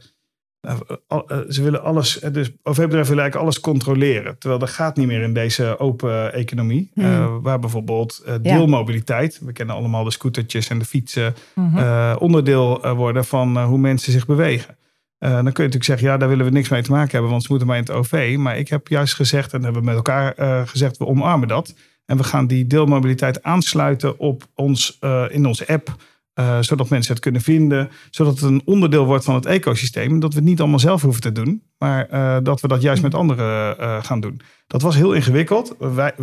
Uh, 0.61 0.79
uh, 1.09 1.39
ze 1.49 1.63
willen 1.63 1.83
alles, 1.83 2.13
dus 2.13 2.51
OV-bedrijven 2.63 2.89
willen 2.89 3.07
eigenlijk 3.07 3.35
alles 3.35 3.59
controleren. 3.59 4.37
Terwijl 4.37 4.59
dat 4.59 4.69
gaat 4.69 4.97
niet 4.97 5.07
meer 5.07 5.21
in 5.21 5.33
deze 5.33 5.79
open 5.79 6.33
economie. 6.33 6.91
Hmm. 6.93 7.41
waar 7.41 7.59
bijvoorbeeld 7.59 8.23
deelmobiliteit, 8.41 9.37
ja. 9.39 9.45
we 9.45 9.51
kennen 9.51 9.75
allemaal 9.75 10.03
de 10.03 10.11
scootertjes 10.11 10.69
en 10.69 10.79
de 10.79 10.85
fietsen, 10.85 11.35
mm-hmm. 11.55 12.17
onderdeel 12.17 12.95
worden 12.95 13.25
van 13.25 13.63
hoe 13.63 13.77
mensen 13.77 14.11
zich 14.11 14.25
bewegen. 14.25 14.75
Uh, 15.23 15.29
dan 15.29 15.43
kun 15.43 15.63
je 15.63 15.69
natuurlijk 15.69 15.83
zeggen, 15.83 16.07
ja, 16.07 16.17
daar 16.17 16.29
willen 16.29 16.45
we 16.45 16.51
niks 16.51 16.69
mee 16.69 16.81
te 16.81 16.91
maken 16.91 17.11
hebben, 17.11 17.29
want 17.29 17.41
ze 17.41 17.47
moeten 17.49 17.67
maar 17.67 17.77
in 17.77 17.83
het 17.83 17.91
OV. 17.91 18.35
Maar 18.37 18.57
ik 18.57 18.69
heb 18.69 18.87
juist 18.87 19.13
gezegd, 19.13 19.53
en 19.53 19.63
hebben 19.63 19.81
we 19.81 19.87
met 19.87 19.95
elkaar 19.95 20.33
uh, 20.39 20.67
gezegd, 20.67 20.97
we 20.97 21.05
omarmen 21.05 21.47
dat. 21.47 21.73
En 22.05 22.17
we 22.17 22.23
gaan 22.23 22.47
die 22.47 22.67
deelmobiliteit 22.67 23.43
aansluiten 23.43 24.19
op 24.19 24.43
ons, 24.55 24.97
uh, 25.01 25.25
in 25.29 25.45
onze 25.45 25.67
app, 25.67 25.95
zodat 26.59 26.89
mensen 26.89 27.13
het 27.13 27.21
kunnen 27.21 27.41
vinden. 27.41 27.89
Zodat 28.09 28.33
het 28.33 28.49
een 28.49 28.61
onderdeel 28.65 29.05
wordt 29.05 29.23
van 29.23 29.35
het 29.35 29.45
ecosysteem. 29.45 30.19
Dat 30.19 30.33
we 30.33 30.39
het 30.39 30.47
niet 30.47 30.59
allemaal 30.59 30.79
zelf 30.79 31.01
hoeven 31.01 31.21
te 31.21 31.31
doen, 31.31 31.63
maar 31.77 32.07
dat 32.43 32.61
we 32.61 32.67
dat 32.67 32.81
juist 32.81 33.01
met 33.01 33.15
anderen 33.15 33.75
gaan 34.03 34.19
doen. 34.19 34.41
Dat 34.67 34.81
was 34.81 34.95
heel 34.95 35.13
ingewikkeld. 35.13 35.75
Bij 35.79 36.13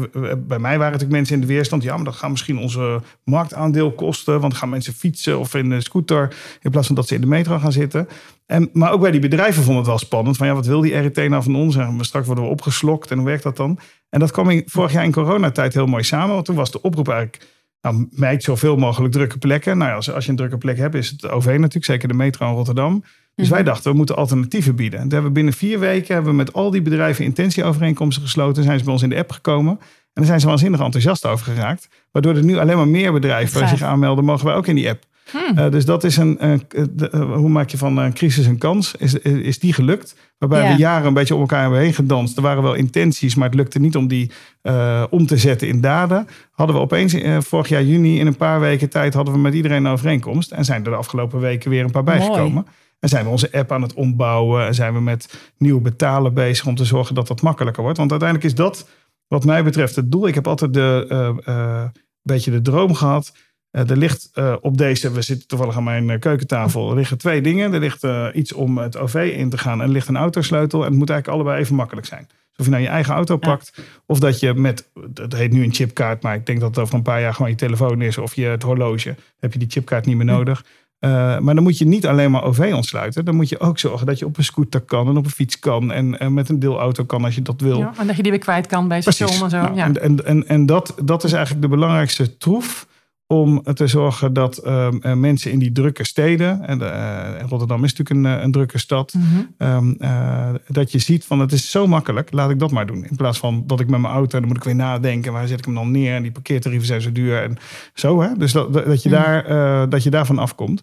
mij 0.46 0.58
waren 0.58 0.78
natuurlijk 0.78 1.10
mensen 1.10 1.34
in 1.34 1.40
de 1.40 1.46
weerstand. 1.46 1.82
Ja, 1.82 1.94
maar 1.96 2.04
dat 2.04 2.14
gaat 2.14 2.30
misschien 2.30 2.58
onze 2.58 3.02
marktaandeel 3.24 3.92
kosten. 3.92 4.40
Want 4.40 4.54
gaan 4.54 4.68
mensen 4.68 4.92
fietsen 4.92 5.38
of 5.38 5.54
in 5.54 5.70
een 5.70 5.82
scooter. 5.82 6.36
In 6.60 6.70
plaats 6.70 6.86
van 6.86 6.96
dat 6.96 7.08
ze 7.08 7.14
in 7.14 7.20
de 7.20 7.26
metro 7.26 7.58
gaan 7.58 7.72
zitten. 7.72 8.08
En, 8.46 8.70
maar 8.72 8.92
ook 8.92 9.00
bij 9.00 9.10
die 9.10 9.20
bedrijven 9.20 9.62
vonden 9.62 9.76
het 9.76 9.86
wel 9.86 9.98
spannend. 9.98 10.36
Van 10.36 10.46
ja, 10.46 10.54
wat 10.54 10.66
wil 10.66 10.80
die 10.80 11.00
RET 11.00 11.28
nou 11.28 11.42
van 11.42 11.56
ons? 11.56 11.76
En 11.76 11.98
straks 12.00 12.26
worden 12.26 12.44
we 12.44 12.50
opgeslokt. 12.50 13.10
En 13.10 13.16
hoe 13.16 13.26
werkt 13.26 13.42
dat 13.42 13.56
dan? 13.56 13.78
En 14.08 14.20
dat 14.20 14.30
kwam 14.30 14.50
in, 14.50 14.62
vorig 14.66 14.92
jaar 14.92 15.04
in 15.04 15.12
coronatijd 15.12 15.74
heel 15.74 15.86
mooi 15.86 16.02
samen. 16.02 16.34
Want 16.34 16.44
toen 16.44 16.56
was 16.56 16.70
de 16.70 16.82
oproep 16.82 17.08
eigenlijk... 17.08 17.46
Nou, 17.82 18.08
meid 18.10 18.42
zoveel 18.42 18.76
mogelijk 18.76 19.12
drukke 19.12 19.38
plekken. 19.38 19.78
Nou 19.78 19.90
ja, 19.90 19.96
als, 19.96 20.12
als 20.12 20.24
je 20.24 20.30
een 20.30 20.36
drukke 20.36 20.58
plek 20.58 20.76
hebt, 20.76 20.94
is 20.94 21.10
het 21.10 21.28
OV 21.28 21.46
natuurlijk. 21.46 21.84
Zeker 21.84 22.08
de 22.08 22.14
metro 22.14 22.48
in 22.48 22.54
Rotterdam. 22.54 23.04
Dus 23.34 23.48
wij 23.48 23.62
dachten, 23.62 23.90
we 23.90 23.96
moeten 23.96 24.16
alternatieven 24.16 24.76
bieden. 24.76 25.00
En 25.00 25.08
hebben 25.08 25.28
we 25.28 25.30
binnen 25.30 25.52
vier 25.52 25.78
weken 25.78 26.14
hebben 26.14 26.30
we 26.30 26.36
met 26.36 26.52
al 26.52 26.70
die 26.70 26.82
bedrijven 26.82 27.24
intentieovereenkomsten 27.24 28.22
gesloten. 28.22 28.62
Zijn 28.62 28.78
ze 28.78 28.84
bij 28.84 28.92
ons 28.92 29.02
in 29.02 29.08
de 29.08 29.16
app 29.16 29.30
gekomen. 29.30 29.72
En 29.78 30.24
daar 30.24 30.24
zijn 30.24 30.40
ze 30.40 30.46
waanzinnig 30.46 30.80
enthousiast 30.80 31.26
over 31.26 31.44
geraakt. 31.52 31.88
Waardoor 32.10 32.36
er 32.36 32.44
nu 32.44 32.56
alleen 32.56 32.76
maar 32.76 32.88
meer 32.88 33.12
bedrijven 33.12 33.68
zich 33.68 33.82
aanmelden, 33.82 34.24
mogen 34.24 34.46
wij 34.46 34.54
ook 34.54 34.66
in 34.66 34.74
die 34.74 34.88
app. 34.88 35.04
Hmm. 35.30 35.58
Uh, 35.58 35.70
dus 35.70 35.84
dat 35.84 36.04
is 36.04 36.16
een, 36.16 36.38
uh, 36.40 36.58
de, 36.90 37.10
uh, 37.14 37.34
hoe 37.34 37.48
maak 37.48 37.68
je 37.68 37.78
van 37.78 37.96
een 37.96 38.12
crisis 38.12 38.46
een 38.46 38.58
kans? 38.58 38.94
Is, 38.94 39.14
is 39.18 39.58
die 39.58 39.72
gelukt? 39.72 40.14
Waarbij 40.38 40.62
ja. 40.62 40.72
we 40.72 40.78
jaren 40.78 41.06
een 41.06 41.14
beetje 41.14 41.34
om 41.34 41.40
elkaar 41.40 41.60
hebben 41.60 41.80
heen 41.80 41.94
gedanst. 41.94 42.36
Er 42.36 42.42
waren 42.42 42.62
wel 42.62 42.74
intenties, 42.74 43.34
maar 43.34 43.48
het 43.48 43.56
lukte 43.56 43.78
niet 43.78 43.96
om 43.96 44.08
die 44.08 44.30
uh, 44.62 45.04
om 45.10 45.26
te 45.26 45.36
zetten 45.36 45.68
in 45.68 45.80
daden. 45.80 46.26
Hadden 46.50 46.76
we 46.76 46.82
opeens 46.82 47.14
uh, 47.14 47.40
vorig 47.40 47.68
jaar 47.68 47.82
juni 47.82 48.18
in 48.18 48.26
een 48.26 48.36
paar 48.36 48.60
weken 48.60 48.90
tijd 48.90 49.14
hadden 49.14 49.34
we 49.34 49.40
met 49.40 49.54
iedereen 49.54 49.84
een 49.84 49.92
overeenkomst. 49.92 50.50
En 50.50 50.64
zijn 50.64 50.84
er 50.84 50.90
de 50.90 50.96
afgelopen 50.96 51.40
weken 51.40 51.70
weer 51.70 51.84
een 51.84 51.90
paar 51.90 52.04
bijgekomen. 52.04 52.52
Mooi. 52.52 52.66
En 53.00 53.08
zijn 53.08 53.24
we 53.24 53.30
onze 53.30 53.52
app 53.52 53.72
aan 53.72 53.82
het 53.82 53.94
ombouwen. 53.94 54.66
En 54.66 54.74
zijn 54.74 54.94
we 54.94 55.00
met 55.00 55.52
nieuw 55.56 55.80
betalen 55.80 56.34
bezig 56.34 56.66
om 56.66 56.74
te 56.74 56.84
zorgen 56.84 57.14
dat 57.14 57.26
dat 57.26 57.42
makkelijker 57.42 57.82
wordt. 57.82 57.98
Want 57.98 58.10
uiteindelijk 58.10 58.50
is 58.50 58.56
dat 58.56 58.88
wat 59.28 59.44
mij 59.44 59.64
betreft 59.64 59.96
het 59.96 60.12
doel. 60.12 60.26
Ik 60.26 60.34
heb 60.34 60.46
altijd 60.46 60.74
de, 60.74 61.40
uh, 61.46 61.84
beetje 62.22 62.50
de 62.50 62.62
droom 62.62 62.94
gehad 62.94 63.32
er 63.70 63.96
ligt 63.96 64.30
op 64.60 64.78
deze, 64.78 65.12
we 65.12 65.22
zitten 65.22 65.48
toevallig 65.48 65.76
aan 65.76 65.84
mijn 65.84 66.18
keukentafel, 66.18 66.90
er 66.90 66.96
liggen 66.96 67.18
twee 67.18 67.42
dingen. 67.42 67.72
Er 67.72 67.80
ligt 67.80 68.06
iets 68.32 68.52
om 68.52 68.78
het 68.78 68.96
OV 68.96 69.34
in 69.36 69.50
te 69.50 69.58
gaan 69.58 69.80
en 69.80 69.86
er 69.86 69.92
ligt 69.92 70.08
een 70.08 70.16
autosleutel. 70.16 70.80
En 70.80 70.88
het 70.88 70.98
moet 70.98 71.10
eigenlijk 71.10 71.40
allebei 71.40 71.62
even 71.62 71.74
makkelijk 71.74 72.06
zijn. 72.06 72.28
Of 72.58 72.64
je 72.64 72.70
nou 72.70 72.82
je 72.82 72.88
eigen 72.88 73.14
auto 73.14 73.36
pakt. 73.36 73.72
Of 74.06 74.18
dat 74.18 74.40
je 74.40 74.54
met, 74.54 74.88
het 75.14 75.32
heet 75.32 75.52
nu 75.52 75.64
een 75.64 75.72
chipkaart, 75.72 76.22
maar 76.22 76.34
ik 76.34 76.46
denk 76.46 76.60
dat 76.60 76.68
het 76.68 76.78
over 76.78 76.94
een 76.94 77.02
paar 77.02 77.20
jaar 77.20 77.34
gewoon 77.34 77.50
je 77.50 77.56
telefoon 77.56 78.02
is. 78.02 78.18
Of 78.18 78.34
je 78.34 78.44
het 78.44 78.62
horloge. 78.62 79.14
Heb 79.38 79.52
je 79.52 79.58
die 79.58 79.70
chipkaart 79.70 80.06
niet 80.06 80.16
meer 80.16 80.24
nodig. 80.24 80.64
Uh, 81.00 81.10
maar 81.38 81.54
dan 81.54 81.62
moet 81.62 81.78
je 81.78 81.86
niet 81.86 82.06
alleen 82.06 82.30
maar 82.30 82.44
OV 82.44 82.70
ontsluiten. 82.74 83.24
Dan 83.24 83.34
moet 83.34 83.48
je 83.48 83.60
ook 83.60 83.78
zorgen 83.78 84.06
dat 84.06 84.18
je 84.18 84.26
op 84.26 84.38
een 84.38 84.44
scooter 84.44 84.80
kan 84.80 85.08
en 85.08 85.16
op 85.16 85.24
een 85.24 85.30
fiets 85.30 85.58
kan. 85.58 85.92
En, 85.92 86.34
met 86.34 86.48
een 86.48 86.58
deelauto 86.58 87.04
kan 87.04 87.24
als 87.24 87.34
je 87.34 87.42
dat 87.42 87.60
wil. 87.60 87.78
Ja, 87.78 87.92
en 87.98 88.06
dat 88.06 88.16
je 88.16 88.22
die 88.22 88.30
weer 88.30 88.40
kwijt 88.40 88.66
kan 88.66 88.88
bij 88.88 89.00
station 89.00 89.42
en 89.42 89.50
zo. 89.50 89.60
Nou, 89.60 89.74
ja. 89.74 89.92
En, 89.94 90.24
en, 90.24 90.48
en, 90.48 90.66
dat, 90.66 90.94
dat 91.02 91.24
is 91.24 91.32
eigenlijk 91.32 91.62
de 91.62 91.68
belangrijkste 91.68 92.36
troef 92.36 92.86
om 93.30 93.62
te 93.62 93.86
zorgen 93.86 94.32
dat 94.32 94.56
ehm, 94.56 94.96
eh, 95.00 95.14
mensen 95.14 95.52
in 95.52 95.58
die 95.58 95.72
drukke 95.72 96.04
steden, 96.04 96.66
en 96.66 96.80
uh, 96.80 97.48
Rotterdam 97.48 97.84
is 97.84 97.94
natuurlijk 97.94 98.26
een, 98.26 98.38
eh, 98.38 98.44
een 98.44 98.52
drukke 98.52 98.78
stad, 98.78 99.14
mhm. 99.14 99.42
ehm, 99.58 100.56
dat 100.66 100.92
je 100.92 100.98
ziet 100.98 101.24
van 101.24 101.40
het 101.40 101.52
is 101.52 101.70
zo 101.70 101.86
makkelijk, 101.86 102.32
laat 102.32 102.50
ik 102.50 102.58
dat 102.58 102.70
maar 102.70 102.86
doen. 102.86 103.04
In 103.04 103.16
plaats 103.16 103.38
van 103.38 103.64
dat 103.66 103.80
ik 103.80 103.88
met 103.88 104.00
mijn 104.00 104.12
auto, 104.12 104.38
dan 104.38 104.48
moet 104.48 104.56
ik 104.56 104.64
weer 104.64 104.74
nadenken, 104.74 105.32
waar 105.32 105.46
zet 105.46 105.58
ik 105.58 105.64
hem 105.64 105.74
dan 105.74 105.90
neer 105.90 106.14
en 106.14 106.22
die 106.22 106.32
parkeertarieven 106.32 106.86
zijn 106.86 107.00
zo 107.00 107.12
duur 107.12 107.42
en 107.42 107.56
zo. 107.94 108.20
Hè? 108.20 108.36
Dus 108.36 108.52
dat, 108.52 108.72
dat, 108.72 109.02
je, 109.02 109.08
daar, 109.08 109.88
dat 109.88 110.02
je 110.02 110.10
daarvan 110.10 110.38
afkomt. 110.38 110.82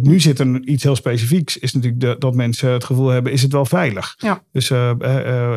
nu 0.00 0.20
zit 0.20 0.38
er 0.38 0.60
iets 0.60 0.82
heel 0.82 0.96
specifieks, 0.96 1.58
is 1.58 1.72
natuurlijk 1.72 2.00
de, 2.00 2.16
dat 2.18 2.34
mensen 2.34 2.70
het 2.70 2.84
gevoel 2.84 3.08
hebben, 3.08 3.32
is 3.32 3.42
het 3.42 3.52
wel 3.52 3.66
veilig? 3.66 4.14
Ja. 4.18 4.42
Dus 4.52 4.68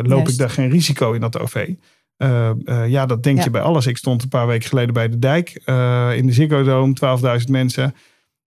loop 0.01 0.27
ik 0.27 0.37
daar 0.37 0.49
geen 0.49 0.69
risico 0.69 1.11
in 1.11 1.21
dat 1.21 1.39
OV? 1.39 1.73
Uh, 2.21 2.49
uh, 2.65 2.89
ja, 2.89 3.05
dat 3.05 3.23
denk 3.23 3.43
je 3.43 3.49
bij 3.49 3.61
alles. 3.61 3.87
Ik 3.87 3.97
stond 3.97 4.23
een 4.23 4.29
paar 4.29 4.47
weken 4.47 4.69
geleden 4.69 4.93
bij 4.93 5.09
de 5.09 5.19
dijk 5.19 5.61
uh, 5.65 6.09
in 6.15 6.25
de 6.25 6.33
Ziggo 6.33 6.63
Dome, 6.63 6.95
12.000 7.39 7.45
mensen. 7.49 7.95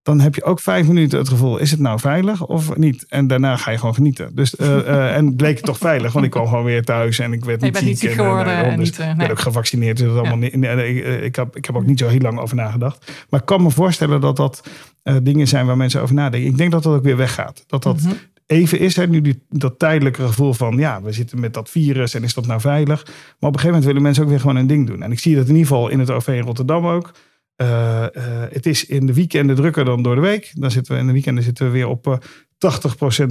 Dan 0.02 0.20
heb 0.20 0.34
je 0.34 0.44
ook 0.44 0.60
vijf 0.60 0.86
minuten 0.86 1.18
het 1.18 1.28
gevoel, 1.28 1.58
is 1.58 1.70
het 1.70 1.80
nou 1.80 2.00
veilig 2.00 2.46
of 2.46 2.76
niet? 2.76 3.06
En 3.08 3.26
daarna 3.26 3.56
ga 3.56 3.70
je 3.70 3.78
gewoon 3.78 3.94
genieten. 3.94 4.34
Dus, 4.34 4.56
en 5.18 5.36
bleek 5.36 5.56
het 5.56 5.64
toch 5.64 5.78
veilig, 5.78 6.12
want 6.12 6.24
ik 6.24 6.30
kwam 6.30 6.46
gewoon 6.46 6.64
weer 6.64 6.84
thuis 6.84 7.18
en 7.18 7.32
ik 7.32 7.44
werd 7.44 7.60
niet 7.60 7.76
ziek. 7.76 7.86
Niet 7.86 7.98
ziek 7.98 8.12
geworden. 8.12 8.52
En, 8.52 8.64
en, 8.64 8.78
dus 8.78 8.98
niet, 8.98 9.08
Ik 9.08 9.16
ben 9.16 9.30
ook 9.30 9.38
gevaccineerd, 9.38 9.96
dus 9.96 10.06
dat 10.06 10.16
allemaal 10.16 10.36
niet, 10.36 10.54
ik, 11.22 11.36
heb, 11.36 11.56
ik 11.56 11.64
heb 11.64 11.76
ook 11.76 11.86
niet 11.86 11.98
zo 11.98 12.08
heel 12.08 12.20
lang 12.20 12.38
over 12.38 12.56
nagedacht. 12.56 13.12
Maar 13.28 13.40
ik 13.40 13.46
kan 13.46 13.62
me 13.62 13.70
voorstellen 13.70 14.20
dat 14.20 14.36
dat 14.36 14.68
dingen 15.22 15.48
zijn 15.48 15.66
waar 15.66 15.76
mensen 15.76 16.02
over 16.02 16.14
nadenken. 16.14 16.50
Ik 16.50 16.56
denk 16.56 16.70
dat 16.70 16.82
dat 16.82 16.94
ook 16.94 17.04
weer 17.04 17.16
weggaat. 17.16 17.64
Dat 17.66 17.82
dat... 17.82 18.00
Mhm 18.02 18.12
even 18.46 18.78
is. 18.78 18.96
Hè, 18.96 19.06
nu 19.06 19.20
die, 19.20 19.42
dat 19.48 19.78
tijdelijke 19.78 20.26
gevoel 20.26 20.52
van, 20.52 20.76
ja, 20.76 21.02
we 21.02 21.12
zitten 21.12 21.40
met 21.40 21.54
dat 21.54 21.70
virus 21.70 22.14
en 22.14 22.22
is 22.22 22.34
dat 22.34 22.46
nou 22.46 22.60
veilig? 22.60 23.04
Maar 23.04 23.14
op 23.14 23.40
een 23.40 23.48
gegeven 23.48 23.66
moment 23.66 23.84
willen 23.84 24.02
mensen 24.02 24.22
ook 24.22 24.28
weer 24.28 24.40
gewoon 24.40 24.56
een 24.56 24.66
ding 24.66 24.86
doen. 24.86 25.02
En 25.02 25.12
ik 25.12 25.18
zie 25.18 25.34
dat 25.34 25.48
in 25.48 25.54
ieder 25.54 25.66
geval 25.66 25.88
in 25.88 25.98
het 25.98 26.10
OV 26.10 26.28
in 26.28 26.40
Rotterdam 26.40 26.86
ook. 26.86 27.12
Uh, 27.56 28.06
uh, 28.12 28.42
het 28.50 28.66
is 28.66 28.86
in 28.86 29.06
de 29.06 29.14
weekenden 29.14 29.56
drukker 29.56 29.84
dan 29.84 30.02
door 30.02 30.14
de 30.14 30.20
week. 30.20 30.52
Dan 30.54 30.70
zitten 30.70 30.94
we 30.94 31.00
in 31.00 31.06
de 31.06 31.12
weekenden 31.12 31.44
zitten 31.44 31.66
we 31.66 31.72
weer 31.72 31.88
op 31.88 32.06
uh, 32.06 32.14
80% 32.14 32.18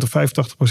of 0.04 0.16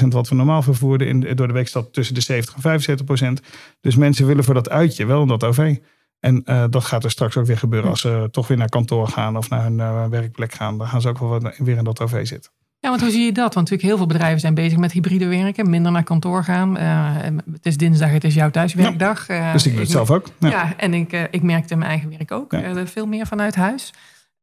85% 0.05 0.09
wat 0.09 0.29
we 0.29 0.35
normaal 0.35 0.63
vervoerden. 0.63 1.09
In, 1.09 1.37
door 1.37 1.47
de 1.47 1.53
week 1.53 1.69
staat 1.69 1.93
tussen 1.93 2.15
de 2.15 2.21
70 2.21 2.65
en 2.65 3.41
75%. 3.41 3.45
Dus 3.81 3.97
mensen 3.97 4.27
willen 4.27 4.45
voor 4.45 4.55
dat 4.55 4.71
uitje 4.71 5.07
wel 5.07 5.23
in 5.23 5.29
dat 5.29 5.45
OV. 5.45 5.77
En 6.21 6.43
uh, 6.45 6.65
dat 6.71 6.85
gaat 6.85 7.05
er 7.05 7.11
straks 7.11 7.37
ook 7.37 7.47
weer 7.47 7.59
gebeuren 7.59 7.91
als 7.91 8.01
ze 8.01 8.29
toch 8.31 8.49
weer 8.49 8.57
naar 8.57 8.69
kantoor 8.69 9.09
gaan 9.09 9.37
of 9.37 9.49
naar 9.49 9.63
hun 9.63 9.79
uh, 9.79 10.07
werkplek 10.07 10.53
gaan. 10.53 10.79
Dan 10.79 10.87
gaan 10.87 11.01
ze 11.01 11.09
ook 11.09 11.19
wel 11.19 11.41
weer 11.59 11.77
in 11.77 11.85
dat 11.85 12.01
OV 12.01 12.27
zitten. 12.27 12.51
Ja, 12.83 12.89
want 12.89 13.01
hoe 13.01 13.11
zie 13.11 13.25
je 13.25 13.33
dat? 13.33 13.55
Want 13.55 13.71
natuurlijk 13.71 13.83
heel 13.83 13.97
veel 13.97 14.07
bedrijven 14.07 14.41
zijn 14.41 14.55
bezig 14.55 14.79
met 14.79 14.93
hybride 14.93 15.27
werken, 15.27 15.71
minder 15.71 15.93
naar 15.93 16.03
kantoor 16.03 16.45
gaan. 16.45 16.77
Uh, 16.79 17.17
het 17.53 17.67
is 17.67 17.77
dinsdag, 17.77 18.11
het 18.11 18.25
is 18.25 18.35
jouw 18.35 18.51
thuiswerkdag. 18.51 19.29
Uh, 19.29 19.53
dus 19.53 19.67
ik 19.67 19.73
doe 19.73 19.81
het 19.81 19.91
zelf 19.91 20.11
ook. 20.11 20.27
Ja, 20.39 20.49
ja 20.49 20.77
en 20.77 20.95
ik, 20.95 21.13
uh, 21.13 21.23
ik 21.31 21.43
merkte 21.43 21.77
mijn 21.77 21.91
eigen 21.91 22.11
werk 22.11 22.33
ook. 22.33 22.55
veel 22.85 23.07
meer 23.07 23.27
vanuit 23.27 23.55
huis. 23.55 23.93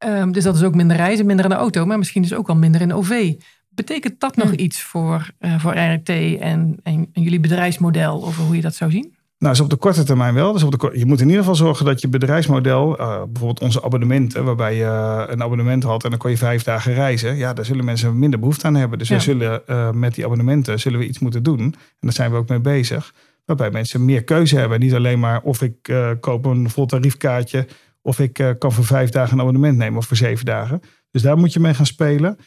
Um, 0.05 0.31
dus 0.31 0.43
dat 0.43 0.55
is 0.55 0.63
ook 0.63 0.75
minder 0.75 0.97
reizen, 0.97 1.25
minder 1.25 1.45
in 1.45 1.51
de 1.51 1.57
auto, 1.57 1.85
maar 1.85 1.97
misschien 1.97 2.21
dus 2.21 2.33
ook 2.33 2.47
wel 2.47 2.55
minder 2.55 2.81
in 2.81 2.87
de 2.87 2.93
OV. 2.93 3.33
Betekent 3.69 4.19
dat 4.19 4.35
nog 4.35 4.51
iets 4.51 4.81
voor, 4.81 5.29
voor 5.57 5.77
RT 5.77 6.09
en, 6.09 6.77
en, 6.83 7.09
en 7.13 7.21
jullie 7.21 7.39
bedrijfsmodel 7.39 8.25
over 8.25 8.43
hoe 8.43 8.55
je 8.55 8.61
dat 8.61 8.75
zou 8.75 8.91
zien? 8.91 9.17
Nou, 9.39 9.53
is 9.53 9.59
op 9.59 9.69
de 9.69 9.75
korte 9.75 10.03
termijn 10.03 10.33
wel. 10.33 10.53
Dus 10.53 10.63
op 10.63 10.79
de, 10.79 10.91
je 10.93 11.05
moet 11.05 11.19
in 11.19 11.25
ieder 11.25 11.41
geval 11.41 11.55
zorgen 11.55 11.85
dat 11.85 12.01
je 12.01 12.07
bedrijfsmodel, 12.07 12.99
uh, 12.99 13.07
bijvoorbeeld 13.07 13.59
onze 13.59 13.83
abonnementen, 13.83 14.43
waarbij 14.43 14.75
je 14.75 14.83
uh, 14.83 15.23
een 15.27 15.43
abonnement 15.43 15.83
had 15.83 16.03
en 16.03 16.09
dan 16.09 16.19
kon 16.19 16.29
je 16.29 16.37
vijf 16.37 16.63
dagen 16.63 16.93
reizen. 16.93 17.35
Ja, 17.35 17.53
daar 17.53 17.65
zullen 17.65 17.85
mensen 17.85 18.19
minder 18.19 18.39
behoefte 18.39 18.67
aan 18.67 18.75
hebben. 18.75 18.97
Dus 18.97 19.09
we 19.09 19.19
zullen 19.19 19.61
uh, 19.67 19.91
met 19.91 20.15
die 20.15 20.25
abonnementen 20.25 20.79
zullen 20.79 20.99
we 20.99 21.07
iets 21.07 21.19
moeten 21.19 21.43
doen. 21.43 21.59
En 21.59 21.73
daar 21.99 22.13
zijn 22.13 22.31
we 22.31 22.37
ook 22.37 22.49
mee 22.49 22.59
bezig. 22.59 23.13
Waarbij 23.45 23.71
mensen 23.71 24.05
meer 24.05 24.23
keuze 24.23 24.57
hebben. 24.57 24.79
Niet 24.79 24.93
alleen 24.93 25.19
maar 25.19 25.41
of 25.41 25.61
ik 25.61 25.93
koop 26.19 26.45
een 26.45 26.69
vol 26.69 26.85
tariefkaartje 26.85 27.67
of 28.01 28.19
ik 28.19 28.55
kan 28.57 28.71
voor 28.71 28.85
vijf 28.85 29.09
dagen 29.09 29.33
een 29.33 29.41
abonnement 29.41 29.77
nemen 29.77 29.97
of 29.97 30.05
voor 30.05 30.17
zeven 30.17 30.45
dagen. 30.45 30.81
Dus 31.11 31.21
daar 31.21 31.37
moet 31.37 31.53
je 31.53 31.59
mee 31.59 31.73
gaan 31.73 31.85
spelen 31.85 32.37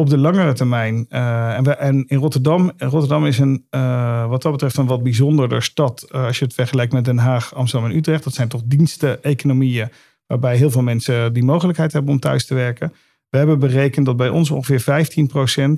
op 0.00 0.10
de 0.10 0.18
langere 0.18 0.52
termijn. 0.52 1.06
Uh, 1.10 1.56
en, 1.56 1.64
we, 1.64 1.70
en, 1.70 2.04
in 2.06 2.18
Rotterdam, 2.18 2.72
Rotterdam 2.78 3.26
is 3.26 3.38
een, 3.38 3.66
uh, 3.70 4.28
wat 4.28 4.42
dat 4.42 4.52
betreft 4.52 4.76
een 4.76 4.86
wat 4.86 5.02
bijzonderder 5.02 5.62
stad. 5.62 6.08
Uh, 6.10 6.24
als 6.24 6.38
je 6.38 6.44
het 6.44 6.54
vergelijkt 6.54 6.92
met 6.92 7.04
Den 7.04 7.18
Haag, 7.18 7.54
Amsterdam 7.54 7.90
en 7.90 7.96
Utrecht. 7.96 8.24
Dat 8.24 8.34
zijn 8.34 8.48
toch 8.48 8.62
diensteneconomieën 8.64 9.88
waarbij 10.26 10.56
heel 10.56 10.70
veel 10.70 10.82
mensen 10.82 11.32
die 11.32 11.44
mogelijkheid 11.44 11.92
hebben 11.92 12.12
om 12.12 12.20
thuis 12.20 12.46
te 12.46 12.54
werken. 12.54 12.92
We 13.28 13.38
hebben 13.38 13.58
berekend 13.58 14.06
dat 14.06 14.16
bij 14.16 14.28
ons 14.28 14.50
ongeveer 14.50 15.06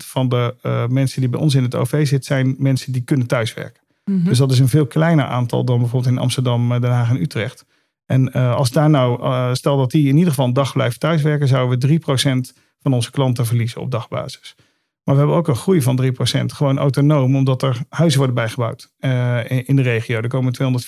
15% 0.02 0.06
van 0.06 0.28
de 0.28 0.54
mensen 0.90 1.20
die 1.20 1.30
bij 1.30 1.40
ons 1.40 1.54
in 1.54 1.62
het 1.62 1.74
OV 1.74 1.90
zitten, 1.90 2.22
zijn 2.22 2.54
mensen 2.58 2.92
die 2.92 3.02
kunnen 3.02 3.26
thuiswerken. 3.26 3.82
Mm 4.04 4.24
Dus 4.24 4.38
dat 4.38 4.52
is 4.52 4.58
een 4.58 4.68
veel 4.68 4.86
kleiner 4.86 5.24
aantal 5.24 5.64
dan 5.64 5.78
bijvoorbeeld 5.78 6.12
in 6.12 6.20
Amsterdam, 6.20 6.68
Den 6.68 6.90
Haag 6.90 7.10
en 7.10 7.20
Utrecht. 7.20 7.64
En 8.06 8.32
als 8.32 8.70
daar 8.70 8.90
nou, 8.90 9.54
stel 9.54 9.76
dat 9.76 9.90
die 9.90 10.08
in 10.08 10.16
ieder 10.16 10.30
geval 10.30 10.46
een 10.46 10.52
dag 10.52 10.72
blijven 10.72 10.98
thuiswerken, 10.98 11.48
zouden 11.48 11.88
we 11.88 12.00
3% 12.54 12.58
van 12.82 12.92
onze 12.92 13.10
klanten 13.10 13.46
verliezen 13.46 13.80
op 13.80 13.90
dagbasis. 13.90 14.54
Maar 15.04 15.14
we 15.14 15.20
hebben 15.20 15.36
ook 15.36 15.48
een 15.48 15.56
groei 15.56 15.82
van 15.82 16.02
3%, 16.02 16.44
gewoon 16.46 16.78
autonoom, 16.78 17.36
omdat 17.36 17.62
er 17.62 17.80
huizen 17.88 18.18
worden 18.18 18.36
bijgebouwd 18.36 18.92
uh, 19.00 19.38
in 19.68 19.76
de 19.76 19.82
regio. 19.82 20.20
Er 20.20 20.28
komen 20.28 20.82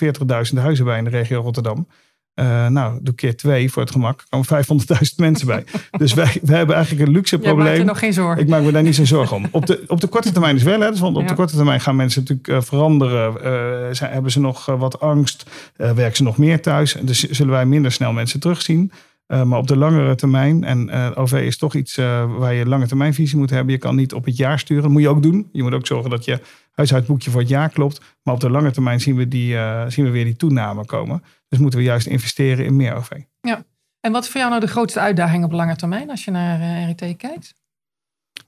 240.000 0.53 0.59
huizen 0.59 0.85
bij 0.85 0.99
in 0.99 1.05
de 1.05 1.11
regio 1.11 1.41
Rotterdam. 1.41 1.87
Uh, 2.35 2.67
nou, 2.67 2.99
doe 3.03 3.15
keer 3.15 3.37
twee 3.37 3.73
voor 3.73 3.83
het 3.83 3.91
gemak. 3.91 4.25
Komen 4.29 4.47
500.000 4.47 5.15
mensen 5.17 5.47
bij. 5.47 5.65
Dus 5.91 6.15
wij, 6.15 6.39
wij 6.43 6.57
hebben 6.57 6.77
eigenlijk 6.77 7.07
een 7.07 7.15
luxe 7.15 7.39
probleem. 7.39 7.67
Jij 7.67 7.77
maakt 7.77 7.87
nog 7.87 7.99
geen 7.99 8.13
zorgen. 8.13 8.43
Ik 8.43 8.49
maak 8.49 8.63
me 8.63 8.73
daar 8.73 8.83
niet 8.83 8.95
zo'n 8.95 9.07
zorgen 9.07 9.37
om. 9.37 9.47
Op 9.51 9.67
de, 9.67 9.85
op 9.87 10.01
de 10.01 10.07
korte 10.07 10.33
termijn 10.33 10.57
is 10.57 10.63
wel, 10.63 10.81
hè, 10.81 10.91
dus 10.91 11.01
want 11.01 11.17
op 11.17 11.29
de 11.29 11.35
korte 11.35 11.57
termijn 11.57 11.81
gaan 11.81 11.97
mensen 11.97 12.21
natuurlijk 12.21 12.49
uh, 12.49 12.61
veranderen. 12.61 13.33
Uh, 13.33 13.95
zijn, 13.95 14.13
hebben 14.13 14.31
ze 14.31 14.41
nog 14.41 14.67
wat 14.67 15.01
angst? 15.01 15.51
werken 15.77 16.17
ze 16.17 16.23
nog 16.23 16.39
meer 16.39 16.63
thuis? 16.63 16.97
Dus 17.01 17.23
zullen 17.23 17.53
wij 17.53 17.67
minder 17.67 17.93
snel 17.93 18.13
mensen 18.13 18.41
terugzien. 18.41 18.93
Uh, 19.29 19.43
maar 19.43 19.59
op 19.59 19.67
de 19.67 19.77
langere 19.77 20.15
termijn, 20.15 20.65
en 20.65 20.89
eh, 20.89 21.11
OV 21.15 21.33
is 21.33 21.59
toch 21.59 21.75
iets 21.75 21.99
uh, 21.99 22.37
waar 22.39 22.55
je 22.55 22.67
lange 22.67 22.87
termijnvisie 22.87 23.39
moet 23.39 23.51
hebben. 23.51 23.73
Je 23.73 23.79
kan 23.79 23.97
niet 23.97 24.13
op 24.13 24.25
het 24.25 24.37
jaar 24.37 24.59
sturen. 24.59 24.83
Dat 24.83 24.93
moet 24.93 25.03
je 25.03 25.09
ook 25.09 25.23
doen. 25.23 25.49
Je 25.53 25.63
moet 25.63 25.73
ook 25.73 25.87
zorgen 25.87 26.11
dat 26.11 26.25
je 26.25 26.41
huishoudboekje 26.73 27.31
voor 27.31 27.41
het 27.41 27.49
jaar 27.49 27.69
klopt. 27.69 28.01
Maar 28.23 28.35
op 28.35 28.41
de 28.41 28.51
lange 28.51 28.71
termijn 28.71 29.01
zien 29.01 29.17
we, 29.17 29.29
die, 29.29 29.57
zien 29.89 30.05
we 30.05 30.11
weer 30.11 30.25
die 30.25 30.37
toename 30.37 30.85
komen. 30.85 31.23
Dus 31.49 31.59
moeten 31.59 31.79
we 31.79 31.85
juist 31.85 32.07
investeren 32.07 32.65
in 32.65 32.77
meer 32.77 32.95
OV. 32.95 33.11
Ja. 33.41 33.65
En 34.01 34.13
wat 34.13 34.23
is 34.25 34.31
voor 34.31 34.41
jou 34.41 34.53
nou 34.53 34.65
de 34.65 34.71
grootste 34.73 35.01
uitdaging 35.01 35.45
op 35.45 35.53
lange 35.53 35.77
termijn 35.77 36.11
als 36.11 36.25
je 36.25 36.31
naar 36.31 36.85
RET 36.85 37.17
kijkt? 37.17 37.55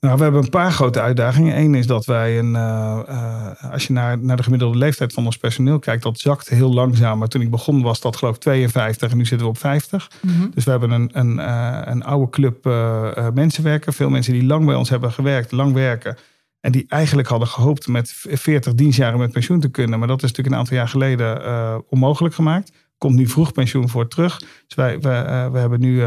Nou, 0.00 0.16
we 0.16 0.22
hebben 0.22 0.42
een 0.42 0.50
paar 0.50 0.72
grote 0.72 1.00
uitdagingen. 1.00 1.58
Eén 1.58 1.74
is 1.74 1.86
dat 1.86 2.04
wij 2.04 2.38
een, 2.38 2.54
uh, 2.54 2.98
uh, 3.08 3.72
als 3.72 3.86
je 3.86 3.92
naar, 3.92 4.18
naar 4.18 4.36
de 4.36 4.42
gemiddelde 4.42 4.78
leeftijd 4.78 5.12
van 5.12 5.24
ons 5.24 5.36
personeel 5.36 5.78
kijkt, 5.78 6.02
dat 6.02 6.18
zakt 6.18 6.48
heel 6.48 6.72
langzaam. 6.72 7.18
Maar 7.18 7.28
toen 7.28 7.40
ik 7.40 7.50
begon 7.50 7.82
was 7.82 8.00
dat 8.00 8.16
geloof 8.16 8.34
ik 8.34 8.40
52 8.40 9.10
en 9.10 9.16
nu 9.16 9.24
zitten 9.24 9.46
we 9.46 9.52
op 9.52 9.58
50. 9.58 10.10
Mm 10.20 10.50
Dus 10.54 10.64
we 10.64 10.70
hebben 10.70 10.90
een, 10.90 11.10
een, 11.12 11.38
uh, 11.38 11.80
een 11.84 12.04
oude 12.04 12.30
club 12.30 12.64
mensen 13.34 13.62
werken. 13.62 13.92
Veel 13.92 14.10
mensen 14.10 14.32
die 14.32 14.44
lang 14.44 14.66
bij 14.66 14.74
ons 14.74 14.88
hebben 14.88 15.12
gewerkt, 15.12 15.52
lang 15.52 15.72
werken. 15.72 16.16
En 16.60 16.72
die 16.72 16.84
eigenlijk 16.88 17.28
hadden 17.28 17.48
gehoopt 17.48 17.86
met 17.86 18.12
40 18.14 18.74
dienstjaren 18.74 19.18
met 19.18 19.32
pensioen 19.32 19.60
te 19.60 19.68
kunnen. 19.68 19.98
Maar 19.98 20.08
dat 20.08 20.22
is 20.22 20.28
natuurlijk 20.28 20.54
een 20.54 20.60
aantal 20.60 20.76
jaar 20.76 20.88
geleden 20.88 21.84
onmogelijk 21.88 22.34
gemaakt. 22.34 22.72
Komt 22.98 23.14
nu 23.14 23.26
vroeg 23.26 23.52
pensioen 23.52 23.88
voor 23.88 24.08
terug. 24.08 24.38
Dus 24.38 24.76
wij, 24.76 25.00
we, 25.00 25.48
we 25.52 25.58
hebben 25.58 25.80
nu, 25.80 26.02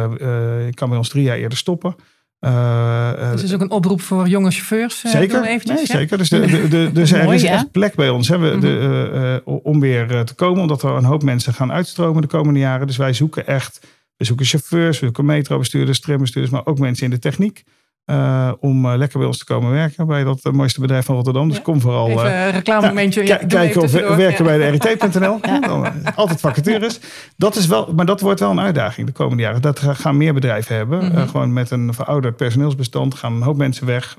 ik 0.68 0.76
kan 0.76 0.90
bij 0.90 0.98
ons 0.98 1.10
drie 1.10 1.24
jaar 1.24 1.38
eerder 1.38 1.58
stoppen. 1.58 1.96
Uh, 2.40 3.32
dus 3.32 3.44
is 3.44 3.54
ook 3.54 3.62
een 3.62 3.72
oproep 3.72 4.02
voor 4.02 4.28
jonge 4.28 4.52
chauffeurs. 4.52 5.04
Uh, 5.04 5.12
zeker, 5.12 5.42
nee, 5.42 5.86
zeker. 5.86 6.18
Dus, 6.18 6.30
de, 6.30 6.40
de, 6.40 6.68
de, 6.68 6.90
dus 6.94 7.12
er 7.12 7.34
is 7.34 7.44
echt 7.44 7.72
plek 7.72 7.96
bij 7.96 8.10
ons 8.10 8.28
hè, 8.28 8.38
we, 8.38 8.58
de, 8.60 9.42
uh, 9.46 9.56
om 9.64 9.80
weer 9.80 10.26
te 10.26 10.34
komen. 10.34 10.62
Omdat 10.62 10.84
er 10.84 10.90
een 10.90 11.04
hoop 11.04 11.24
mensen 11.24 11.54
gaan 11.54 11.72
uitstromen 11.72 12.22
de 12.22 12.28
komende 12.28 12.60
jaren. 12.60 12.88
Dus 12.88 12.98
wij 12.98 13.14
zoeken 13.14 13.48
echt, 13.48 13.80
we 14.18 14.26
zoeken 14.26 14.46
chauffeurs, 14.46 15.00
we 15.00 15.06
zoeken 15.06 15.26
metrobestuurders, 15.26 16.00
trambestuurders, 16.00 16.54
maar 16.54 16.66
ook 16.66 16.80
mensen 16.80 17.04
in 17.04 17.10
de 17.10 17.20
techniek. 17.20 17.64
Uh, 18.10 18.52
om 18.60 18.86
uh, 18.86 18.94
lekker 18.96 19.18
bij 19.18 19.28
ons 19.28 19.38
te 19.38 19.46
komen 19.46 19.72
werken 19.72 20.08
bij 20.08 20.24
dat 20.24 20.40
uh, 20.44 20.54
mooiste 20.54 20.82
bedrijf 20.82 21.06
van 21.06 21.16
Rotterdam. 21.16 21.50
Dus 21.50 21.62
kom 21.62 21.82
vooral. 21.82 22.10
Even 22.10 22.38
een 22.38 22.52
reclamemomentje. 22.52 23.26
Ja, 23.26 23.36
kijken 23.36 23.82
of 23.82 23.92
we 23.92 24.16
werken 24.16 24.46
bij 24.46 24.58
de 24.58 24.68
RT.nl. 24.68 25.40
altijd 26.16 26.40
vacatures. 26.40 27.00
Dat 27.38 27.56
is 27.56 27.68
wel, 27.68 27.94
maar 27.96 28.06
dat 28.06 28.22
wordt 28.22 28.40
wel 28.40 28.52
een 28.52 28.60
uitdaging 28.60 29.08
de 29.08 29.14
komende 29.14 29.44
jaren. 29.44 29.62
Dat 29.62 29.80
gaan 29.80 30.18
meer 30.18 30.34
bedrijven 30.34 30.76
hebben. 30.76 31.04
Mm 31.04 31.12
-hmm. 31.12 31.28
gewoon 31.28 31.54
met 31.54 31.72
een 31.72 31.94
verouderd 31.94 32.36
personeelsbestand 32.36 33.16
gaan 33.16 33.34
een 33.34 33.42
hoop 33.42 33.58
mensen 33.58 33.86
weg. 33.86 34.18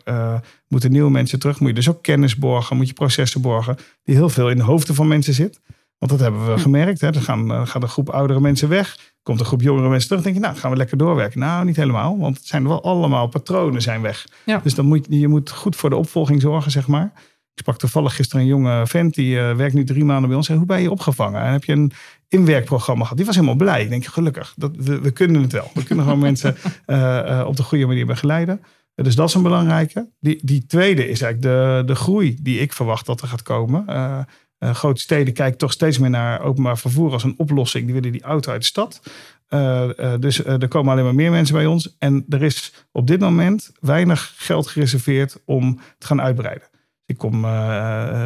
moeten 0.68 0.92
nieuwe 0.92 1.10
mensen 1.10 1.38
terug. 1.38 1.60
Moet 1.60 1.68
je 1.68 1.74
dus 1.74 1.88
ook 1.88 2.02
kennis 2.02 2.36
borgen. 2.36 2.76
Moet 2.76 2.88
je 2.88 2.94
processen 2.94 3.40
borgen. 3.40 3.76
Die 4.04 4.14
heel 4.14 4.28
veel 4.28 4.50
in 4.50 4.56
de 4.56 4.62
hoofden 4.62 4.94
van 4.94 5.08
mensen 5.08 5.34
zit. 5.34 5.60
Want 6.00 6.12
dat 6.12 6.20
hebben 6.20 6.54
we 6.54 6.58
gemerkt. 6.58 7.00
Hè. 7.00 7.06
Er 7.06 7.22
gaan, 7.22 7.50
uh, 7.50 7.66
gaat 7.66 7.82
een 7.82 7.88
groep 7.88 8.08
oudere 8.08 8.40
mensen 8.40 8.68
weg. 8.68 9.12
Komt 9.22 9.40
een 9.40 9.46
groep 9.46 9.60
jongere 9.60 9.88
mensen 9.88 10.08
terug. 10.08 10.22
denk 10.22 10.34
je, 10.34 10.40
nou, 10.40 10.56
gaan 10.56 10.70
we 10.70 10.76
lekker 10.76 10.96
doorwerken. 10.96 11.40
Nou, 11.40 11.64
niet 11.64 11.76
helemaal. 11.76 12.18
Want 12.18 12.36
het 12.36 12.46
zijn 12.46 12.68
wel 12.68 12.82
allemaal 12.82 13.26
patronen 13.26 13.82
zijn 13.82 14.00
weg. 14.00 14.26
Ja. 14.44 14.60
Dus 14.62 14.74
dan 14.74 14.86
moet, 14.86 15.06
je 15.08 15.28
moet 15.28 15.50
goed 15.50 15.76
voor 15.76 15.90
de 15.90 15.96
opvolging 15.96 16.40
zorgen, 16.40 16.70
zeg 16.70 16.86
maar. 16.86 17.12
Ik 17.54 17.66
sprak 17.66 17.78
toevallig 17.78 18.14
gisteren 18.14 18.42
een 18.42 18.48
jonge 18.48 18.86
vent. 18.86 19.14
Die 19.14 19.36
uh, 19.36 19.56
werkt 19.56 19.74
nu 19.74 19.84
drie 19.84 20.04
maanden 20.04 20.28
bij 20.28 20.36
ons. 20.36 20.48
En 20.48 20.56
hoe 20.56 20.66
ben 20.66 20.82
je 20.82 20.90
opgevangen? 20.90 21.40
En 21.40 21.52
heb 21.52 21.64
je 21.64 21.72
een 21.72 21.92
inwerkprogramma 22.28 23.02
gehad? 23.02 23.16
Die 23.16 23.26
was 23.26 23.34
helemaal 23.34 23.56
blij. 23.56 23.82
Ik 23.82 23.88
denk, 23.88 24.04
gelukkig. 24.04 24.54
Dat, 24.56 24.70
we, 24.76 25.00
we 25.00 25.10
kunnen 25.10 25.42
het 25.42 25.52
wel. 25.52 25.70
We 25.74 25.84
kunnen 25.84 26.04
gewoon 26.04 26.20
mensen 26.20 26.56
uh, 26.86 27.44
op 27.50 27.56
de 27.56 27.62
goede 27.62 27.86
manier 27.86 28.06
begeleiden. 28.06 28.60
Dus 28.94 29.14
dat 29.14 29.28
is 29.28 29.34
een 29.34 29.42
belangrijke. 29.42 30.08
Die, 30.20 30.38
die 30.42 30.66
tweede 30.66 31.08
is 31.08 31.22
eigenlijk 31.22 31.42
de, 31.42 31.82
de 31.86 31.94
groei 31.94 32.38
die 32.42 32.58
ik 32.58 32.72
verwacht 32.72 33.06
dat 33.06 33.20
er 33.20 33.28
gaat 33.28 33.42
komen. 33.42 33.84
Uh, 34.60 34.68
uh, 34.68 34.74
grote 34.74 35.00
steden 35.00 35.34
kijken 35.34 35.58
toch 35.58 35.72
steeds 35.72 35.98
meer 35.98 36.10
naar 36.10 36.40
openbaar 36.40 36.78
vervoer 36.78 37.12
als 37.12 37.24
een 37.24 37.34
oplossing. 37.36 37.84
Die 37.84 37.94
willen 37.94 38.12
die 38.12 38.22
auto 38.22 38.52
uit 38.52 38.60
de 38.60 38.66
stad. 38.66 39.02
Uh, 39.48 39.88
dus 40.18 40.44
er 40.44 40.68
komen 40.68 40.92
alleen 40.92 41.04
maar 41.04 41.14
meer 41.14 41.30
mensen 41.30 41.54
bij 41.54 41.66
ons. 41.66 41.96
En 41.98 42.24
er 42.28 42.42
is 42.42 42.86
op 42.92 43.06
dit 43.06 43.20
moment 43.20 43.72
weinig 43.80 44.34
geld 44.36 44.66
gereserveerd 44.66 45.42
om 45.44 45.80
te 45.98 46.06
gaan 46.06 46.20
uitbreiden. 46.20 46.68
Ik 47.06 47.18
kom 47.18 47.46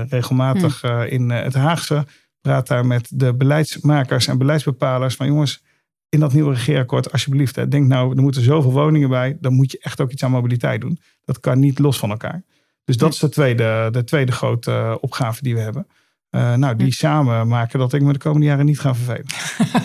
regelmatig 0.08 0.80
hm. 0.80 1.00
in 1.00 1.30
het 1.30 1.54
Haagse. 1.54 2.06
Praat 2.40 2.66
daar 2.66 2.86
met 2.86 3.08
de 3.10 3.34
beleidsmakers 3.34 4.26
en 4.26 4.38
beleidsbepalers. 4.38 5.16
Van 5.16 5.26
jongens, 5.26 5.62
in 6.08 6.20
dat 6.20 6.32
nieuwe 6.32 6.52
regeerakkoord, 6.52 7.12
alsjeblieft, 7.12 7.56
hè, 7.56 7.68
denk 7.68 7.86
nou, 7.86 8.16
er 8.16 8.22
moeten 8.22 8.42
zoveel 8.42 8.72
woningen 8.72 9.08
bij. 9.08 9.36
Dan 9.40 9.52
moet 9.52 9.72
je 9.72 9.78
echt 9.80 10.00
ook 10.00 10.10
iets 10.10 10.24
aan 10.24 10.30
mobiliteit 10.30 10.80
doen. 10.80 10.98
Dat 11.24 11.40
kan 11.40 11.58
niet 11.58 11.78
los 11.78 11.98
van 11.98 12.10
elkaar. 12.10 12.42
Dus 12.84 12.96
dat 12.96 13.12
is 13.12 13.18
de 13.18 13.28
tweede, 13.28 13.88
de 13.90 14.04
tweede 14.04 14.32
grote 14.32 14.98
opgave 15.00 15.42
die 15.42 15.54
we 15.54 15.60
hebben. 15.60 15.86
Uh, 16.34 16.54
nou, 16.54 16.76
die 16.76 16.92
samen 16.92 17.48
maken 17.48 17.78
dat 17.78 17.92
ik 17.92 18.02
me 18.02 18.12
de 18.12 18.18
komende 18.18 18.46
jaren 18.46 18.66
niet 18.66 18.80
ga 18.80 18.94
vervelen. 18.94 19.26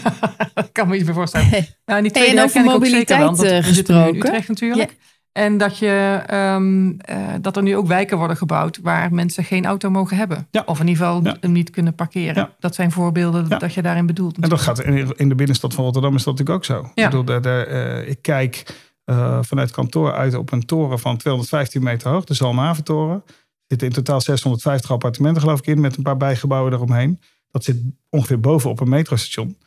dat 0.54 0.72
kan 0.72 0.88
me 0.88 0.98
iets 0.98 1.10
voorstellen. 1.10 1.48
Hey. 1.48 1.76
Nou, 1.86 2.02
die 2.02 2.12
tweede 2.12 2.30
hey, 2.30 2.40
en 2.40 2.46
over 2.46 2.64
mobiliteit 2.64 3.24
ook 3.24 3.36
zeker 3.36 3.52
wel, 3.52 3.62
gesproken. 3.62 4.14
In 4.14 4.16
Utrecht 4.16 4.48
natuurlijk. 4.48 4.90
Ja. 4.90 5.08
En 5.32 5.58
dat, 5.58 5.78
je, 5.78 6.24
um, 6.34 6.88
uh, 6.90 6.98
dat 7.42 7.58
er 7.58 7.64
nu 7.64 7.76
ook 7.76 7.88
wijken 7.88 8.18
worden 8.18 8.38
gebouwd 8.38 8.80
waar 8.82 9.14
mensen 9.14 9.44
geen 9.44 9.66
auto 9.66 9.90
mogen 9.90 10.18
hebben. 10.18 10.48
Ja. 10.52 10.64
Of 10.66 10.80
in 10.80 10.88
ieder 10.88 11.06
geval 11.06 11.24
ja. 11.24 11.38
hem 11.40 11.52
niet 11.52 11.70
kunnen 11.70 11.96
parkeren. 11.96 12.36
Ja. 12.36 12.56
Dat 12.60 12.76
zijn 12.76 12.92
voorbeelden 12.92 13.50
dat 13.50 13.74
je 13.74 13.82
daarin 13.82 14.06
bedoelt. 14.06 14.38
Natuurlijk. 14.38 14.68
En 14.68 14.76
dat 14.76 14.86
gaat 14.86 15.18
in 15.20 15.30
de 15.30 15.36
binnenstad 15.36 15.74
van 15.74 15.84
Rotterdam 15.84 16.16
is 16.16 16.24
dat 16.24 16.38
natuurlijk 16.38 16.58
ook 16.58 16.66
zo. 16.78 16.92
Ik, 16.94 17.04
bedoel, 17.04 17.26
de, 17.26 17.40
de, 17.40 17.68
uh, 18.04 18.10
ik 18.10 18.22
kijk 18.22 18.76
uh, 19.06 19.38
vanuit 19.42 19.72
kantoor 19.72 20.14
uit 20.14 20.34
op 20.34 20.52
een 20.52 20.66
toren 20.66 21.00
van 21.00 21.18
215 21.18 21.84
meter 21.84 22.12
hoog, 22.12 22.24
de 22.24 22.34
Zalmhaventoren. 22.34 23.24
Er 23.70 23.76
zitten 23.78 23.88
in 23.88 23.94
totaal 24.04 24.22
650 24.22 24.92
appartementen 24.92 25.42
geloof 25.42 25.60
ik 25.60 25.66
in, 25.68 25.80
met 25.82 25.98
een 25.98 26.04
paar 26.04 26.18
bijgebouwen 26.18 26.74
eromheen. 26.74 27.20
Dat 27.52 27.64
zit 27.64 27.78
ongeveer 28.10 28.40
bovenop 28.40 28.80
een 28.80 28.90
metrostation. 28.90 29.58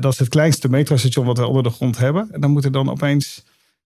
dat 0.00 0.12
is 0.12 0.18
het 0.18 0.28
kleinste 0.28 0.68
metrostation 0.68 1.26
wat 1.26 1.38
we 1.38 1.46
onder 1.46 1.62
de 1.62 1.70
grond 1.70 1.98
hebben. 1.98 2.28
En 2.32 2.40
dan 2.40 2.50
moeten 2.50 2.72
dan 2.72 2.90
opeens 2.90 3.44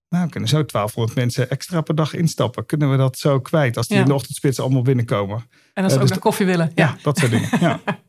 nou, 0.09 0.29
kunnen 0.29 0.49
zo 0.49 0.55
1200 0.65 1.15
mensen 1.17 1.49
extra 1.49 1.81
per 1.81 1.95
dag 1.95 2.13
instappen. 2.13 2.65
Kunnen 2.65 2.91
we 2.91 2.97
dat 2.97 3.17
zo 3.17 3.39
kwijt 3.39 3.77
als 3.77 3.87
die 3.87 3.95
Ja. 3.95 4.01
in 4.03 4.07
de 4.09 4.13
ochtendspits 4.15 4.59
allemaal 4.59 4.81
binnenkomen? 4.81 5.43
En 5.73 5.83
als 5.83 5.91
ze 5.93 5.97
Eh, 5.97 6.03
ook 6.03 6.09
dus 6.09 6.19
koffie 6.19 6.45
willen. 6.45 6.71
Ja, 6.75 6.97
dat 7.01 7.17
soort 7.17 7.31
dingen. 7.31 7.49
Ja. 7.59 7.79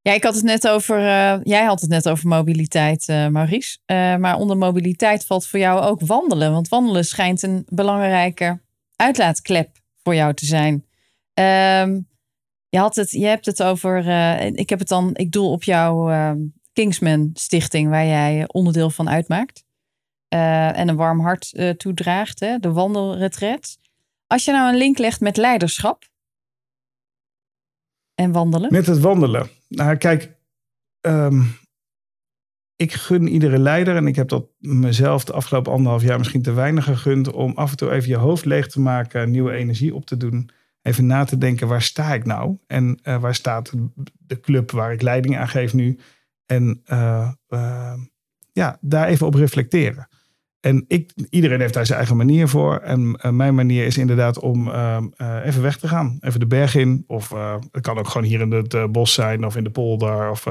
Ja, 0.00 0.12
ik 0.12 0.22
had 0.24 0.34
het 0.34 0.44
net 0.44 0.68
over. 0.68 0.98
eh, 0.98 1.38
jij 1.42 1.64
had 1.64 1.80
het 1.80 1.90
net 1.90 2.08
over 2.08 2.28
mobiliteit, 2.28 3.08
eh, 3.08 3.26
Maurice. 3.28 3.78
Eh, 3.84 4.16
maar 4.16 4.36
onder 4.36 4.56
mobiliteit 4.56 5.26
valt 5.26 5.46
voor 5.46 5.58
jou 5.58 5.80
ook 5.82 6.00
wandelen. 6.00 6.52
Want 6.52 6.68
wandelen 6.68 7.04
schijnt 7.04 7.42
een 7.42 7.62
belangrijke 7.68 8.60
uitlaatklep 8.96 9.78
voor 10.02 10.14
jou 10.14 10.34
te 10.34 10.46
zijn. 10.46 10.86
Ehm, 11.34 12.00
je, 12.68 12.78
had 12.78 12.96
het, 12.96 13.10
je 13.10 13.26
hebt 13.26 13.46
het 13.46 13.62
over. 13.62 14.08
eh, 14.08 14.46
ik 14.46 14.68
heb 14.68 14.78
het 14.78 14.88
dan. 14.88 15.10
Ik 15.14 15.32
doel 15.32 15.50
op 15.52 15.62
jouw 15.62 16.10
ehm, 16.10 16.38
Kingsman 16.72 17.30
Stichting, 17.34 17.90
waar 17.90 18.06
jij 18.06 18.44
onderdeel 18.46 18.90
van 18.90 19.08
uitmaakt. 19.08 19.64
Eh, 20.28 20.78
en 20.78 20.88
een 20.88 20.96
warm 20.96 21.20
hart 21.20 21.52
eh, 21.52 21.70
toedraagt, 21.70 22.40
hè, 22.40 22.58
de 22.58 22.72
wandelretret. 22.72 23.78
Als 24.26 24.44
je 24.44 24.52
nou 24.52 24.72
een 24.72 24.78
link 24.78 24.98
legt 24.98 25.20
met 25.20 25.36
leiderschap 25.36 26.04
en 28.14 28.32
wandelen. 28.32 28.72
Met 28.72 28.86
het 28.86 28.98
wandelen. 28.98 29.50
Nou, 29.68 29.96
kijk, 29.96 30.36
ehm, 31.00 31.42
ik 32.84 32.92
gun 32.92 33.28
iedere 33.28 33.58
leider, 33.58 33.96
en 33.96 34.06
ik 34.06 34.16
heb 34.16 34.28
dat 34.28 34.46
mezelf 34.58 35.24
de 35.24 35.32
afgelopen 35.32 35.72
anderhalf 35.72 36.02
jaar 36.02 36.18
misschien 36.18 36.42
te 36.42 36.52
weinig 36.52 36.84
gegund, 36.84 37.32
om 37.32 37.52
af 37.54 37.70
en 37.70 37.76
toe 37.76 37.90
even 37.90 38.08
je 38.08 38.16
hoofd 38.16 38.44
leeg 38.44 38.66
te 38.66 38.80
maken, 38.80 39.30
nieuwe 39.30 39.52
energie 39.52 39.94
op 39.94 40.06
te 40.06 40.16
doen. 40.16 40.50
Even 40.82 41.06
na 41.06 41.24
te 41.24 41.38
denken, 41.38 41.68
waar 41.68 41.82
sta 41.82 42.14
ik 42.14 42.24
nou? 42.24 42.56
En 42.66 42.98
eh, 43.02 43.20
waar 43.20 43.34
staat 43.34 43.72
de 44.18 44.40
club 44.40 44.70
waar 44.70 44.92
ik 44.92 45.02
leiding 45.02 45.38
aan 45.38 45.48
geef 45.48 45.74
nu? 45.74 45.98
En 46.46 46.80
eh, 46.84 47.32
eh, 47.48 47.98
ja, 48.52 48.78
daar 48.80 49.06
even 49.06 49.26
op 49.26 49.34
reflecteren. 49.34 50.08
En 50.64 50.84
ik, 50.88 51.12
iedereen 51.30 51.60
heeft 51.60 51.74
daar 51.74 51.86
zijn 51.86 51.98
eigen 51.98 52.16
manier 52.16 52.48
voor. 52.48 52.76
En 52.76 53.16
eh, 53.20 53.30
mijn 53.30 53.54
manier 53.54 53.86
is 53.86 53.98
inderdaad 53.98 54.38
om 54.38 54.68
ehm, 54.68 55.06
eh, 55.16 55.36
even 55.44 55.62
weg 55.62 55.76
te 55.78 55.88
gaan. 55.88 56.18
Even 56.20 56.40
de 56.40 56.46
berg 56.46 56.74
in. 56.74 57.04
Of 57.06 57.32
eh, 57.32 57.54
het 57.70 57.82
kan 57.82 57.98
ook 57.98 58.08
gewoon 58.08 58.26
hier 58.26 58.40
in 58.40 58.50
het 58.50 58.92
bos 58.92 59.12
zijn 59.12 59.44
of 59.44 59.56
in 59.56 59.64
de 59.64 59.70
polder. 59.70 60.30
Of, 60.30 60.44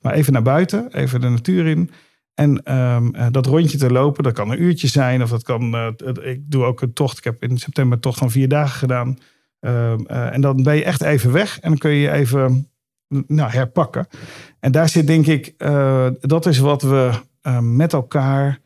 maar 0.00 0.12
even 0.12 0.32
naar 0.32 0.42
buiten, 0.42 0.94
even 0.94 1.20
de 1.20 1.28
natuur 1.28 1.66
in. 1.66 1.90
En 2.40 2.62
ehm, 2.62 3.14
eh, 3.14 3.26
dat 3.30 3.46
rondje 3.46 3.78
te 3.78 3.90
lopen, 3.90 4.22
dat 4.22 4.32
kan 4.32 4.50
een 4.50 4.62
uurtje 4.62 4.88
zijn. 4.88 5.22
Of 5.22 5.30
dat 5.30 5.42
kan, 5.42 5.94
ik 6.22 6.50
doe 6.50 6.64
ook 6.64 6.80
een 6.80 6.92
tocht. 6.92 7.18
Ik 7.18 7.24
heb 7.24 7.42
in 7.42 7.58
september 7.58 7.94
een 7.94 8.02
tocht 8.02 8.18
van 8.18 8.30
vier 8.30 8.48
dagen 8.48 8.78
gedaan. 8.78 9.18
Ehm, 9.60 10.00
eh, 10.06 10.34
en 10.34 10.40
dan 10.40 10.62
ben 10.62 10.76
je 10.76 10.84
echt 10.84 11.02
even 11.02 11.32
weg. 11.32 11.60
En 11.60 11.68
dan 11.68 11.78
kun 11.78 11.90
je 11.90 12.10
even 12.10 12.68
nou, 13.26 13.50
herpakken. 13.50 14.06
En 14.60 14.72
daar 14.72 14.88
zit 14.88 15.06
denk 15.06 15.26
ik, 15.26 15.54
dat 16.20 16.46
is 16.46 16.58
wat 16.58 16.82
we 16.82 17.10
met 17.60 17.92
elkaar 17.92 18.58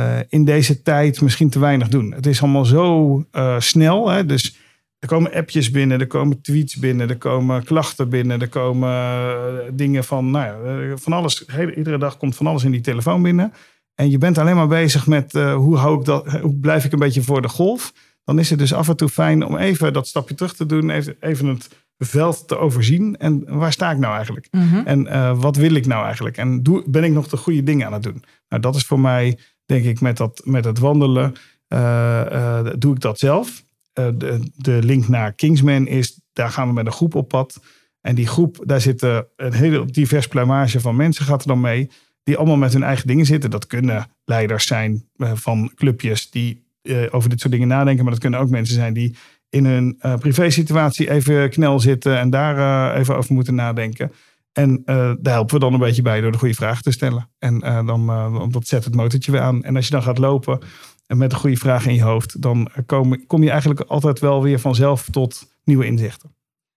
eh, 0.00 0.18
in 0.28 0.44
deze 0.44 0.82
tijd 0.82 1.20
misschien 1.20 1.50
te 1.50 1.58
weinig 1.58 1.88
doen. 1.88 2.12
Het 2.12 2.26
is 2.26 2.42
allemaal 2.42 2.64
zo 2.64 3.24
eh, 3.30 3.60
snel. 3.60 4.08
Hè? 4.08 4.26
Dus 4.26 4.56
er 4.98 5.08
komen 5.08 5.32
appjes 5.32 5.70
binnen, 5.70 6.00
er 6.00 6.06
komen 6.06 6.40
tweets 6.40 6.76
binnen, 6.76 7.08
er 7.08 7.16
komen 7.16 7.64
klachten 7.64 8.08
binnen, 8.08 8.40
er 8.40 8.48
komen 8.48 8.90
eh, 8.90 9.44
dingen 9.72 10.04
van, 10.04 10.30
nou 10.30 10.46
ja, 10.46 10.96
van 10.96 11.12
alles. 11.12 11.44
Hele, 11.46 11.74
iedere 11.74 11.98
dag 11.98 12.16
komt 12.16 12.36
van 12.36 12.46
alles 12.46 12.64
in 12.64 12.70
die 12.70 12.80
telefoon 12.80 13.22
binnen. 13.22 13.52
En 13.94 14.10
je 14.10 14.18
bent 14.18 14.38
alleen 14.38 14.56
maar 14.56 14.68
bezig 14.68 15.06
met 15.06 15.32
hoe, 15.32 15.76
hou 15.76 15.98
ik 15.98 16.04
dat, 16.04 16.30
hoe 16.40 16.54
blijf 16.54 16.84
ik 16.84 16.92
een 16.92 16.98
beetje 16.98 17.22
voor 17.22 17.42
de 17.42 17.48
golf. 17.48 17.92
Dan 18.24 18.38
is 18.38 18.50
het 18.50 18.58
dus 18.58 18.74
af 18.74 18.88
en 18.88 18.96
toe 18.96 19.08
fijn 19.08 19.44
om 19.44 19.56
even 19.56 19.92
dat 19.92 20.08
stapje 20.08 20.34
terug 20.34 20.54
te 20.54 20.66
doen, 20.66 20.90
even, 20.90 21.16
even 21.20 21.46
het 21.46 21.68
veld 21.98 22.48
te 22.48 22.58
overzien. 22.58 23.16
En 23.16 23.44
waar 23.46 23.72
sta 23.72 23.90
ik 23.90 23.98
nou 23.98 24.14
eigenlijk? 24.14 24.48
Mhm. 24.50 24.76
En 24.84 25.38
wat 25.40 25.56
wil 25.56 25.74
ik 25.74 25.86
nou 25.86 26.04
eigenlijk? 26.04 26.36
En 26.36 26.62
doe, 26.62 26.82
ben 26.86 27.04
ik 27.04 27.12
nog 27.12 27.28
de 27.28 27.36
goede 27.36 27.62
dingen 27.62 27.86
aan 27.86 27.92
het 27.92 28.02
doen? 28.02 28.24
Nou, 28.48 28.62
dat 28.62 28.74
is 28.74 28.84
voor 28.84 29.00
mij, 29.00 29.38
denk 29.70 29.84
ik, 29.84 30.00
met, 30.00 30.16
dat, 30.16 30.42
met 30.44 30.64
het 30.64 30.78
wandelen, 30.78 31.34
eh, 31.68 32.32
eh, 32.32 32.66
doe 32.78 32.94
ik 32.94 33.00
dat 33.00 33.18
zelf. 33.18 33.64
Eh, 33.92 34.08
de, 34.14 34.40
de 34.56 34.78
link 34.82 35.08
naar 35.08 35.32
Kingsman 35.32 35.86
is, 35.86 36.20
daar 36.32 36.50
gaan 36.50 36.68
we 36.68 36.74
met 36.74 36.86
een 36.86 36.92
groep 36.92 37.14
op 37.14 37.28
pad. 37.28 37.60
En 38.00 38.14
die 38.14 38.26
groep, 38.26 38.62
daar 38.64 38.80
zitten 38.80 39.26
een 39.36 39.52
hele 39.52 39.84
divers 39.84 40.26
pluimage 40.26 40.80
van 40.80 40.96
mensen, 40.96 41.24
gaat 41.24 41.40
er 41.40 41.48
dan 41.48 41.60
mee. 41.60 41.90
Die 42.22 42.36
allemaal 42.36 42.56
met 42.56 42.72
hun 42.72 42.82
eigen 42.82 43.06
dingen 43.06 43.26
zitten. 43.26 43.50
Dat 43.50 43.66
kunnen 43.66 44.06
leiders 44.24 44.66
zijn 44.66 45.08
van 45.16 45.72
clubjes 45.74 46.30
die 46.30 46.62
over 47.10 47.30
dit 47.30 47.40
soort 47.40 47.52
dingen 47.52 47.68
nadenken. 47.68 48.02
Maar 48.02 48.12
dat 48.12 48.22
kunnen 48.22 48.40
ook 48.40 48.50
mensen 48.50 48.74
zijn 48.74 48.92
die 48.92 49.16
in 49.48 49.64
hun 49.64 49.98
privé-situatie 50.18 51.10
even 51.10 51.50
knel 51.50 51.80
zitten 51.80 52.18
en 52.18 52.30
daar 52.30 52.96
even 52.96 53.16
over 53.16 53.34
moeten 53.34 53.54
nadenken. 53.54 54.12
En 54.52 54.82
eh, 54.84 55.12
daar 55.20 55.32
helpen 55.34 55.54
we 55.54 55.60
dan 55.60 55.72
een 55.72 55.78
beetje 55.78 56.02
bij 56.02 56.20
door 56.20 56.32
de 56.32 56.38
goede 56.38 56.54
vragen 56.54 56.82
te 56.82 56.90
stellen. 56.90 57.30
En 57.38 57.60
eh, 57.62 57.86
dan 57.86 58.08
eh, 58.08 58.44
dat 58.48 58.66
zet 58.66 58.84
het 58.84 58.94
motortje 58.94 59.32
weer 59.32 59.40
aan. 59.40 59.62
En 59.64 59.76
als 59.76 59.84
je 59.84 59.92
dan 59.92 60.02
gaat 60.02 60.18
lopen 60.18 60.58
en 61.06 61.18
met 61.18 61.32
een 61.32 61.38
goede 61.38 61.56
vraag 61.56 61.86
in 61.86 61.94
je 61.94 62.02
hoofd, 62.02 62.42
dan 62.42 62.70
kom, 62.86 63.26
kom 63.26 63.42
je 63.42 63.50
eigenlijk 63.50 63.80
altijd 63.80 64.18
wel 64.18 64.42
weer 64.42 64.58
vanzelf 64.60 65.08
tot 65.10 65.52
nieuwe 65.64 65.86
inzichten. 65.86 66.34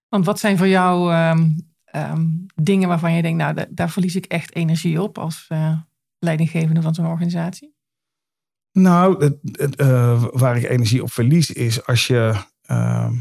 Want 0.09 0.25
wat 0.25 0.39
zijn 0.39 0.57
voor 0.57 0.67
jou 0.67 1.11
ehm, 1.11 1.49
ehm, 1.85 2.27
dingen 2.55 2.87
waarvan 2.87 3.13
je 3.13 3.21
denkt, 3.21 3.37
nou, 3.37 3.53
da- 3.53 3.67
daar 3.69 3.89
verlies 3.89 4.15
ik 4.15 4.25
echt 4.25 4.55
energie 4.55 5.01
op 5.01 5.17
als 5.17 5.47
leidinggevende 6.19 6.81
van 6.81 6.93
zo'n 6.93 7.05
organisatie? 7.05 7.75
Nou, 8.71 9.37
waar 10.31 10.57
ik 10.57 10.63
energie 10.63 11.03
op 11.03 11.11
verlies 11.11 11.51
is 11.51 11.85
als 11.85 12.07
je 12.07 12.33
ehm, 12.61 13.13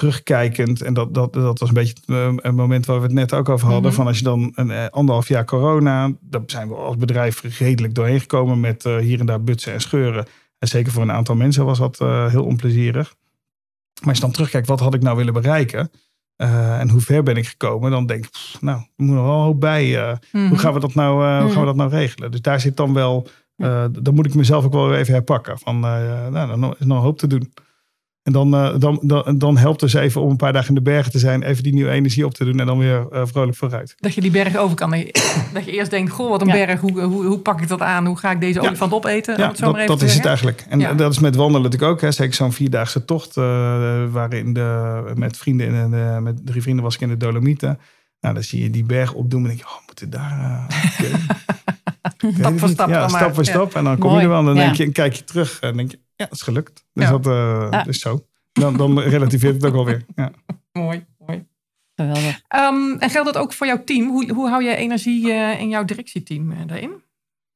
terugkijkend, 0.00 0.82
en 0.82 0.94
dat, 0.94 1.14
dat, 1.14 1.32
dat 1.32 1.58
was 1.58 1.68
een 1.68 1.74
beetje 1.74 1.94
het 2.00 2.08
eh, 2.08 2.32
een 2.36 2.54
moment 2.54 2.86
waar 2.86 2.96
we 2.96 3.02
het 3.02 3.12
net 3.12 3.32
ook 3.34 3.48
over 3.48 3.66
hadden, 3.66 3.86
Mhm. 3.86 3.94
van 3.94 4.06
als 4.06 4.18
je 4.18 4.24
dan 4.24 4.52
een 4.54 4.70
eh, 4.70 4.86
anderhalf 4.86 5.28
jaar 5.28 5.44
corona, 5.44 6.12
daar 6.20 6.40
zijn 6.46 6.68
we 6.68 6.74
als 6.74 6.96
bedrijf 6.96 7.58
redelijk 7.58 7.94
doorheen 7.94 8.20
gekomen 8.20 8.60
met 8.60 8.84
eh, 8.84 8.96
hier 8.96 9.20
en 9.20 9.26
daar 9.26 9.42
butsen 9.42 9.72
en 9.72 9.80
scheuren. 9.80 10.26
En 10.58 10.68
zeker 10.68 10.92
voor 10.92 11.02
een 11.02 11.12
aantal 11.12 11.34
mensen 11.34 11.64
was 11.64 11.78
dat 11.78 11.98
heel 12.30 12.44
onplezierig. 12.44 13.14
Maar 14.00 14.08
als 14.08 14.16
je 14.16 14.22
dan 14.22 14.32
terugkijkt, 14.32 14.66
wat 14.66 14.80
had 14.80 14.94
ik 14.94 15.02
nou 15.02 15.16
willen 15.16 15.32
bereiken? 15.32 15.90
En 16.36 16.88
hoe 16.90 17.00
ver 17.00 17.22
ben 17.22 17.36
ik 17.36 17.46
gekomen? 17.46 17.90
Dan 17.90 18.06
denk 18.06 18.24
ik, 18.24 18.30
pff, 18.30 18.60
nou, 18.60 18.78
er 18.78 19.04
moet 19.04 19.14
nog 19.14 19.24
wel 19.24 19.34
een 19.34 19.42
hoop 19.42 19.60
bij. 19.60 20.18
Mhm. 20.32 20.48
hoe 20.48 20.58
gaan 20.58 20.72
we 20.74 20.80
dat 20.80 20.94
nou, 20.94 21.42
hoe 21.42 21.50
gaan 21.50 21.60
we 21.60 21.66
dat 21.66 21.76
nou 21.76 21.90
regelen? 21.90 22.30
Dus 22.30 22.40
daar 22.40 22.60
zit 22.60 22.76
dan 22.76 22.94
wel, 22.94 23.28
dan 23.90 24.14
moet 24.14 24.26
ik 24.26 24.34
mezelf 24.34 24.64
ook 24.64 24.72
wel 24.72 24.94
even 24.94 25.12
herpakken. 25.14 25.58
Van, 25.58 25.80
nou, 25.80 26.30
dan 26.32 26.52
is 26.78 26.86
nog 26.86 26.98
een 26.98 27.04
hoop 27.04 27.18
te 27.18 27.26
doen. 27.26 27.52
En 28.30 28.36
dan, 28.36 28.54
eh, 28.54 28.80
dan, 28.80 28.98
dan, 29.02 29.38
dan 29.38 29.56
helpt 29.56 29.80
het 29.80 29.90
dus 29.90 30.00
even 30.00 30.20
om 30.20 30.30
een 30.30 30.36
paar 30.36 30.52
dagen 30.52 30.68
in 30.68 30.74
de 30.74 30.82
bergen 30.82 31.12
te 31.12 31.18
zijn. 31.18 31.42
Even 31.42 31.62
die 31.62 31.72
nieuwe 31.74 31.90
energie 31.90 32.24
op 32.24 32.34
te 32.34 32.44
doen 32.44 32.60
en 32.60 32.66
dan 32.66 32.78
weer 32.78 33.06
eh, 33.10 33.22
vrolijk 33.24 33.56
vooruit. 33.56 33.94
Dat 33.98 34.14
je 34.14 34.20
die 34.20 34.30
berg 34.30 34.56
over 34.56 34.76
kan. 34.76 34.90
Dat 35.54 35.64
je 35.64 35.70
eerst 35.72 35.90
denkt, 35.90 36.10
goh, 36.12 36.30
wat 36.30 36.40
een 36.40 36.46
Ja. 36.46 36.52
berg. 36.52 36.80
Hoe, 36.80 37.00
hoe, 37.00 37.26
hoe 37.26 37.38
pak 37.38 37.60
ik 37.60 37.68
dat 37.68 37.80
aan? 37.80 38.06
Hoe 38.06 38.18
ga 38.18 38.30
ik 38.30 38.40
deze 38.40 38.60
Ja. 38.60 38.66
olifant 38.66 38.92
opeten? 38.92 39.36
Ja, 39.38 39.52
dat, 39.86 40.02
is 40.02 40.14
het 40.14 40.24
eigenlijk. 40.24 40.66
En 40.68 40.80
Ja. 40.80 40.94
dat 40.94 41.12
is 41.12 41.18
met 41.18 41.36
wandelen 41.36 41.62
natuurlijk 41.62 41.92
ook. 41.92 42.00
Hè. 42.00 42.12
Zeker 42.12 42.34
zo'n 42.34 42.52
vierdaagse 42.52 43.04
tocht 43.04 43.36
uh, 43.36 43.44
waarin 44.10 44.52
de, 44.52 45.02
met 45.14 45.36
vrienden 45.36 45.66
in 45.74 45.90
de, 45.90 46.18
met 46.22 46.46
drie 46.46 46.62
vrienden 46.62 46.84
was 46.84 46.94
ik 46.94 47.00
in 47.00 47.08
de 47.08 47.16
Dolomieten. 47.16 47.78
Nou, 48.20 48.34
dan 48.34 48.42
zie 48.42 48.62
je 48.62 48.70
die 48.70 48.84
berg 48.84 49.12
opdoen 49.12 49.40
en 49.42 49.46
denk 49.46 49.58
je, 49.58 49.64
oh, 49.64 49.76
we 49.76 49.82
moeten 49.86 50.10
daar... 50.10 50.38
Uh, 50.40 51.08
okay. 51.08 51.20
stap 52.02 52.58
voor 52.58 52.68
stap. 52.68 52.88
Ja, 52.88 53.00
dan 53.00 53.08
stap 53.08 53.20
maar. 53.20 53.34
voor 53.34 53.44
stap. 53.44 53.74
En 53.74 53.84
dan 53.84 53.98
kom 53.98 54.10
Mooi. 54.10 54.16
je 54.22 54.26
er 54.26 54.30
wel 54.32 54.38
en 54.38 54.44
dan 54.44 54.54
denk 54.54 54.74
je, 54.74 54.92
kijk 54.92 55.12
je 55.12 55.24
terug 55.24 55.60
en 55.60 55.76
denk 55.76 55.90
je, 55.90 55.98
ja, 56.16 56.24
het 56.24 56.34
is 56.34 56.42
gelukt. 56.42 56.84
Dus 56.92 57.04
Ja. 57.04 57.10
dat 57.10 57.26
uh, 57.26 57.66
Ja. 57.70 57.86
is 57.86 58.00
zo. 58.00 58.24
Dan, 58.52 58.76
dan 58.76 59.00
relativeert 59.00 59.54
het 59.54 59.64
ook 59.64 59.74
alweer. 59.74 60.04
Ja. 60.14 60.30
Mooi, 60.72 61.04
mooi. 61.26 61.46
Geweldig. 61.94 62.40
Um, 62.56 62.96
en 62.98 63.10
geldt 63.10 63.32
dat 63.32 63.42
ook 63.42 63.52
voor 63.52 63.66
jouw 63.66 63.84
team? 63.84 64.08
Hoe, 64.08 64.32
hoe 64.32 64.48
hou 64.48 64.64
je 64.64 64.76
energie 64.76 65.26
uh, 65.28 65.60
in 65.60 65.68
jouw 65.68 65.84
directieteam 65.84 66.50
uh, 66.50 66.58
daarin? 66.66 66.90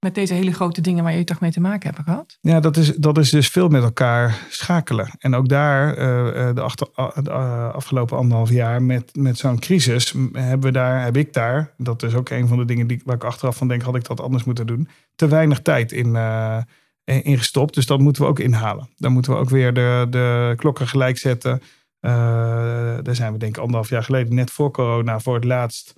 Met 0.05 0.15
deze 0.15 0.35
hele 0.35 0.53
grote 0.53 0.81
dingen 0.81 1.05
waar 1.05 1.17
je 1.17 1.25
toch 1.25 1.41
mee 1.41 1.51
te 1.51 1.61
maken 1.61 1.91
hebt 1.91 2.03
gehad? 2.05 2.39
Ja, 2.41 2.61
dat 2.61 2.77
is, 2.77 2.95
dat 2.95 3.19
is 3.19 3.31
dus 3.31 3.49
veel 3.49 3.69
met 3.69 3.83
elkaar 3.83 4.47
schakelen. 4.49 5.11
En 5.19 5.35
ook 5.35 5.49
daar, 5.49 5.89
uh, 5.89 6.55
de, 6.55 6.61
achter, 6.61 6.89
de 7.23 7.31
afgelopen 7.73 8.17
anderhalf 8.17 8.51
jaar 8.51 8.83
met, 8.83 9.11
met 9.17 9.39
zo'n 9.39 9.59
crisis, 9.59 10.15
hebben 10.33 10.61
we 10.61 10.71
daar, 10.71 11.03
heb 11.03 11.17
ik 11.17 11.33
daar, 11.33 11.75
dat 11.77 12.03
is 12.03 12.15
ook 12.15 12.29
een 12.29 12.49
van 12.49 12.59
de 12.59 12.65
dingen 12.65 12.87
die, 12.87 13.03
waar 13.05 13.15
ik 13.15 13.25
achteraf 13.25 13.57
van 13.57 13.69
denk, 13.69 13.83
had 13.83 13.97
ik 13.97 14.07
dat 14.07 14.21
anders 14.21 14.45
moeten 14.45 14.67
doen, 14.67 14.89
te 15.15 15.29
weinig 15.29 15.61
tijd 15.61 15.93
in, 15.93 16.07
uh, 16.07 16.59
gestopt. 17.05 17.75
Dus 17.75 17.87
dat 17.87 18.01
moeten 18.01 18.23
we 18.23 18.29
ook 18.29 18.39
inhalen. 18.39 18.89
Dan 18.97 19.13
moeten 19.13 19.33
we 19.33 19.39
ook 19.39 19.51
weer 19.51 19.75
de, 19.75 20.07
de 20.11 20.53
klokken 20.57 20.89
gelijk 20.89 21.19
zetten. 21.19 21.63
Daar 22.01 23.15
zijn 23.15 23.33
we 23.33 23.39
denk 23.39 23.57
ik 23.57 23.63
anderhalf 23.63 23.89
jaar 23.89 24.05
geleden, 24.05 24.35
net 24.35 24.51
voor 24.51 24.71
corona, 24.71 25.21
voor 25.21 25.35
het 25.35 25.45
laatst 25.45 25.95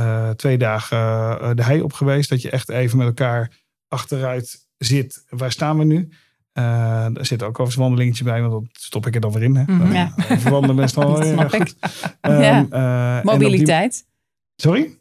uh, 0.00 0.30
twee 0.30 0.58
dagen 0.58 0.98
uh, 0.98 1.50
de 1.54 1.62
hei 1.64 1.80
op 1.82 1.92
geweest. 1.92 2.30
Dat 2.30 2.42
je 2.42 2.50
echt 2.50 2.68
even 2.68 2.98
met 2.98 3.06
elkaar 3.06 3.58
achteruit 3.88 4.66
zit. 4.78 5.24
Waar 5.28 5.52
staan 5.52 5.78
we 5.78 5.84
nu? 5.84 6.08
Uh, 6.58 7.16
er 7.16 7.26
zit 7.26 7.42
ook 7.42 7.48
overigens 7.48 7.76
een 7.76 7.82
wandelingetje 7.82 8.24
bij, 8.24 8.40
want 8.42 8.52
dat 8.52 8.62
stop 8.82 9.06
ik 9.06 9.14
er 9.14 9.20
dan 9.20 9.32
weer 9.32 9.42
in. 9.42 9.56
Hè? 9.56 9.64
Dan, 9.64 9.92
Ja. 9.92 10.12
Best 10.74 10.94
wel 10.94 11.14
goed. 11.48 11.76
Ehm, 12.20 12.40
Ja. 12.42 12.66
eh, 12.70 13.22
die- 13.22 13.32
Mobiliteit. 13.32 14.06
Sorry? 14.56 14.98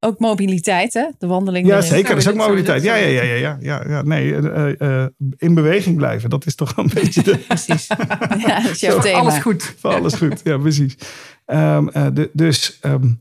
Ook 0.00 0.18
mobiliteit, 0.18 0.94
hè? 0.94 1.06
De 1.18 1.26
wandeling. 1.26 1.66
Ja, 1.66 1.80
zeker. 1.80 2.08
Dat 2.08 2.18
is 2.18 2.28
ook 2.28 2.34
mobiliteit. 2.34 2.82
Ja, 2.82 2.94
ja, 2.94 3.06
ja, 3.06 3.22
ja, 3.22 3.34
ja, 3.34 3.56
ja, 3.60 3.84
ja. 3.88 4.02
Nee, 4.02 4.34
eh, 4.36 4.70
eh, 4.80 5.02
eh, 5.02 5.08
in 5.36 5.54
beweging 5.54 5.96
blijven. 5.96 6.30
Dat 6.30 6.46
is 6.46 6.54
toch 6.54 6.76
een 6.76 6.90
beetje 6.94 7.22
de, 7.22 7.38
Precies. 7.38 7.86
ja, 7.86 8.60
dat 8.62 8.70
is 8.70 8.80
jouw 8.80 8.90
Zo, 8.94 9.00
thema. 9.00 9.18
Alles 9.18 9.38
goed. 9.38 9.74
voor 9.78 9.94
alles 9.94 10.14
goed. 10.14 10.40
Ja, 10.44 10.58
precies. 10.58 10.96
Ehm, 11.44 11.88
eh, 11.88 12.06
de- 12.12 12.30
dus 12.32 12.78
ehm, 12.80 13.12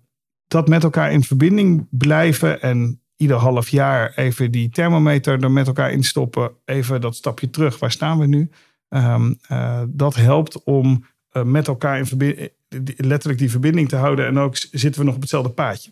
dat 0.53 0.67
met 0.67 0.83
elkaar 0.83 1.11
in 1.11 1.23
verbinding 1.23 1.87
blijven 1.89 2.61
en 2.61 3.01
ieder 3.15 3.37
half 3.37 3.69
jaar 3.69 4.13
even 4.15 4.51
die 4.51 4.69
thermometer 4.69 5.43
er 5.43 5.51
met 5.51 5.67
elkaar 5.67 5.91
instoppen. 5.91 6.51
Even 6.65 7.01
dat 7.01 7.15
stapje 7.15 7.49
terug. 7.49 7.79
Waar 7.79 7.91
staan 7.91 8.19
we 8.19 8.25
nu? 8.25 8.49
Ehm, 8.89 9.33
eh, 9.47 9.83
dat 9.87 10.15
helpt 10.15 10.63
om 10.63 11.05
eh, 11.29 11.43
met 11.43 11.67
elkaar 11.67 11.97
in 11.97 12.05
verbinding, 12.05 12.49
letterlijk 12.97 13.39
die 13.39 13.51
verbinding 13.51 13.89
te 13.89 13.95
houden. 13.95 14.25
En 14.25 14.37
ook 14.39 14.55
zitten 14.55 15.01
we 15.01 15.05
nog 15.05 15.15
op 15.15 15.21
hetzelfde 15.21 15.49
paadje. 15.49 15.91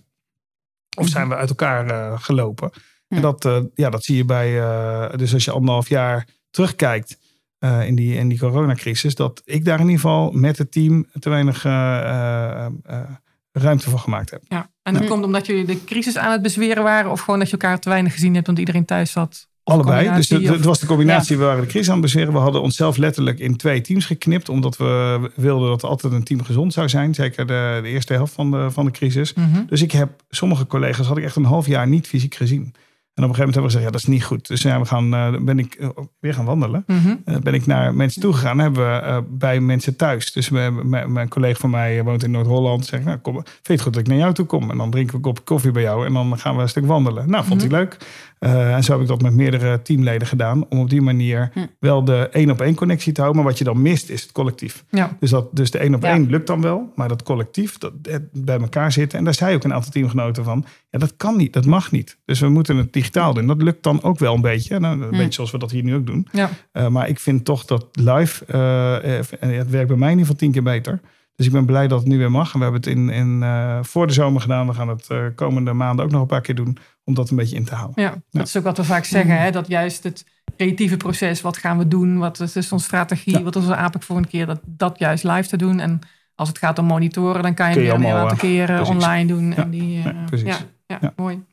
Of 0.97 1.07
zijn 1.07 1.29
we 1.29 1.35
uit 1.35 1.49
elkaar 1.49 1.89
eh, 1.89 2.19
gelopen? 2.19 2.69
Ja. 3.07 3.15
En 3.15 3.21
dat, 3.21 3.45
eh, 3.45 3.61
ja, 3.73 3.89
dat 3.89 4.03
zie 4.03 4.15
je 4.15 4.25
bij, 4.25 4.61
eh, 4.61 5.17
dus 5.17 5.33
als 5.33 5.45
je 5.45 5.51
anderhalf 5.51 5.89
jaar 5.89 6.27
terugkijkt 6.49 7.19
eh, 7.61 7.87
in, 7.87 7.95
die, 7.95 8.15
in 8.15 8.27
die 8.27 8.39
coronacrisis, 8.39 9.15
dat 9.15 9.41
ik 9.45 9.65
daar 9.65 9.79
in 9.79 9.85
ieder 9.85 9.99
geval 9.99 10.31
met 10.31 10.57
het 10.57 10.71
team 10.71 11.05
te 11.19 11.29
weinig 11.29 11.65
eh, 11.65 11.99
eh, 11.99 12.65
eh, 12.83 13.09
ruimte 13.51 13.89
voor 13.89 13.99
gemaakt 13.99 14.29
heb. 14.29 14.41
Ja. 14.47 14.69
En 14.83 14.93
dat 14.93 15.03
Ja. 15.03 15.09
komt 15.09 15.23
omdat 15.23 15.45
jullie 15.45 15.65
de 15.65 15.83
crisis 15.83 16.17
aan 16.17 16.31
het 16.31 16.41
bezweren 16.41 16.83
waren? 16.83 17.11
Of 17.11 17.19
gewoon 17.19 17.39
dat 17.39 17.47
je 17.49 17.57
elkaar 17.57 17.79
te 17.79 17.89
weinig 17.89 18.13
gezien 18.13 18.33
hebt, 18.33 18.45
want 18.47 18.59
iedereen 18.59 18.85
thuis 18.85 19.11
zat? 19.11 19.49
Allebei. 19.63 20.13
Dus 20.15 20.29
het- 20.29 20.65
was 20.65 20.79
de 20.79 20.85
combinatie. 20.85 21.37
We 21.37 21.43
waren 21.43 21.61
de 21.61 21.67
crisis 21.67 21.87
aan 21.87 21.93
het 21.93 22.01
bezweren. 22.03 22.33
We 22.33 22.39
hadden 22.39 22.61
onszelf 22.61 22.97
letterlijk 22.97 23.39
in 23.39 23.57
twee 23.57 23.81
teams 23.81 24.05
geknipt. 24.05 24.49
Omdat 24.49 24.77
we 24.77 25.19
wilden 25.35 25.69
dat 25.69 25.83
altijd 25.83 26.13
een 26.13 26.23
team 26.23 26.43
gezond 26.43 26.73
zou 26.73 26.89
zijn. 26.89 27.13
Zeker 27.13 27.47
de, 27.47 27.79
de 27.81 27.87
eerste 27.87 28.13
helft 28.13 28.33
van 28.33 28.51
de, 28.51 28.71
van 28.71 28.85
de 28.85 28.91
crisis. 28.91 29.33
Mhm. 29.33 29.65
Dus 29.67 29.81
ik 29.81 29.91
heb 29.91 30.09
sommige 30.29 30.67
collega's 30.67 31.07
had 31.07 31.17
ik 31.17 31.23
echt 31.23 31.35
een 31.35 31.45
half 31.45 31.67
jaar 31.67 31.87
niet 31.87 32.07
fysiek 32.07 32.35
gezien. 32.35 32.73
En 33.13 33.23
op 33.23 33.29
een 33.29 33.35
gegeven 33.35 33.61
moment 33.61 33.71
hebben 33.71 33.71
we 33.71 33.77
gezegd, 33.77 33.85
ja, 33.85 33.91
dat 33.91 34.01
is 34.01 34.07
niet 34.07 34.23
goed. 34.23 34.47
Dus 34.47 34.61
ja, 34.61 34.79
we 34.79 34.85
gaan, 34.85 35.13
eh, 35.13 35.41
ben 35.41 35.59
ik 35.59 35.73
eh, 35.73 35.89
weer 36.19 36.33
gaan 36.33 36.45
wandelen. 36.45 36.83
Mhm. 36.87 37.15
Eh, 37.25 37.35
ben 37.37 37.53
ik 37.53 37.65
naar 37.65 37.95
mensen 37.95 38.21
toegegaan. 38.21 38.59
Hebben 38.59 38.83
we 38.83 39.23
bij 39.29 39.59
mensen 39.59 39.95
thuis. 39.95 40.31
Dus 40.31 40.49
we, 40.49 40.81
mijn, 41.07 41.29
collega 41.29 41.59
van 41.59 41.69
mij 41.69 42.03
woont 42.03 42.23
in 42.23 42.31
Noord-Holland. 42.31 42.85
Zegt, 42.85 43.03
nou, 43.03 43.17
kom, 43.17 43.33
vind 43.33 43.47
je 43.63 43.73
het 43.73 43.81
goed 43.81 43.93
dat 43.93 44.01
ik 44.01 44.07
naar 44.07 44.17
jou 44.17 44.33
toe 44.33 44.45
kom? 44.45 44.71
En 44.71 44.77
dan 44.77 44.91
drinken 44.91 45.11
we 45.11 45.27
een 45.27 45.33
kop 45.33 45.45
koffie 45.45 45.71
bij 45.71 45.81
jou. 45.81 46.05
En 46.05 46.13
dan 46.13 46.39
gaan 46.39 46.55
we 46.55 46.61
een 46.61 46.69
stuk 46.69 46.85
wandelen. 46.85 47.29
Nou, 47.29 47.45
vond 47.45 47.61
hij 47.61 47.69
leuk. 47.69 47.97
Eh, 48.41 48.75
en 48.75 48.83
zo 48.83 48.91
heb 48.91 49.01
ik 49.01 49.07
dat 49.07 49.21
met 49.21 49.33
meerdere 49.33 49.81
teamleden 49.81 50.27
gedaan. 50.27 50.65
Om 50.69 50.79
op 50.79 50.89
die 50.89 51.01
manier 51.01 51.49
Hm. 51.53 51.59
wel 51.79 52.03
de 52.03 52.29
één 52.31 52.49
op 52.49 52.61
één 52.61 52.75
connectie 52.75 53.13
te 53.13 53.21
houden. 53.21 53.41
Maar 53.41 53.49
wat 53.51 53.59
je 53.59 53.65
dan 53.65 53.81
mist 53.81 54.09
is 54.09 54.21
het 54.21 54.31
collectief. 54.31 54.83
Ja. 54.89 55.17
Dus, 55.19 55.29
dat, 55.29 55.47
dus 55.55 55.71
de 55.71 55.77
één 55.77 55.95
op 55.95 56.03
Ja. 56.03 56.09
één 56.13 56.29
lukt 56.29 56.47
dan 56.47 56.61
wel. 56.61 56.91
Maar 56.95 57.07
dat 57.07 57.23
collectief, 57.23 57.77
dat 57.77 57.93
het 58.01 58.23
bij 58.31 58.59
elkaar 58.59 58.91
zitten. 58.91 59.17
En 59.19 59.23
daar 59.25 59.33
zei 59.33 59.55
ook 59.55 59.63
een 59.63 59.73
aantal 59.73 59.91
teamgenoten 59.91 60.43
van. 60.43 60.65
Ja, 60.89 60.99
dat 60.99 61.13
kan 61.17 61.37
niet, 61.37 61.53
dat 61.53 61.65
mag 61.65 61.91
niet. 61.91 62.17
Dus 62.25 62.39
we 62.39 62.49
moeten 62.49 62.77
het 62.77 62.93
digitaal 62.93 63.33
doen. 63.33 63.47
Dat 63.47 63.61
lukt 63.61 63.83
dan 63.83 64.03
ook 64.03 64.19
wel 64.19 64.33
een 64.35 64.41
beetje. 64.41 64.79
Nou, 64.79 65.01
een 65.01 65.09
Hm. 65.09 65.17
beetje 65.17 65.33
zoals 65.33 65.51
we 65.51 65.57
dat 65.57 65.71
hier 65.71 65.83
nu 65.83 65.95
ook 65.95 66.05
doen. 66.05 66.27
Ja. 66.31 66.49
Uh, 66.73 66.87
maar 66.87 67.09
ik 67.09 67.19
vind 67.19 67.45
toch 67.45 67.65
dat 67.65 67.85
live, 67.91 68.43
uh, 68.53 69.19
het 69.39 69.69
werkt 69.69 69.87
bij 69.87 69.97
mij 69.97 70.11
in 70.11 70.17
ieder 70.17 70.19
geval 70.19 70.35
tien 70.35 70.51
keer 70.51 70.63
beter. 70.63 70.99
Dus 71.35 71.45
ik 71.45 71.51
ben 71.55 71.65
blij 71.65 71.87
dat 71.87 71.99
het 71.99 72.07
nu 72.07 72.17
weer 72.17 72.31
mag. 72.31 72.53
En 72.53 72.57
we 72.59 72.63
hebben 72.63 72.81
het 72.81 72.89
in, 72.91 73.09
in, 73.09 73.39
uh, 73.41 73.79
voor 73.81 74.07
de 74.07 74.13
zomer 74.13 74.41
gedaan. 74.41 74.67
We 74.67 74.73
gaan 74.73 74.87
het 74.87 75.07
uh, 75.11 75.17
komende 75.35 75.73
maanden 75.73 76.05
ook 76.05 76.11
nog 76.11 76.21
een 76.21 76.27
paar 76.27 76.41
keer 76.41 76.55
doen. 76.55 76.77
Om 77.03 77.13
dat 77.13 77.29
een 77.29 77.35
beetje 77.35 77.55
in 77.55 77.65
te 77.65 77.75
halen. 77.75 77.91
Ja, 77.95 78.21
dat 78.31 78.47
is 78.47 78.57
ook 78.57 78.63
wat 78.63 78.77
we 78.77 78.83
vaak 78.83 79.05
zeggen. 79.05 79.41
Hè? 79.41 79.51
Dat 79.51 79.67
juist 79.67 80.03
het 80.03 80.25
creatieve 80.57 80.97
proces, 80.97 81.41
wat 81.41 81.57
gaan 81.57 81.77
we 81.77 81.87
doen? 81.87 82.17
Wat 82.17 82.39
is 82.39 82.51
dus 82.51 82.71
onze 82.71 82.85
strategie? 82.85 83.37
Ja. 83.37 83.43
Wat 83.43 83.55
is 83.55 83.61
onze 83.61 83.75
APEC 83.75 84.03
voor 84.03 84.17
een 84.17 84.27
keer? 84.27 84.45
Dat, 84.45 84.59
dat 84.65 84.99
juist 84.99 85.23
live 85.23 85.49
te 85.49 85.57
doen. 85.57 85.79
En 85.79 85.99
als 86.35 86.47
het 86.49 86.57
gaat 86.57 86.79
om 86.79 86.85
monitoren, 86.85 87.41
dan 87.43 87.53
kan 87.53 87.67
je, 87.69 87.73
Kun 87.73 87.83
je 87.83 87.91
een 87.91 88.05
aantal 88.05 88.37
keren 88.37 88.75
precies. 88.75 88.93
online 88.93 89.27
doen. 89.27 89.49
Ja, 89.49 89.55
En 89.55 89.69
die, 89.69 89.97
uh, 89.97 90.03
ja, 90.03 90.23
precies. 90.25 90.47
Ja, 90.47 90.57
ja, 90.87 90.97
Ja. 91.01 91.13
mooi. 91.15 91.43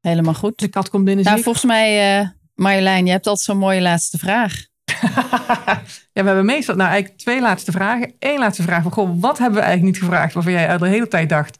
Helemaal 0.00 0.34
goed. 0.34 0.58
De 0.58 0.68
kat 0.68 0.88
komt 0.90 1.04
binnen. 1.04 1.24
Nou, 1.24 1.42
volgens 1.42 1.64
mij, 1.64 2.20
uh, 2.20 2.28
Marjolein, 2.54 3.04
je 3.04 3.10
hebt 3.10 3.26
altijd 3.26 3.46
zo'n 3.46 3.58
mooie 3.58 3.80
laatste 3.80 4.18
vraag. 4.18 4.66
ja, 6.12 6.22
we 6.22 6.26
hebben 6.26 6.44
meestal 6.44 6.76
nou, 6.76 6.90
eigenlijk 6.90 7.20
twee 7.20 7.40
laatste 7.40 7.72
vragen. 7.72 8.12
Eén 8.18 8.38
laatste 8.38 8.62
vraag 8.62 8.82
van, 8.82 8.92
goh, 8.92 9.20
wat 9.20 9.38
hebben 9.38 9.58
we 9.58 9.64
eigenlijk 9.64 9.94
niet 9.94 10.04
gevraagd? 10.04 10.34
Waarvan 10.34 10.52
jij 10.52 10.78
de 10.78 10.88
hele 10.88 11.08
tijd 11.08 11.28
dacht, 11.28 11.58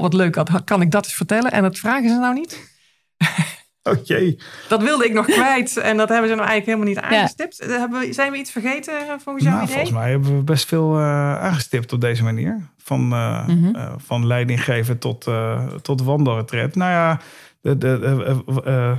wat 0.00 0.14
leuk, 0.14 0.34
had- 0.34 0.64
kan 0.64 0.80
ik 0.80 0.90
dat 0.90 1.04
eens 1.04 1.14
vertellen? 1.14 1.52
En 1.52 1.62
dat 1.62 1.78
vragen 1.78 2.08
ze 2.08 2.14
nou 2.18 2.34
niet? 2.34 2.70
Oh 3.84 4.04
jee. 4.04 4.38
Dat 4.68 4.82
wilde 4.82 5.04
ik 5.04 5.12
nog 5.12 5.26
kwijt 5.26 5.76
en 5.76 5.96
dat 5.96 6.08
hebben 6.08 6.28
ze 6.28 6.34
nou 6.34 6.48
eigenlijk 6.48 6.66
helemaal 6.66 6.86
niet 7.02 7.12
aangestipt. 7.14 7.64
Hebben 7.66 8.00
we, 8.00 8.12
zijn 8.12 8.32
we 8.32 8.38
iets 8.38 8.50
vergeten 8.50 8.98
eh, 8.98 9.14
volgens 9.22 9.44
jouw 9.44 9.52
Nou, 9.52 9.64
idee? 9.64 9.74
volgens 9.76 9.96
mij 9.98 10.10
hebben 10.10 10.36
we 10.36 10.42
best 10.42 10.68
veel 10.68 10.98
uh, 10.98 11.04
aangestipt 11.38 11.92
op 11.92 12.00
deze 12.00 12.22
manier. 12.22 12.68
Van, 12.78 13.12
uh, 13.12 13.48
uh, 13.48 13.92
van 13.96 14.26
leiding 14.26 14.64
geven 14.64 14.98
tot, 14.98 15.26
uh, 15.26 15.66
tot 15.66 16.02
wandelretret. 16.02 16.74
Nou 16.76 16.90
ja, 16.90 17.20
de, 17.60 17.78
de, 17.78 18.42
uh, 18.66 18.98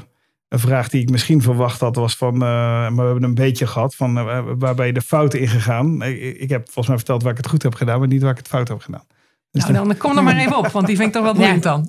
een 0.49 0.59
vraag 0.59 0.89
die 0.89 1.01
ik 1.01 1.09
misschien 1.09 1.41
verwacht 1.41 1.79
had 1.79 1.95
was 1.95 2.15
van... 2.15 2.37
maar 2.37 2.95
we 2.95 3.01
hebben 3.01 3.23
een 3.23 3.33
beetje 3.35 3.67
gehad 3.67 3.95
van 3.95 4.13
waar 4.59 4.75
ben 4.75 4.85
je 4.85 4.93
de 4.93 5.01
fouten 5.01 5.39
in 5.39 5.47
gegaan? 5.47 6.01
Ik, 6.01 6.37
ik 6.37 6.49
heb 6.49 6.63
volgens 6.63 6.87
mij 6.87 6.97
verteld 6.97 7.23
waar 7.23 7.31
ik 7.31 7.37
het 7.37 7.47
goed 7.47 7.63
heb 7.63 7.75
gedaan... 7.75 7.99
maar 7.99 8.07
niet 8.07 8.21
waar 8.21 8.31
ik 8.31 8.37
het 8.37 8.47
fout 8.47 8.67
heb 8.67 8.79
gedaan. 8.81 9.05
Dus 9.53 9.67
nou, 9.67 9.87
dan 9.87 9.97
kom 9.97 10.17
er 10.17 10.23
maar 10.23 10.37
even 10.37 10.57
op, 10.57 10.67
want 10.67 10.87
die 10.87 10.95
vind 10.95 11.07
ik 11.07 11.13
toch 11.13 11.23
wel 11.23 11.33
boeiend 11.43 11.63
dan. 11.63 11.87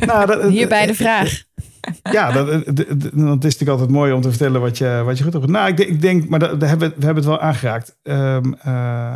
Nou, 0.00 0.26
dat, 0.26 0.48
Hierbij 0.48 0.86
de 0.86 0.94
vraag. 0.94 1.42
Ja, 2.02 2.32
dat, 2.32 2.46
dat, 2.46 2.76
dat, 2.76 3.00
dat 3.00 3.44
is 3.44 3.58
natuurlijk 3.58 3.70
altijd 3.70 3.90
mooi 3.90 4.12
om 4.12 4.20
te 4.20 4.28
vertellen 4.28 4.60
wat 4.60 4.78
je, 4.78 5.02
wat 5.04 5.18
je 5.18 5.24
goed 5.24 5.32
hebt. 5.32 5.46
Nou, 5.46 5.68
ik 5.68 5.76
denk, 5.76 5.88
ik 5.88 6.00
denk 6.00 6.28
maar 6.28 6.38
dat, 6.38 6.60
dat 6.60 6.68
hebben, 6.68 6.88
we, 6.88 6.94
we 6.98 7.04
hebben 7.04 7.24
het 7.24 7.32
wel 7.32 7.40
aangeraakt. 7.40 7.96
Um, 8.02 8.56
uh, 8.66 9.14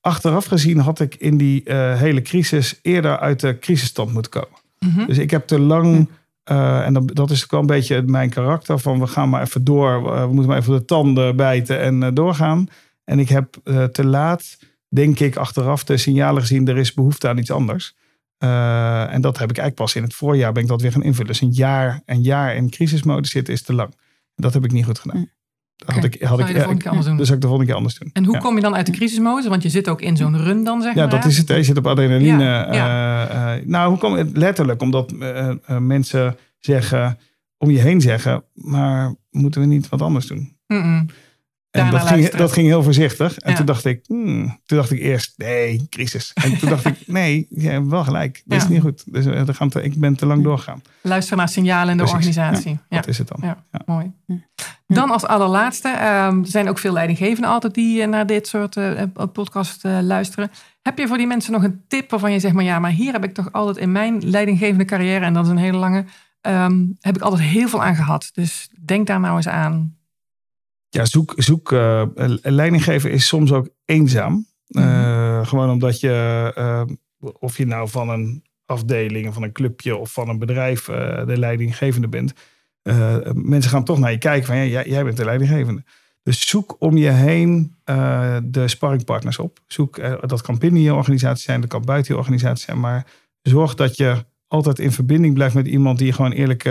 achteraf 0.00 0.44
gezien 0.44 0.78
had 0.78 1.00
ik 1.00 1.14
in 1.14 1.36
die 1.36 1.62
uh, 1.64 1.98
hele 1.98 2.22
crisis 2.22 2.78
eerder 2.82 3.18
uit 3.18 3.40
de 3.40 3.58
crisisstand 3.58 4.12
moeten 4.12 4.30
komen. 4.30 4.58
Mhm. 4.78 4.90
Mm 4.90 4.96
-hmm. 4.96 5.06
Dus 5.06 5.18
ik 5.18 5.30
heb 5.30 5.46
te 5.46 5.60
lang, 5.60 6.08
uh, 6.50 6.86
en 6.86 6.92
dat, 6.92 7.14
dat 7.14 7.30
is 7.30 7.44
ook 7.44 7.50
wel 7.50 7.60
een 7.60 7.66
beetje 7.66 8.02
mijn 8.02 8.30
karakter, 8.30 8.78
van 8.78 9.00
we 9.00 9.06
gaan 9.06 9.28
maar 9.28 9.42
even 9.42 9.64
door, 9.64 10.02
we 10.02 10.26
moeten 10.26 10.46
maar 10.46 10.58
even 10.58 10.72
de 10.72 10.84
tanden 10.84 11.36
bijten 11.36 11.80
en 11.80 12.02
uh, 12.02 12.08
doorgaan. 12.12 12.68
En 13.04 13.18
ik 13.18 13.28
heb 13.28 13.56
te 13.92 14.06
laat, 14.06 14.58
denk 14.88 15.18
ik, 15.20 15.36
achteraf 15.36 15.84
de 15.84 15.96
signalen 15.96 16.40
gezien, 16.40 16.68
er 16.68 16.76
is 16.76 16.94
behoefte 16.94 17.28
aan 17.28 17.38
iets 17.38 17.50
anders. 17.50 17.94
Uh, 18.44 19.12
en 19.12 19.20
dat 19.20 19.38
heb 19.38 19.50
ik 19.50 19.58
eigenlijk 19.58 19.74
pas 19.74 19.94
in 19.94 20.02
het 20.02 20.14
voorjaar 20.14 20.52
ben 20.52 20.62
ik 20.62 20.68
dat 20.68 20.80
weer 20.82 20.92
gaan 20.92 21.02
invullen. 21.02 21.26
Dus 21.26 21.40
een 21.40 21.52
jaar, 21.52 22.02
een 22.04 22.22
jaar 22.22 22.56
in 22.56 22.70
crisismodus 22.70 23.30
zitten 23.30 23.54
is 23.54 23.62
te 23.62 23.74
lang. 23.74 23.94
Dat 24.34 24.54
heb 24.54 24.64
ik 24.64 24.72
niet 24.72 24.84
goed 24.84 24.98
gedaan. 24.98 25.30
Dat 25.76 25.94
had 25.94 26.04
ik, 26.04 26.22
had 26.22 26.38
Zou 26.38 26.48
je 26.48 26.54
de 26.54 26.60
volgende 26.60 26.82
keer 26.82 26.90
anders 26.90 27.06
doen? 27.08 27.16
Dus 27.16 27.30
ik 27.30 27.40
de 27.40 27.46
volgende 27.46 27.66
keer 27.66 27.74
anders 27.76 27.98
doen. 27.98 28.10
En 28.12 28.24
hoe 28.24 28.34
Ja. 28.34 28.40
kom 28.40 28.54
je 28.54 28.60
dan 28.60 28.74
uit 28.74 28.86
de 28.86 28.92
crisismodus? 28.92 29.46
Want 29.46 29.62
je 29.62 29.68
zit 29.68 29.88
ook 29.88 30.00
in 30.00 30.16
zo'n 30.16 30.36
run 30.42 30.64
dan, 30.64 30.82
zeg 30.82 30.94
Ja, 30.94 31.00
maar. 31.00 31.10
dat 31.10 31.24
is 31.24 31.38
het. 31.38 31.48
Je 31.48 31.62
zit 31.62 31.76
op 31.76 31.86
adrenaline. 31.86 32.42
Ja, 32.44 32.74
ja. 32.74 33.28
eh, 33.28 33.54
eh, 33.56 33.66
nou, 33.66 33.88
hoe 33.88 33.98
kom 33.98 34.12
het? 34.12 34.36
Letterlijk, 34.36 34.82
omdat 34.82 35.12
eh, 35.12 35.48
eh, 35.48 35.78
mensen 35.78 36.36
zeggen, 36.58 37.18
om 37.58 37.70
je 37.70 37.78
heen 37.78 38.00
zeggen, 38.00 38.44
maar 38.54 39.14
moeten 39.30 39.60
we 39.60 39.66
niet 39.66 39.88
wat 39.88 40.02
anders 40.02 40.26
doen? 40.26 40.56
Mm-mm. 40.66 41.06
En 41.84 41.90
dat 41.90 42.00
ging, 42.00 42.10
luisteren. 42.10 42.38
dat 42.40 42.52
ging 42.52 42.66
heel 42.66 42.82
voorzichtig. 42.82 43.38
En 43.38 43.50
Ja. 43.50 43.56
toen 43.56 43.66
dacht 43.66 43.84
ik, 43.84 44.00
hmm, 44.06 44.60
toen 44.66 44.78
dacht 44.78 44.90
ik 44.90 44.98
eerst, 45.00 45.34
nee, 45.36 45.86
crisis. 45.90 46.30
En 46.34 46.58
toen 46.58 46.68
dacht 46.68 46.84
ik, 46.84 46.94
nee, 47.06 47.46
je 47.50 47.68
hebt 47.68 47.86
wel 47.86 48.04
gelijk. 48.04 48.42
Dat 48.44 48.58
Ja. 48.58 48.64
is 48.64 48.70
niet 48.70 48.80
goed. 48.80 49.02
Dus 49.06 49.26
eh, 49.26 49.42
we 49.42 49.54
gaan 49.54 49.68
te- 49.68 49.82
ik 49.82 50.00
ben 50.00 50.16
te 50.16 50.26
lang 50.26 50.42
doorgegaan. 50.42 50.82
Luisteren 51.02 51.38
naar 51.38 51.48
signalen 51.48 51.90
in 51.90 51.96
de 51.96 52.02
Precies. 52.02 52.16
organisatie. 52.36 52.78
Ja. 52.88 52.96
Dat 52.96 53.06
is 53.08 53.18
het 53.18 53.28
dan. 53.28 53.38
Ja, 53.42 53.64
Ja. 53.72 53.80
mooi. 53.86 54.12
Dan 54.86 55.10
als 55.10 55.24
allerlaatste, 55.26 55.88
ehm, 55.88 56.38
er 56.40 56.46
zijn 56.46 56.68
ook 56.68 56.78
veel 56.78 56.92
leidinggevenden 56.92 57.50
altijd 57.50 57.74
die 57.74 58.02
eh, 58.02 58.08
naar 58.08 58.26
dit 58.26 58.46
soort 58.48 58.76
eh, 58.76 59.02
podcast 59.32 59.82
luisteren. 59.84 60.50
Heb 60.82 60.98
je 60.98 61.06
voor 61.06 61.16
die 61.16 61.26
mensen 61.26 61.52
nog 61.52 61.62
een 61.62 61.80
tip 61.88 62.10
waarvan 62.10 62.32
je 62.32 62.38
zegt, 62.40 62.54
maar 62.54 62.64
ja, 62.64 62.78
maar 62.78 62.90
hier 62.90 63.12
heb 63.12 63.24
ik 63.24 63.34
toch 63.34 63.52
altijd 63.52 63.76
in 63.76 63.92
mijn 63.92 64.28
leidinggevende 64.30 64.84
carrière, 64.84 65.24
en 65.24 65.32
dat 65.32 65.44
is 65.44 65.50
een 65.50 65.56
hele 65.56 65.76
lange, 65.78 66.04
ehm, 66.40 66.84
heb 67.00 67.16
ik 67.16 67.22
altijd 67.22 67.42
heel 67.42 67.68
veel 67.68 67.82
aan 67.84 67.94
gehad. 67.96 68.30
Dus 68.32 68.68
denk 68.84 69.06
daar 69.06 69.20
nou 69.20 69.36
eens 69.36 69.48
aan. 69.48 69.95
Ja, 70.88 71.04
zoek, 71.04 71.32
zoek 71.36 71.72
eh, 71.72 72.02
leidinggeven 72.42 73.10
is 73.10 73.26
soms 73.26 73.52
ook 73.52 73.68
eenzaam. 73.84 74.46
Eh, 74.66 75.46
gewoon 75.46 75.70
omdat 75.70 76.00
je, 76.00 76.52
eh, 76.54 76.82
of 77.18 77.56
je 77.56 77.66
nou 77.66 77.88
van 77.88 78.08
een 78.08 78.44
afdeling, 78.64 79.28
of 79.28 79.34
van 79.34 79.42
een 79.42 79.52
clubje 79.52 79.96
of 79.96 80.12
van 80.12 80.28
een 80.28 80.38
bedrijf 80.38 80.84
de 80.84 81.38
leidinggevende 81.38 82.08
bent. 82.08 82.32
Mensen 83.34 83.70
gaan 83.70 83.84
toch 83.84 83.98
naar 83.98 84.10
je 84.10 84.18
kijken 84.18 84.46
van 84.46 84.56
ja, 84.56 84.64
jij, 84.64 84.88
jij 84.88 85.04
bent 85.04 85.16
de 85.16 85.24
leidinggevende. 85.24 85.84
Dus 86.22 86.48
zoek 86.48 86.76
om 86.78 86.96
je 86.96 87.10
heen 87.10 87.74
de 88.44 88.62
sparringpartners 88.64 89.38
op. 89.38 89.58
Zoek, 89.66 90.00
dat 90.26 90.42
kan 90.42 90.58
binnen 90.58 90.82
je 90.82 90.94
organisatie 90.94 91.42
zijn, 91.42 91.60
dat 91.60 91.70
kan 91.70 91.84
buiten 91.84 92.14
je 92.14 92.20
organisatie 92.20 92.64
zijn. 92.64 92.80
Maar 92.80 93.06
zorg 93.42 93.74
dat 93.74 93.96
je 93.96 94.24
altijd 94.48 94.78
in 94.78 94.92
verbinding 94.92 95.34
blijft 95.34 95.54
met 95.54 95.66
iemand 95.66 95.98
die 95.98 96.12
gewoon 96.12 96.32
eerlijk, 96.32 96.62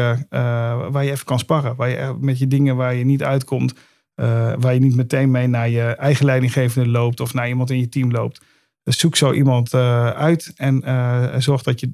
waar 0.90 1.04
je 1.04 1.12
even 1.12 1.26
kan 1.26 1.40
sparren. 1.40 1.76
Waar 1.76 1.90
je, 1.90 2.16
met 2.20 2.40
je 2.40 2.48
dingen 2.48 2.76
waar 2.76 2.96
je 2.96 3.06
niet 3.06 3.24
uitkomt. 3.24 3.74
Eh, 4.16 4.54
waar 4.60 4.74
je 4.74 4.80
niet 4.80 4.96
meteen 4.96 5.32
mee 5.32 5.48
naar 5.48 5.70
je 5.70 5.82
eigen 5.84 6.26
leidinggevende 6.26 6.90
loopt 6.90 7.20
of 7.20 7.34
naar 7.34 7.48
iemand 7.48 7.70
in 7.70 7.80
je 7.80 7.90
team 7.90 8.12
loopt. 8.12 8.42
Dus 8.84 8.98
zoek 9.00 9.16
zo 9.16 9.32
iemand 9.34 9.74
eh, 9.74 10.10
uit 10.10 10.52
en 10.56 10.84
eh, 10.84 11.36
zorg 11.38 11.64
dat 11.64 11.80
je, 11.80 11.92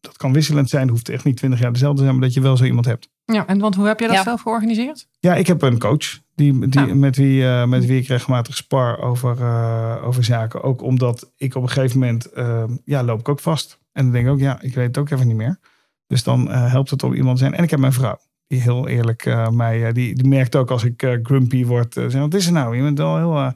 dat 0.00 0.16
kan 0.16 0.32
wisselend 0.32 0.68
zijn, 0.68 0.88
hoeft 0.88 1.08
echt 1.08 1.24
niet 1.24 1.36
twintig 1.36 1.60
jaar 1.60 1.72
dezelfde 1.72 1.98
te 1.98 2.04
zijn, 2.04 2.14
maar 2.18 2.24
dat 2.24 2.34
je 2.34 2.40
wel 2.40 2.56
zo 2.56 2.64
iemand 2.64 2.86
hebt. 2.86 3.08
Ja, 3.24 3.46
en 3.46 3.58
want 3.58 3.74
hoe 3.74 3.86
heb 3.86 4.00
je 4.00 4.06
dat 4.06 4.14
Ja. 4.16 4.22
zelf 4.22 4.40
georganiseerd? 4.40 5.06
Ja, 5.20 5.34
ik 5.34 5.46
heb 5.46 5.62
een 5.62 5.78
coach 5.78 6.18
die, 6.34 6.68
die, 6.68 6.80
Ah. 6.80 6.92
met, 6.92 7.16
wie, 7.16 7.46
eh, 7.48 7.64
met 7.66 7.86
wie 7.86 8.00
ik 8.00 8.06
regelmatig 8.08 8.56
spar 8.56 8.98
over, 8.98 9.40
eh, 9.40 9.96
over 10.04 10.24
zaken. 10.24 10.62
Ook 10.62 10.82
omdat 10.82 11.32
ik 11.36 11.54
op 11.54 11.62
een 11.62 11.68
gegeven 11.68 11.98
moment, 11.98 12.24
eh, 12.26 12.64
ja, 12.84 13.02
loop 13.04 13.20
ik 13.20 13.28
ook 13.28 13.40
vast. 13.40 13.78
En 13.92 14.02
dan 14.04 14.12
denk 14.12 14.26
ik 14.26 14.32
ook, 14.32 14.38
ja, 14.40 14.60
ik 14.60 14.74
weet 14.74 14.86
het 14.86 14.98
ook 14.98 15.10
even 15.10 15.26
niet 15.26 15.36
meer. 15.36 15.58
Dus 16.06 16.22
dan 16.22 16.50
eh, 16.50 16.70
helpt 16.70 16.90
het 16.90 17.02
om 17.02 17.12
iemand 17.14 17.36
te 17.38 17.42
zijn. 17.42 17.54
En 17.54 17.64
ik 17.64 17.70
heb 17.70 17.80
mijn 17.80 17.92
vrouw, 17.92 18.18
die 18.48 18.60
heel 18.60 18.88
eerlijk 18.88 19.26
eh, 19.26 19.48
mij, 19.48 19.86
eh, 19.86 19.94
die, 19.94 20.14
die 20.14 20.28
merkt 20.28 20.56
ook 20.56 20.70
als 20.70 20.84
ik 20.84 21.02
eh, 21.02 21.18
grumpy 21.22 21.64
word. 21.64 21.94
zeg, 21.94 22.12
wat 22.12 22.34
is 22.34 22.46
er 22.46 22.52
nou? 22.52 22.76
Je 22.76 22.82
bent 22.82 22.98
wel 22.98 23.16
heel... 23.16 23.52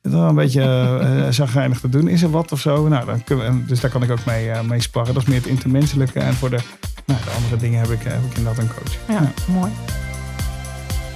wel 0.00 0.28
een 0.28 0.34
beetje 0.34 0.62
uh, 1.02 1.28
zagrijnig 1.42 1.80
te 1.80 1.88
doen. 1.88 2.08
Is 2.08 2.22
er 2.22 2.30
wat 2.30 2.52
of 2.52 2.60
zo? 2.60 2.88
Nou, 2.88 3.06
dan 3.06 3.24
kunnen 3.24 3.58
we, 3.58 3.64
dus 3.64 3.80
daar 3.80 3.90
kan 3.90 4.02
ik 4.02 4.10
ook 4.10 4.24
mee, 4.24 4.50
mee 4.68 4.80
sparren. 4.80 5.14
Dat 5.14 5.22
is 5.22 5.28
meer 5.28 5.38
het 5.38 5.46
intermenselijke. 5.46 6.20
En 6.20 6.34
voor 6.34 6.50
de, 6.50 6.58
nou, 7.06 7.20
de 7.24 7.30
andere 7.30 7.56
dingen 7.56 7.80
heb 7.80 7.90
ik, 7.90 8.02
heb 8.02 8.22
ik 8.30 8.36
inderdaad 8.36 8.62
een 8.62 8.70
coach. 8.74 8.96
Ja, 9.08 9.32
mooi. 9.52 9.70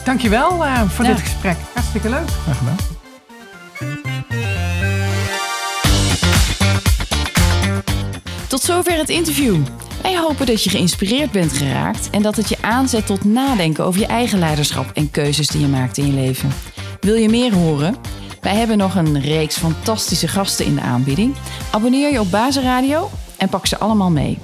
Dankjewel 0.05 0.65
eh 0.65 0.83
voor 0.83 1.05
Ja. 1.05 1.11
dit 1.11 1.21
gesprek. 1.21 1.57
Hartstikke 1.75 2.09
leuk. 2.11 2.29
Graag 2.29 2.59
gedaan. 2.59 2.96
Tot 8.49 8.61
zover 8.61 8.93
het 8.93 9.09
interview. 9.09 9.57
Wij 10.03 10.19
hopen 10.19 10.47
dat 10.47 10.63
je 10.63 10.71
geïnspireerd 10.71 11.31
bent 11.31 11.53
geraakt 11.53 12.11
en 12.11 12.23
dat 12.23 12.37
het 12.37 12.49
je 12.49 12.57
aanzet 12.61 13.07
tot 13.07 13.25
nadenken 13.25 13.85
over 13.85 14.01
je 14.01 14.07
eigen 14.07 14.39
leiderschap 14.39 14.91
en 14.95 15.11
keuzes 15.11 15.49
die 15.49 15.61
je 15.61 15.67
maakt 15.67 15.99
in 15.99 16.07
je 16.07 16.13
leven. 16.13 16.53
Wil 17.01 17.15
je 17.15 17.29
meer 17.29 17.55
horen? 17.55 17.97
Wij 18.41 18.57
hebben 18.57 18.79
nog 18.79 18.95
een 18.95 19.21
reeks 19.21 19.57
fantastische 19.57 20.29
gasten 20.29 20.67
in 20.67 20.75
de 20.75 20.81
aanbieding. 20.81 21.35
Abonneer 21.71 22.13
je 22.13 22.21
op 22.21 22.31
Bazenradio 22.31 23.11
en 23.37 23.49
pak 23.49 23.67
ze 23.67 23.79
allemaal 23.79 24.11
mee. 24.11 24.39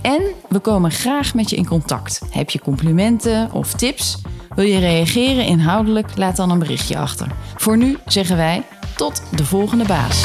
En 0.00 0.22
we 0.48 0.58
komen 0.58 0.90
graag 0.90 1.34
met 1.34 1.50
je 1.50 1.56
in 1.56 1.66
contact. 1.66 2.20
Heb 2.30 2.50
je 2.50 2.60
complimenten 2.60 3.52
of 3.52 3.72
tips? 3.72 4.18
Wil 4.54 4.64
je 4.64 4.78
reageren 4.78 5.44
inhoudelijk? 5.44 6.16
Laat 6.16 6.36
dan 6.36 6.50
een 6.50 6.58
berichtje 6.58 6.98
achter. 6.98 7.26
Voor 7.56 7.76
nu 7.76 7.98
zeggen 8.06 8.36
wij 8.36 8.62
tot 8.96 9.22
de 9.36 9.44
volgende 9.44 9.84
baas. 9.84 10.24